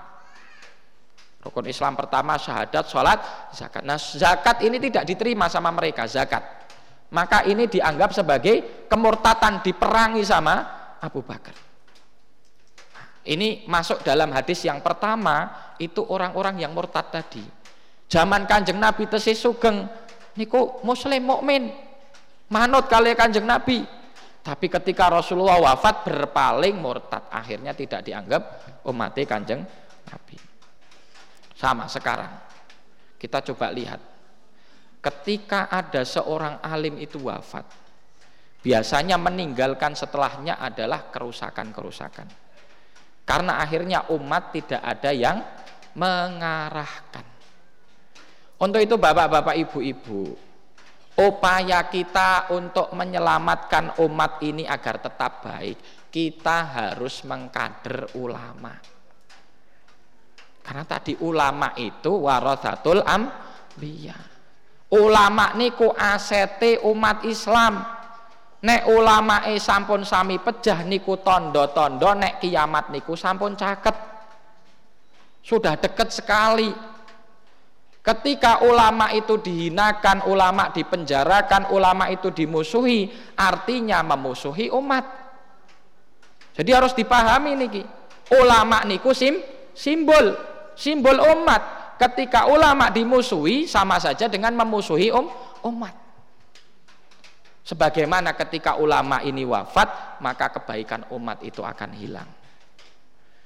Rukun 1.42 1.66
Islam 1.66 1.98
pertama 1.98 2.38
syahadat, 2.38 2.86
sholat, 2.86 3.18
zakat. 3.50 3.82
Nah 3.82 3.98
zakat 3.98 4.62
ini 4.62 4.78
tidak 4.78 5.10
diterima 5.10 5.50
sama 5.50 5.74
mereka, 5.74 6.06
zakat. 6.06 6.40
Maka 7.10 7.42
ini 7.50 7.66
dianggap 7.66 8.14
sebagai 8.14 8.86
kemurtatan 8.86 9.58
diperangi 9.60 10.22
sama 10.22 10.54
Abu 11.02 11.20
Bakar. 11.20 11.73
Ini 13.24 13.64
masuk 13.64 14.04
dalam 14.04 14.28
hadis 14.36 14.68
yang 14.68 14.84
pertama 14.84 15.48
itu 15.80 16.04
orang-orang 16.04 16.60
yang 16.60 16.76
murtad 16.76 17.08
tadi. 17.08 17.40
Zaman 18.04 18.44
Kanjeng 18.44 18.76
Nabi 18.76 19.08
tesis 19.08 19.40
sugeng 19.40 19.88
niku 20.36 20.84
muslim 20.84 21.24
mukmin. 21.24 21.72
Manut 22.52 22.84
kali 22.84 23.16
Kanjeng 23.16 23.48
Nabi. 23.48 23.80
Tapi 24.44 24.68
ketika 24.68 25.08
Rasulullah 25.08 25.56
wafat 25.56 26.04
berpaling 26.04 26.76
murtad, 26.76 27.24
akhirnya 27.32 27.72
tidak 27.72 28.04
dianggap 28.04 28.42
umat 28.92 29.16
Kanjeng 29.24 29.64
Nabi. 30.04 30.36
Sama 31.56 31.88
sekarang. 31.88 32.28
Kita 33.16 33.40
coba 33.40 33.72
lihat. 33.72 34.04
Ketika 35.00 35.72
ada 35.72 36.04
seorang 36.04 36.60
alim 36.60 37.00
itu 37.00 37.24
wafat, 37.24 37.64
biasanya 38.60 39.16
meninggalkan 39.16 39.96
setelahnya 39.96 40.60
adalah 40.60 41.08
kerusakan-kerusakan 41.08 42.43
karena 43.24 43.60
akhirnya 43.60 44.08
umat 44.12 44.52
tidak 44.52 44.80
ada 44.84 45.10
yang 45.10 45.40
mengarahkan. 45.96 47.24
Untuk 48.60 48.80
itu 48.80 48.94
bapak-bapak 49.00 49.56
ibu-ibu, 49.66 50.36
upaya 51.18 51.88
kita 51.88 52.52
untuk 52.54 52.92
menyelamatkan 52.94 53.98
umat 54.04 54.40
ini 54.44 54.68
agar 54.68 55.00
tetap 55.00 55.42
baik, 55.42 56.08
kita 56.12 56.58
harus 56.70 57.26
mengkader 57.26 58.14
ulama. 58.20 58.72
Karena 60.64 60.84
tadi 60.88 61.18
ulama 61.20 61.76
itu 61.76 62.24
warathatul 62.24 63.04
ambiya. 63.04 64.16
Ulama 64.94 65.52
niku 65.58 65.90
asete 65.90 66.78
umat 66.86 67.26
Islam 67.26 67.82
nek 68.64 68.88
ulama 68.88 69.44
e 69.44 69.60
sampun 69.60 70.08
sami 70.08 70.40
pejah 70.40 70.88
niku 70.88 71.20
tondo-tondo 71.20 72.16
nek 72.16 72.40
kiamat 72.40 72.88
niku 72.88 73.12
sampun 73.12 73.52
caket. 73.52 73.92
Sudah 75.44 75.76
deket 75.76 76.08
sekali. 76.08 76.72
Ketika 78.04 78.64
ulama 78.64 79.12
itu 79.16 79.40
dihinakan 79.40 80.28
ulama 80.28 80.72
dipenjarakan 80.72 81.72
ulama 81.72 82.08
itu 82.12 82.32
dimusuhi 82.32 83.08
artinya 83.36 84.00
memusuhi 84.04 84.72
umat. 84.72 85.04
Jadi 86.56 86.70
harus 86.72 86.92
dipahami 86.96 87.56
niki. 87.56 87.84
Ulama 88.32 88.84
niku 88.88 89.12
sim 89.12 89.40
simbol 89.76 90.36
simbol 90.76 91.20
umat. 91.20 91.96
Ketika 92.00 92.48
ulama 92.48 92.88
dimusuhi 92.88 93.68
sama 93.68 94.00
saja 94.00 94.28
dengan 94.28 94.52
memusuhi 94.56 95.08
um, 95.12 95.28
umat 95.64 96.03
sebagaimana 97.64 98.36
ketika 98.36 98.76
ulama 98.76 99.24
ini 99.24 99.42
wafat 99.48 100.20
maka 100.20 100.52
kebaikan 100.60 101.08
umat 101.10 101.40
itu 101.42 101.64
akan 101.64 101.90
hilang 101.96 102.28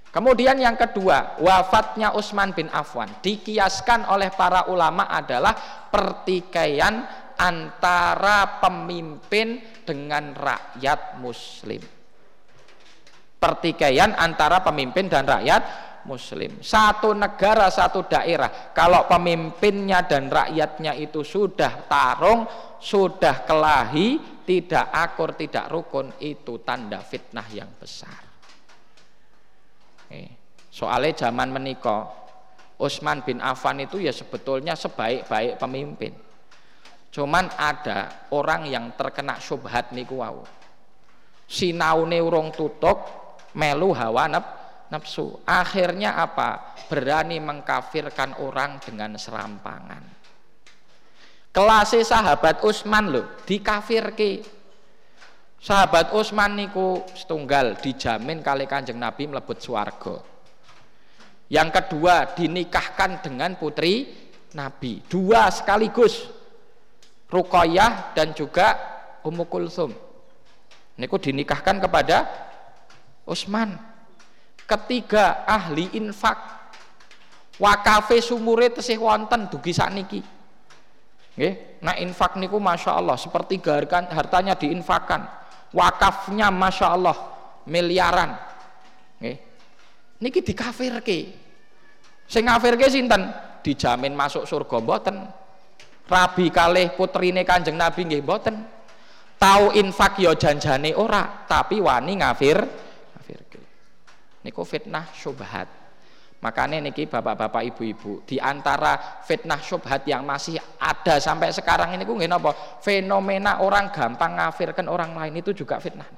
Kemudian 0.09 0.57
yang 0.57 0.73
kedua, 0.73 1.37
wafatnya 1.37 2.17
Utsman 2.17 2.57
bin 2.57 2.73
Affan 2.73 3.21
dikiaskan 3.21 4.09
oleh 4.09 4.33
para 4.33 4.65
ulama 4.73 5.05
adalah 5.05 5.53
pertikaian 5.93 7.05
antara 7.37 8.59
pemimpin 8.59 9.61
dengan 9.85 10.33
rakyat 10.33 11.21
muslim. 11.21 11.85
Pertikaian 13.39 14.17
antara 14.17 14.65
pemimpin 14.65 15.07
dan 15.07 15.29
rakyat 15.29 15.88
muslim. 16.09 16.65
Satu 16.65 17.13
negara, 17.13 17.69
satu 17.69 18.09
daerah, 18.09 18.73
kalau 18.73 19.05
pemimpinnya 19.05 20.09
dan 20.09 20.33
rakyatnya 20.33 20.97
itu 20.97 21.21
sudah 21.21 21.85
tarung, 21.85 22.49
sudah 22.81 23.45
kelahi, 23.45 24.41
tidak 24.49 24.89
akur, 24.89 25.37
tidak 25.37 25.69
rukun, 25.69 26.17
itu 26.25 26.65
tanda 26.65 27.05
fitnah 27.05 27.45
yang 27.53 27.69
besar. 27.77 28.25
Soalnya 30.73 31.29
zaman 31.29 31.53
menikah 31.53 32.07
Utsman 32.79 33.27
bin 33.27 33.43
Affan 33.43 33.83
itu 33.83 33.99
ya 33.99 34.15
sebetulnya 34.15 34.79
sebaik-baik 34.79 35.59
pemimpin. 35.59 36.15
Cuman 37.11 37.51
ada 37.59 38.31
orang 38.31 38.71
yang 38.71 38.95
terkena 38.95 39.43
syubhat 39.43 39.91
niku 39.91 40.23
wau. 40.23 40.47
Sinaune 41.49 42.23
urung 42.23 42.55
tutuk, 42.55 43.03
melu 43.59 43.91
hawa 43.91 44.31
nafsu. 44.89 45.41
Akhirnya 45.45 46.17
apa? 46.17 46.77
Berani 46.89 47.41
mengkafirkan 47.41 48.41
orang 48.41 48.81
dengan 48.81 49.17
serampangan. 49.17 50.05
Kelasnya 51.49 52.05
sahabat 52.05 52.61
Utsman 52.61 53.09
loh, 53.09 53.27
dikafirke. 53.49 54.45
Sahabat 55.59 56.15
Utsman 56.15 56.55
niku 56.55 57.03
setunggal 57.19 57.81
dijamin 57.83 58.45
kali 58.45 58.71
Kanjeng 58.71 59.01
Nabi 59.01 59.27
melebut 59.27 59.59
swarga. 59.59 60.23
Yang 61.49 61.69
kedua 61.81 62.31
dinikahkan 62.37 63.25
dengan 63.25 63.57
putri 63.57 64.07
Nabi. 64.55 65.03
Dua 65.09 65.49
sekaligus. 65.49 66.29
Ruqayyah 67.29 68.17
dan 68.17 68.33
juga 68.33 68.77
Ummu 69.21 69.45
Kulsum. 69.51 69.93
Niku 70.97 71.17
dinikahkan 71.21 71.77
kepada 71.81 72.25
Utsman. 73.29 73.88
Ketiga 74.69 75.49
ahli 75.49 75.97
infak. 75.97 76.61
Wakafe 77.59 78.21
sumure 78.21 78.71
tesih 78.71 79.01
wonten 79.01 79.49
dugi 79.49 79.73
sakniki. 79.75 80.21
Nggih, 81.35 81.83
nah 81.83 81.97
infak 81.99 82.39
niku 82.39 82.61
Masya 82.63 82.99
Allah 82.99 83.17
seperti 83.19 83.59
hartanya 84.13 84.55
diinfakkan 84.55 85.39
wakafnya 85.73 86.49
masya 86.49 86.87
Allah 86.95 87.17
miliaran. 87.69 88.37
Nih, 89.21 89.37
niki 90.23 90.41
dikafirke. 90.41 91.19
Sing 92.29 92.45
ngafirke 92.45 92.87
sinten? 92.93 93.33
Dijamin 93.65 94.15
masuk 94.15 94.45
surga 94.45 94.79
mboten. 94.81 95.17
Rabi 96.09 96.49
kalih 96.49 96.97
putrine 96.97 97.45
kanjeng 97.45 97.77
nabi 97.77 98.09
nggih 98.09 98.25
mboten. 98.25 98.57
Tahu 99.39 99.77
infak 99.79 100.19
yo 100.19 100.35
ya 100.35 100.51
janjane 100.51 100.99
ora 100.99 101.47
tapi 101.47 101.79
wani 101.79 102.19
ngafir 102.19 102.59
ngafirke 102.59 103.58
niku 104.49 104.65
fitnah 104.65 105.13
syubhat. 105.13 105.69
Makanya 106.41 106.81
niki 106.81 107.05
bapak-bapak 107.05 107.67
ibu-ibu 107.75 108.25
di 108.25 108.41
antara 108.41 109.21
fitnah 109.27 109.61
syubhat 109.61 110.09
yang 110.09 110.25
masih 110.25 110.57
ada 110.81 111.21
sampai 111.21 111.53
sekarang 111.53 111.93
ini 111.93 112.09
ku 112.09 112.17
apa 112.17 112.81
fenomena 112.81 113.61
orang 113.61 113.93
gampang 113.93 114.41
ngafirkan 114.41 114.89
orang 114.89 115.13
lain 115.13 115.45
itu 115.45 115.53
juga 115.53 115.77
fitnah. 115.77 116.09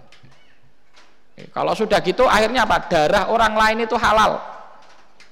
Kalau 1.50 1.72
sudah 1.72 1.98
gitu 2.04 2.28
akhirnya 2.28 2.68
apa? 2.68 2.84
Darah 2.86 3.32
orang 3.32 3.56
lain 3.56 3.88
itu 3.88 3.96
halal. 3.96 4.38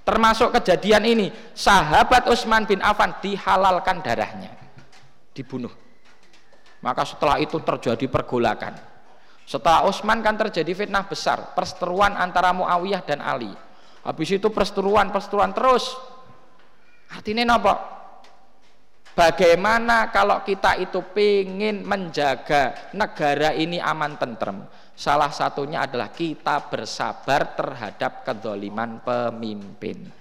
Termasuk 0.08 0.56
kejadian 0.56 1.04
ini 1.04 1.26
sahabat 1.52 2.24
Utsman 2.32 2.64
bin 2.64 2.80
Affan 2.80 3.12
dihalalkan 3.20 4.00
darahnya 4.00 4.56
dibunuh. 5.36 5.70
Maka 6.80 7.04
setelah 7.04 7.36
itu 7.36 7.60
terjadi 7.60 8.08
pergolakan 8.08 8.72
setelah 9.48 9.88
Utsman 9.88 10.20
kan 10.20 10.36
terjadi 10.36 10.84
fitnah 10.84 11.08
besar 11.08 11.56
perseteruan 11.56 12.12
antara 12.20 12.52
Muawiyah 12.52 13.00
dan 13.00 13.24
Ali. 13.24 13.48
Habis 14.04 14.36
itu 14.36 14.52
perseteruan 14.52 15.08
perseteruan 15.08 15.56
terus. 15.56 15.96
Artinya 17.08 17.56
apa? 17.56 17.74
Bagaimana 19.16 20.12
kalau 20.12 20.44
kita 20.44 20.76
itu 20.76 21.00
ingin 21.16 21.80
menjaga 21.80 22.92
negara 22.92 23.56
ini 23.56 23.80
aman 23.80 24.20
tentrem? 24.20 24.68
Salah 24.92 25.32
satunya 25.32 25.88
adalah 25.88 26.12
kita 26.12 26.68
bersabar 26.68 27.56
terhadap 27.56 28.28
kedoliman 28.28 29.00
pemimpin. 29.00 30.12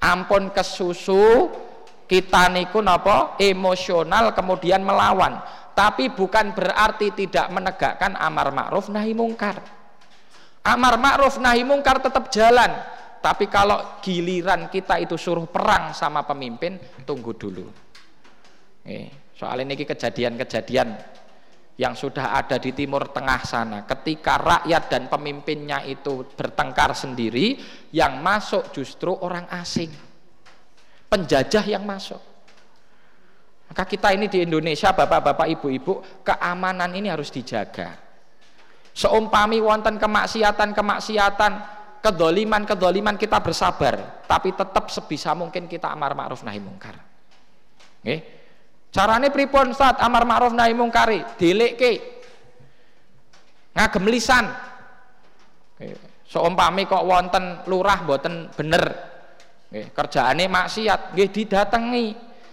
Ampun 0.00 0.48
kesusu 0.48 1.52
kita 2.08 2.48
niku 2.50 2.80
napa? 2.80 3.36
Emosional 3.36 4.32
kemudian 4.32 4.80
melawan 4.80 5.38
tapi 5.72 6.12
bukan 6.12 6.52
berarti 6.52 7.14
tidak 7.14 7.46
menegakkan 7.52 8.16
amar 8.18 8.50
ma'ruf 8.50 8.90
nahi 8.90 9.14
mungkar 9.16 9.80
Amar 10.60 11.00
ma'ruf 11.00 11.40
nahi 11.40 11.64
mungkar 11.64 12.04
tetap 12.04 12.28
jalan. 12.28 12.68
Tapi 13.20 13.48
kalau 13.52 14.00
giliran 14.00 14.68
kita 14.72 14.96
itu 15.00 15.16
suruh 15.16 15.44
perang 15.48 15.92
sama 15.92 16.24
pemimpin, 16.24 16.80
tunggu 17.04 17.36
dulu. 17.36 17.68
Eh, 18.84 19.32
soal 19.36 19.60
ini 19.64 19.76
kejadian-kejadian 19.76 20.88
yang 21.76 21.92
sudah 21.96 22.36
ada 22.36 22.56
di 22.56 22.72
timur 22.72 23.12
tengah 23.12 23.40
sana. 23.44 23.84
Ketika 23.84 24.40
rakyat 24.40 24.84
dan 24.88 25.02
pemimpinnya 25.12 25.84
itu 25.84 26.28
bertengkar 26.32 26.96
sendiri, 26.96 27.60
yang 27.92 28.24
masuk 28.24 28.72
justru 28.72 29.12
orang 29.12 29.48
asing. 29.52 29.92
Penjajah 31.08 31.64
yang 31.64 31.84
masuk. 31.84 32.20
Maka 33.70 33.86
kita 33.86 34.10
ini 34.10 34.26
di 34.26 34.42
Indonesia, 34.42 34.90
bapak-bapak, 34.90 35.46
ibu-ibu, 35.46 36.26
keamanan 36.26 36.90
ini 36.90 37.06
harus 37.06 37.30
dijaga 37.30 38.10
Seumpami 38.90 39.62
wonten 39.62 39.96
kemaksiatan-kemaksiatan, 39.96 41.52
kedoliman-kedoliman 42.02 43.14
kita 43.14 43.38
bersabar, 43.38 44.26
tapi 44.26 44.50
tetap 44.50 44.90
sebisa 44.90 45.32
mungkin 45.32 45.70
kita 45.70 45.88
amar 45.88 46.12
ma'ruf 46.18 46.42
nahi 46.42 46.58
mungkar. 46.58 46.98
Nggih. 48.02 48.20
Carane 48.90 49.30
pripun 49.30 49.70
saat 49.70 50.02
amar 50.02 50.26
ma'ruf 50.26 50.50
nahi 50.50 50.74
mungkari? 50.74 51.22
Dilekke. 51.38 51.92
Ngagem 53.78 54.04
lisan. 54.10 54.46
Seumpami 56.26 56.84
kok 56.90 57.06
wonten 57.06 57.62
lurah 57.70 58.02
mboten 58.02 58.50
bener. 58.52 58.84
Nggih, 59.70 59.94
kerjaane 59.94 60.44
maksiat, 60.50 61.14
nggih 61.14 61.28
didatangi. 61.30 62.06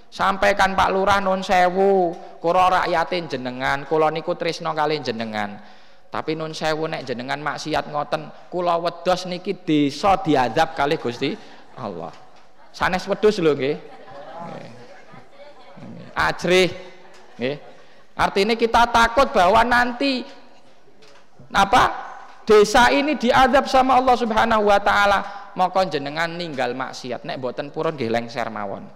Sampaikan 0.07 0.71
Pak 0.71 0.89
Lurah 0.95 1.19
nun 1.19 1.43
sewu, 1.43 2.15
kula 2.39 2.71
rakyatin 2.71 3.27
jenengan, 3.27 3.83
kula 3.85 4.07
niku 4.07 4.39
tresno 4.39 4.71
kali 4.71 5.03
jenengan 5.03 5.59
tapi 6.07 6.39
nun 6.39 6.55
sewu 6.55 6.87
nek 6.87 7.03
jenengan 7.03 7.39
maksiat 7.43 7.91
ngoten 7.91 8.31
kula 8.47 8.79
wedhos 8.79 9.27
niki 9.27 9.59
desa 9.59 10.15
diadab 10.23 10.71
kali 10.71 10.95
Gusti 10.95 11.35
Allah. 11.75 12.15
Sanes 12.71 13.03
wedhus 13.05 13.43
lho 13.43 13.51
nggih. 13.51 13.75
Ajrih 16.15 16.69
nggih. 17.37 17.55
Artinya 18.17 18.55
kita 18.55 18.89
takut 18.89 19.29
bahwa 19.35 19.61
nanti 19.67 20.23
apa? 21.51 22.07
Desa 22.47 22.87
ini 22.95 23.19
diadab 23.19 23.67
sama 23.67 23.99
Allah 23.99 24.15
Subhanahu 24.15 24.71
wa 24.71 24.79
taala. 24.79 25.19
Maka 25.59 25.83
jenengan 25.91 26.31
ninggal 26.31 26.71
maksiat 26.71 27.27
nek 27.27 27.43
mboten 27.43 27.69
purun 27.75 27.99
nggih 27.99 28.07
lengser 28.07 28.47
mawon. 28.47 28.87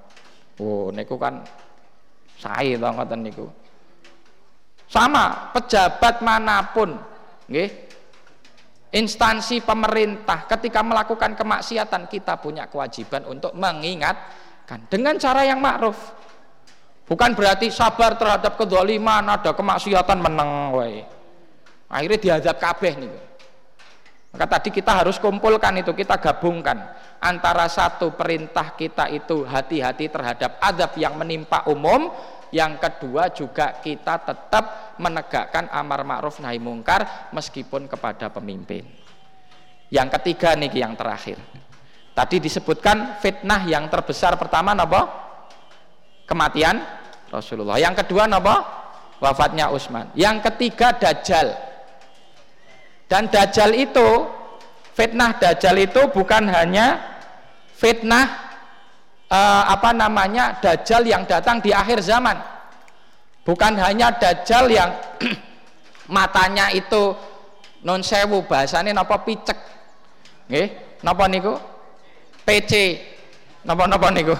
Oh 0.59 0.91
niku 0.91 1.15
kan 1.15 1.45
sae 2.35 2.75
to 2.75 2.87
ngoten 2.89 3.21
niku. 3.23 3.45
Sama 4.91 5.55
pejabat 5.55 6.19
mana 6.19 6.67
pun, 6.75 6.99
nggih. 7.47 7.69
Instansi 8.91 9.63
pemerintah 9.63 10.43
ketika 10.51 10.83
melakukan 10.83 11.31
kemaksiatan 11.31 12.11
kita 12.11 12.35
punya 12.43 12.67
kewajiban 12.67 13.23
untuk 13.23 13.55
mengingatkan 13.55 14.83
dengan 14.91 15.15
cara 15.15 15.47
yang 15.47 15.63
ma'ruf. 15.63 15.95
Bukan 17.07 17.31
berarti 17.31 17.71
sabar 17.71 18.19
terhadap 18.19 18.59
kedoliman, 18.59 19.31
ada 19.31 19.55
kemaksiatan 19.55 20.19
menang 20.19 20.75
wae. 20.75 21.07
Akhirnya 21.87 22.19
dihadap 22.19 22.55
kabeh 22.59 22.99
nih. 22.99 23.11
Maka 24.31 24.57
tadi 24.57 24.71
kita 24.71 25.03
harus 25.03 25.19
kumpulkan 25.19 25.75
itu, 25.83 25.91
kita 25.91 26.15
gabungkan 26.15 26.79
antara 27.19 27.67
satu 27.67 28.15
perintah 28.15 28.73
kita 28.73 29.11
itu 29.11 29.43
hati-hati 29.43 30.07
terhadap 30.07 30.57
adab 30.63 30.95
yang 30.95 31.19
menimpa 31.19 31.67
umum 31.67 32.09
yang 32.51 32.75
kedua 32.79 33.31
juga 33.31 33.79
kita 33.79 34.27
tetap 34.27 34.95
menegakkan 34.99 35.71
amar 35.71 36.03
ma'ruf 36.03 36.43
nahi 36.43 36.59
mungkar 36.59 37.31
meskipun 37.31 37.87
kepada 37.87 38.27
pemimpin. 38.27 38.83
Yang 39.87 40.19
ketiga 40.19 40.55
nih 40.59 40.71
yang 40.75 40.95
terakhir. 40.99 41.39
Tadi 42.11 42.43
disebutkan 42.43 43.23
fitnah 43.23 43.63
yang 43.67 43.87
terbesar 43.87 44.35
pertama 44.35 44.75
napa? 44.75 45.07
Kematian 46.27 46.83
Rasulullah. 47.31 47.79
Yang 47.79 48.03
kedua 48.03 48.27
napa? 48.27 48.67
Wafatnya 49.23 49.71
Utsman. 49.71 50.11
Yang 50.11 50.51
ketiga 50.51 50.91
Dajjal. 50.91 51.70
Dan 53.11 53.27
Dajjal 53.27 53.75
itu 53.75 54.31
fitnah 54.95 55.35
Dajjal 55.35 55.83
itu 55.83 55.99
bukan 56.15 56.47
hanya 56.47 56.95
fitnah 57.75 58.55
uh, 59.27 59.67
apa 59.67 59.91
namanya 59.91 60.55
Dajjal 60.63 61.03
yang 61.03 61.27
datang 61.27 61.59
di 61.59 61.75
akhir 61.75 61.99
zaman. 61.99 62.39
Bukan 63.43 63.75
hanya 63.83 64.15
Dajjal 64.15 64.71
yang 64.71 64.95
matanya 66.15 66.71
itu 66.71 67.11
non 67.83 67.99
sewu 67.99 68.47
bahasanya 68.47 68.95
napa 68.95 69.19
picek. 69.27 69.59
Nggih, 70.47 70.71
napa 71.03 71.27
niku? 71.27 71.59
PC. 72.47 72.95
Napa-napa 73.67 74.09
niku? 74.09 74.33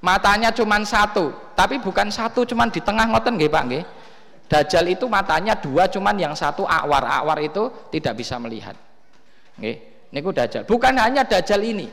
Matanya 0.00 0.54
cuma 0.54 0.80
satu, 0.86 1.32
tapi 1.58 1.76
bukan 1.80 2.08
satu 2.08 2.44
cuma 2.44 2.68
di 2.68 2.80
tengah 2.80 3.08
ngoten 3.08 3.34
nggih 3.36 3.50
Pak 3.50 3.62
nggih. 3.66 3.84
Dajjal 4.44 4.92
itu 4.92 5.08
matanya 5.08 5.56
dua 5.56 5.88
cuman 5.88 6.14
yang 6.20 6.34
satu 6.36 6.68
awar. 6.68 7.04
Awar 7.24 7.40
itu 7.40 7.88
tidak 7.88 8.20
bisa 8.20 8.36
melihat. 8.36 8.76
Nggih. 9.56 9.94
Niku 10.14 10.30
dajjal. 10.30 10.62
Bukan 10.62 10.94
hanya 10.94 11.26
dajjal 11.26 11.58
ini, 11.58 11.90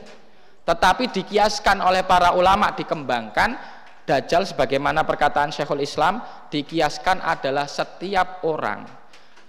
tetapi 0.62 1.10
dikiaskan 1.10 1.82
oleh 1.82 2.06
para 2.06 2.30
ulama 2.38 2.70
dikembangkan 2.70 3.58
dajjal 4.06 4.46
sebagaimana 4.46 5.02
perkataan 5.02 5.50
Syekhul 5.50 5.82
Islam 5.82 6.22
dikiaskan 6.46 7.18
adalah 7.18 7.66
setiap 7.66 8.46
orang 8.46 8.86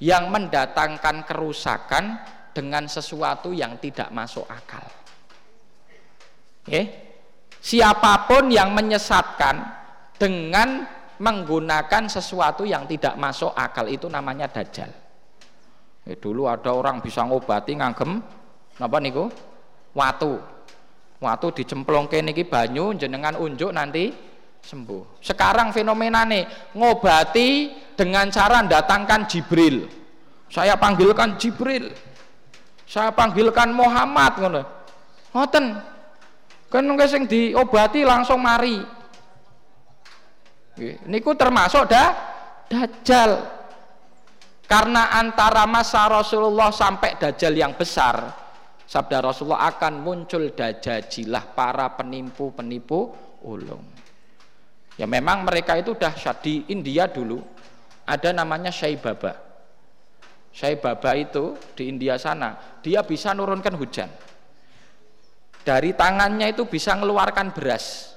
yang 0.02 0.34
mendatangkan 0.34 1.22
kerusakan 1.22 2.18
dengan 2.50 2.90
sesuatu 2.90 3.54
yang 3.54 3.78
tidak 3.78 4.10
masuk 4.10 4.50
akal. 4.50 4.86
Okay? 6.66 7.14
Siapa 7.62 8.26
pun 8.26 8.50
yang 8.50 8.74
menyesatkan 8.74 9.64
dengan 10.18 10.84
menggunakan 11.20 12.10
sesuatu 12.10 12.66
yang 12.66 12.90
tidak 12.90 13.14
masuk 13.20 13.54
akal 13.54 13.86
itu 13.86 14.10
namanya 14.10 14.50
dajjal. 14.50 14.90
Eh, 16.04 16.20
dulu 16.20 16.50
ada 16.52 16.74
orang 16.74 17.00
bisa 17.00 17.24
ngobati 17.24 17.80
ngagem 17.80 18.20
apa 18.80 18.98
niku? 19.00 19.30
Watu. 19.94 20.42
Watu 21.24 21.48
dicemplongke 21.56 22.20
niki 22.20 22.44
banyu 22.44 22.92
jenengan 23.00 23.40
unjuk 23.40 23.72
nanti 23.72 24.12
sembuh. 24.64 25.24
Sekarang 25.24 25.72
fenomena 25.72 26.28
nih 26.28 26.76
ngobati 26.76 27.50
dengan 27.96 28.28
cara 28.28 28.60
datangkan 28.64 29.28
Jibril. 29.30 29.88
Saya 30.52 30.76
panggilkan 30.76 31.40
Jibril. 31.40 31.92
Saya 32.84 33.16
panggilkan 33.16 33.72
Muhammad 33.72 34.34
ngono. 34.38 34.62
Ngoten, 35.34 35.66
kan 36.70 36.84
sing 37.10 37.26
diobati 37.26 38.06
langsung 38.06 38.44
mari 38.44 38.82
niku 41.08 41.38
termasuk 41.38 41.90
dah 41.90 42.10
dajjal. 42.70 43.62
Karena 44.64 45.14
antara 45.20 45.70
masa 45.70 46.08
Rasulullah 46.10 46.74
sampai 46.74 47.20
dajjal 47.20 47.54
yang 47.54 47.78
besar 47.78 48.44
sabda 48.88 49.22
Rasulullah 49.22 49.70
akan 49.70 50.02
muncul 50.02 50.54
dajajilah 50.54 51.54
para 51.54 51.94
penipu-penipu 51.94 53.10
ulung 53.46 53.84
ya 54.98 55.10
memang 55.10 55.46
mereka 55.46 55.78
itu 55.78 55.98
dahsyat. 55.98 56.46
Di 56.46 56.70
India 56.70 57.10
dulu 57.10 57.42
ada 58.06 58.30
namanya 58.34 58.70
Syaibaba 58.70 59.34
Syaibaba 60.54 61.12
itu 61.18 61.58
di 61.74 61.90
India 61.90 62.22
sana 62.22 62.80
dia 62.86 63.02
bisa 63.02 63.34
nurunkan 63.34 63.74
hujan. 63.74 64.10
Dari 65.64 65.96
tangannya 65.96 66.52
itu 66.52 66.68
bisa 66.68 66.92
mengeluarkan 66.94 67.56
beras 67.56 68.14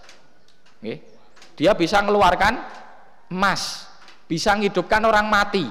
dia 1.57 1.73
bisa 1.73 2.05
mengeluarkan 2.05 2.61
emas 3.33 3.91
bisa 4.27 4.55
menghidupkan 4.55 5.03
orang 5.07 5.27
mati. 5.31 5.67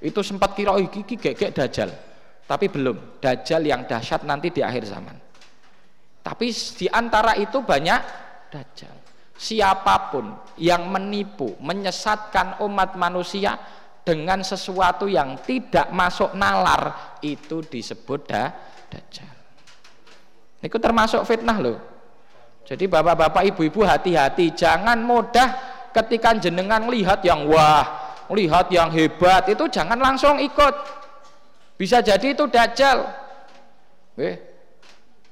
Itu 0.00 0.24
sempat 0.24 0.56
kira 0.56 0.72
oh, 0.72 0.80
iki 0.80 1.04
gegek 1.04 1.52
dajjal 1.52 1.92
tapi 2.48 2.66
belum. 2.66 3.20
Dajjal 3.20 3.62
yang 3.62 3.84
dahsyat 3.84 4.24
nanti 4.24 4.50
di 4.50 4.64
akhir 4.64 4.88
zaman. 4.88 5.14
Tapi 6.20 6.46
di 6.50 6.86
antara 6.88 7.36
itu 7.36 7.60
banyak 7.62 8.00
dajjal 8.50 8.96
siapa 9.40 10.12
pun 10.12 10.36
yang 10.60 10.92
menipu 10.92 11.56
menyesatkan 11.64 12.60
umat 12.60 12.92
manusia 13.00 13.56
dengan 14.04 14.44
sesuatu 14.44 15.08
yang 15.08 15.40
tidak 15.48 15.88
masuk 15.96 16.36
nalar 16.36 17.16
itu 17.24 17.64
disebut 17.64 18.20
dah 18.28 18.52
dajjal 18.92 19.32
itu 20.60 20.76
termasuk 20.76 21.24
fitnah 21.24 21.56
loh. 21.56 21.89
Jadi 22.70 22.86
bapak-bapak, 22.86 23.42
ibu-ibu 23.50 23.82
hati-hati, 23.82 24.54
jangan 24.54 25.02
mudah 25.02 25.58
ketika 25.90 26.38
jenengan 26.38 26.86
lihat 26.86 27.18
yang 27.26 27.50
wah, 27.50 27.82
lihat 28.30 28.70
yang 28.70 28.94
hebat 28.94 29.50
itu 29.50 29.66
jangan 29.66 29.98
langsung 29.98 30.38
ikut. 30.38 30.74
Bisa 31.74 31.98
jadi 31.98 32.30
itu 32.30 32.46
dajjal. 32.46 33.10
Eh, 34.14 34.36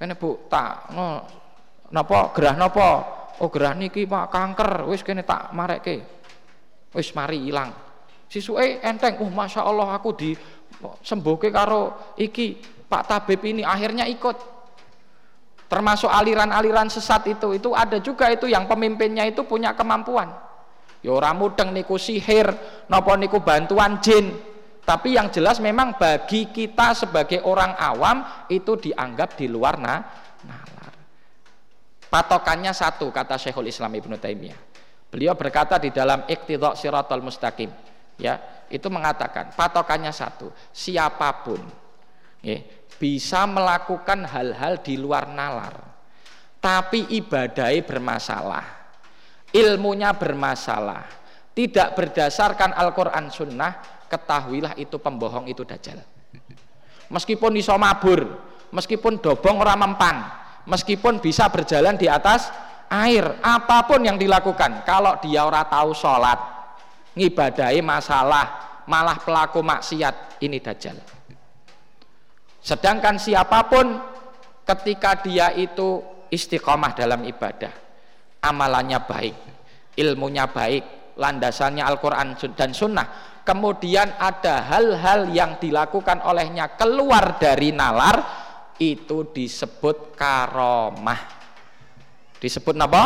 ini 0.03 0.15
Bu, 0.19 0.51
tak 0.51 0.91
no, 0.91 1.23
napa 1.95 2.35
gerah 2.35 2.59
napa? 2.59 2.91
Oh 3.39 3.47
gerah 3.55 3.71
niki 3.79 4.03
Pak 4.03 4.35
kanker, 4.35 4.91
wis 4.91 5.07
kene 5.07 5.23
tak 5.23 5.55
marekke. 5.55 6.03
Wis 6.91 7.15
mari 7.15 7.47
ilang. 7.47 7.71
Sisuke 8.27 8.83
enteng, 8.83 9.23
oh 9.23 9.31
Masya 9.31 9.63
Allah 9.63 9.95
aku 9.95 10.11
di 10.11 10.35
sembuhke 11.07 11.55
karo 11.55 12.15
iki 12.19 12.59
Pak 12.91 13.03
tabib 13.07 13.47
ini 13.47 13.63
akhirnya 13.63 14.11
ikut 14.11 14.58
termasuk 15.69 16.09
aliran-aliran 16.09 16.89
sesat 16.89 17.29
itu 17.29 17.55
itu 17.55 17.71
ada 17.77 18.01
juga 18.01 18.33
itu 18.33 18.49
yang 18.49 18.65
pemimpinnya 18.65 19.29
itu 19.29 19.45
punya 19.45 19.77
kemampuan. 19.77 20.33
Ya 20.99 21.15
ora 21.15 21.31
mudeng 21.31 21.71
niku 21.71 21.95
sihir 21.95 22.51
napa 22.91 23.15
niku 23.15 23.39
bantuan 23.39 24.03
jin. 24.03 24.35
Tapi 24.83 25.21
yang 25.21 25.29
jelas 25.29 25.61
memang 25.61 26.01
bagi 26.01 26.49
kita 26.49 26.97
sebagai 26.97 27.45
orang 27.45 27.77
awam 27.77 28.25
itu 28.49 28.73
dianggap 28.89 29.37
di 29.37 29.45
luar 29.45 29.77
nah, 29.77 30.01
nalar. 30.49 30.95
Patokannya 32.09 32.73
satu 32.73 33.13
kata 33.13 33.37
Syekhul 33.37 33.69
Islam 33.69 33.93
Ibnu 33.93 34.17
Taimiyah. 34.17 34.57
Beliau 35.13 35.37
berkata 35.37 35.77
di 35.77 35.93
dalam 35.93 36.25
iktidha 36.25 36.73
siratal 36.73 37.21
mustaqim 37.21 37.69
ya 38.19 38.37
itu 38.69 38.91
mengatakan 38.91 39.55
patokannya 39.55 40.13
satu 40.13 40.51
siapa 40.75 41.47
pun 41.47 41.63
bisa 42.99 43.47
melakukan 43.47 44.27
hal-hal 44.27 44.81
di 44.83 44.99
luar 44.99 45.31
nalar 45.31 45.75
tapi 46.59 47.07
ibadahnya 47.15 47.87
bermasalah 47.87 48.79
ilmunya 49.53 50.13
bermasalah. 50.13 51.05
Tidak 51.55 51.99
berdasarkan 51.99 52.71
Al-Quran 52.71 53.27
Sunnah 53.35 53.73
ketahuilah 54.07 54.79
itu 54.79 54.97
pembohong 55.03 55.51
itu 55.51 55.67
dajjal. 55.67 55.99
Meskipun 57.11 57.57
iso 57.59 57.75
mabur 57.75 58.47
meskipun 58.69 59.19
dobong 59.19 59.65
orang 59.65 59.81
mempan 59.81 60.17
meskipun 60.69 61.25
bisa 61.25 61.49
berjalan 61.49 61.97
di 61.97 62.05
atas 62.05 62.53
air 62.93 63.25
apa 63.41 63.89
pun 63.89 64.05
yang 64.05 64.21
dilakukan 64.21 64.85
kalau 64.85 65.17
dia 65.25 65.41
orang 65.49 65.65
tahu 65.73 65.97
sholat 65.97 66.37
ngibadahi 67.17 67.81
masalah 67.81 68.45
malah 68.85 69.17
pelaku 69.25 69.65
maksiat 69.65 70.45
ini 70.45 70.61
dajjal 70.61 71.01
Sedangkan 72.69 73.17
siapa 73.17 73.65
pun 73.65 73.97
ketika 74.69 75.17
dia 75.25 75.49
itu 75.57 76.05
istiqomah 76.29 76.93
dalam 76.93 77.25
ibadah, 77.25 77.73
amalannya 78.45 79.01
baik, 79.09 79.37
ilmunya 79.97 80.45
baik, 80.53 81.17
landasannya 81.17 81.81
Al-Quran 81.81 82.37
dan 82.53 82.77
Sunnah, 82.77 83.41
kemudian 83.41 84.13
ada 84.21 84.69
hal-hal 84.69 85.33
yang 85.33 85.57
dilakukan 85.57 86.21
olehnya 86.21 86.77
keluar 86.77 87.41
dari 87.41 87.73
nalar, 87.73 88.21
itu 88.77 89.33
disebut 89.33 90.13
karomah. 90.13 91.41
Disebut 92.37 92.77
apa? 92.85 93.03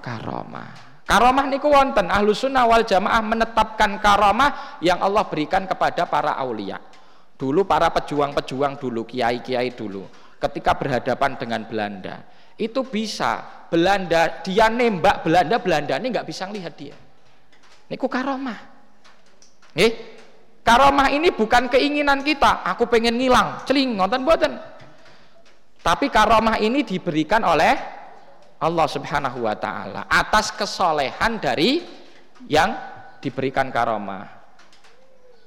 Karomah. 0.00 0.72
Karomah 1.04 1.44
niku 1.52 1.68
wonten 1.68 2.08
ahlu 2.08 2.32
sunnah 2.32 2.64
wal 2.64 2.82
jamaah 2.82 3.20
menetapkan 3.20 4.00
karomah 4.00 4.80
yang 4.80 4.98
Allah 5.04 5.28
berikan 5.28 5.68
kepada 5.68 6.08
para 6.08 6.32
aulia. 6.40 6.80
Dulu 7.36 7.68
para 7.68 7.92
pejuang-pejuang 7.92 8.80
dulu, 8.80 9.04
kiai-kiai 9.04 9.76
dulu, 9.76 10.08
ketika 10.40 10.72
berhadapan 10.72 11.36
dengan 11.36 11.68
Belanda, 11.68 12.24
itu 12.56 12.80
bisa 12.88 13.44
Belanda 13.68 14.40
dia 14.40 14.72
nembak 14.72 15.20
Belanda, 15.20 15.60
Belanda 15.60 15.94
ini 16.00 16.08
nggak 16.08 16.24
bisa 16.24 16.48
lihat 16.48 16.72
dia. 16.80 16.96
Niku 17.92 18.08
karomah. 18.08 18.56
Eh, 19.76 19.92
karomah 20.64 21.12
ini 21.12 21.28
bukan 21.28 21.68
keinginan 21.68 22.24
kita, 22.24 22.64
aku 22.64 22.88
pengen 22.88 23.20
ngilang, 23.20 23.68
celing, 23.68 24.00
ngonten 24.00 24.24
buatan. 24.24 24.52
Tapi 25.84 26.08
karomah 26.08 26.56
ini 26.58 26.82
diberikan 26.82 27.44
oleh 27.44 27.76
Allah 28.56 28.86
Subhanahu 28.88 29.44
wa 29.44 29.54
taala 29.54 30.08
atas 30.08 30.50
kesolehan 30.56 31.36
dari 31.38 31.84
yang 32.48 32.72
diberikan 33.20 33.68
karomah. 33.68 34.35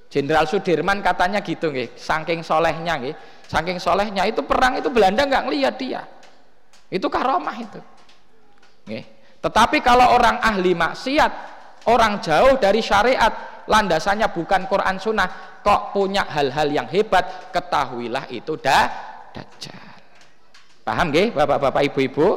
Jenderal 0.09 0.49
Sudirman 0.49 1.05
katanya 1.05 1.37
gitu 1.45 1.69
nggih, 1.69 1.93
saking 1.93 2.41
solehnya 2.41 2.97
nggih, 2.97 3.13
saking 3.45 3.77
solehnya 3.77 4.25
itu 4.25 4.41
perang 4.41 4.81
itu 4.81 4.89
Belanda 4.89 5.21
nggak 5.21 5.43
ngelihat 5.45 5.75
dia. 5.77 6.01
Itu 6.89 7.05
karomah 7.13 7.57
itu. 7.61 7.79
Nggih. 8.89 9.05
Tetapi 9.39 9.77
kalau 9.85 10.17
orang 10.17 10.41
ahli 10.41 10.73
maksiat, 10.73 11.31
orang 11.93 12.17
jauh 12.25 12.57
dari 12.57 12.81
syariat, 12.81 13.63
landasannya 13.69 14.33
bukan 14.33 14.65
Quran 14.65 14.97
Sunnah, 14.97 15.61
kok 15.61 15.93
punya 15.93 16.25
hal-hal 16.25 16.73
yang 16.73 16.89
hebat, 16.89 17.53
ketahuilah 17.53 18.25
itu 18.33 18.57
dah 18.57 18.89
dajjal. 19.31 19.93
Paham 20.81 21.13
nggih, 21.13 21.37
Bapak-bapak, 21.37 21.85
Ibu-ibu? 21.93 22.27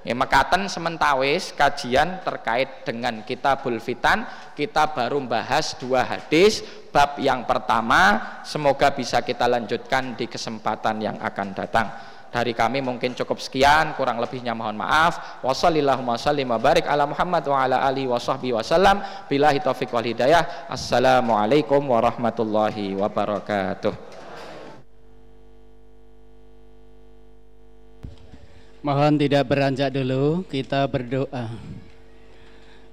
Ya, 0.00 0.16
mekaten 0.16 0.64
sementawis 0.64 1.52
kajian 1.52 2.24
terkait 2.24 2.88
dengan 2.88 3.20
kitabul 3.20 3.76
fitan. 3.76 4.24
Kita 4.56 4.96
baru 4.96 5.20
membahas 5.20 5.76
dua 5.76 6.08
hadis. 6.08 6.64
Bab 6.88 7.20
yang 7.20 7.44
pertama 7.44 8.40
semoga 8.42 8.90
bisa 8.96 9.20
kita 9.20 9.44
lanjutkan 9.44 10.16
di 10.16 10.24
kesempatan 10.24 11.04
yang 11.04 11.16
akan 11.20 11.48
datang. 11.52 11.86
Dari 12.30 12.54
kami 12.56 12.80
mungkin 12.80 13.12
cukup 13.12 13.42
sekian 13.42 13.92
kurang 13.98 14.22
lebihnya 14.22 14.56
mohon 14.56 14.78
maaf. 14.78 15.42
Wassalamualaikum 15.44 16.06
warahmatullahi 16.06 16.86
ala 16.88 17.04
Muhammad 17.04 17.44
wa 17.44 17.58
ala 17.60 17.76
alihi 17.84 18.08
billahi 19.28 19.60
taufiq 19.60 19.92
wal 19.92 20.06
hidayah. 20.06 20.70
Assalamualaikum 20.70 21.82
warahmatullahi 21.84 22.96
wabarakatuh 22.96 24.09
Mohon 28.80 29.20
tidak 29.20 29.44
beranjak 29.44 29.92
dulu, 29.92 30.40
kita 30.48 30.88
berdoa. 30.88 31.52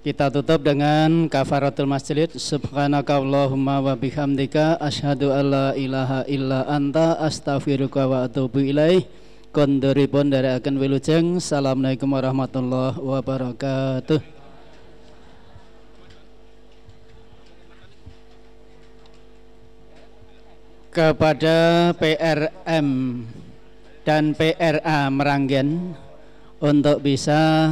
Kita 0.03 0.27
tutup 0.27 0.59
dengan 0.59 1.31
kafaratul 1.31 1.87
masjid. 1.87 2.27
Subhanaka 2.27 3.23
Allahumma 3.23 3.79
wa 3.79 3.95
bihamdika 3.95 4.83
asyhadu 4.83 5.31
alla 5.31 5.71
ilaha 5.79 6.27
illa 6.27 6.67
anta 6.67 7.15
astaghfiruka 7.23 8.03
wa 8.03 8.27
atubu 8.27 8.67
ilaih. 8.67 9.07
Kondoripun 9.55 10.27
dari 10.27 10.51
akan 10.51 10.75
wilujeng. 10.75 11.39
Assalamualaikum 11.39 12.11
warahmatullahi 12.11 12.99
wabarakatuh. 12.99 14.19
Kepada 20.91 21.91
PRM 21.95 22.87
dan 24.07 24.31
PRA 24.31 25.11
Meranggen 25.11 25.91
untuk 26.63 27.03
bisa 27.03 27.67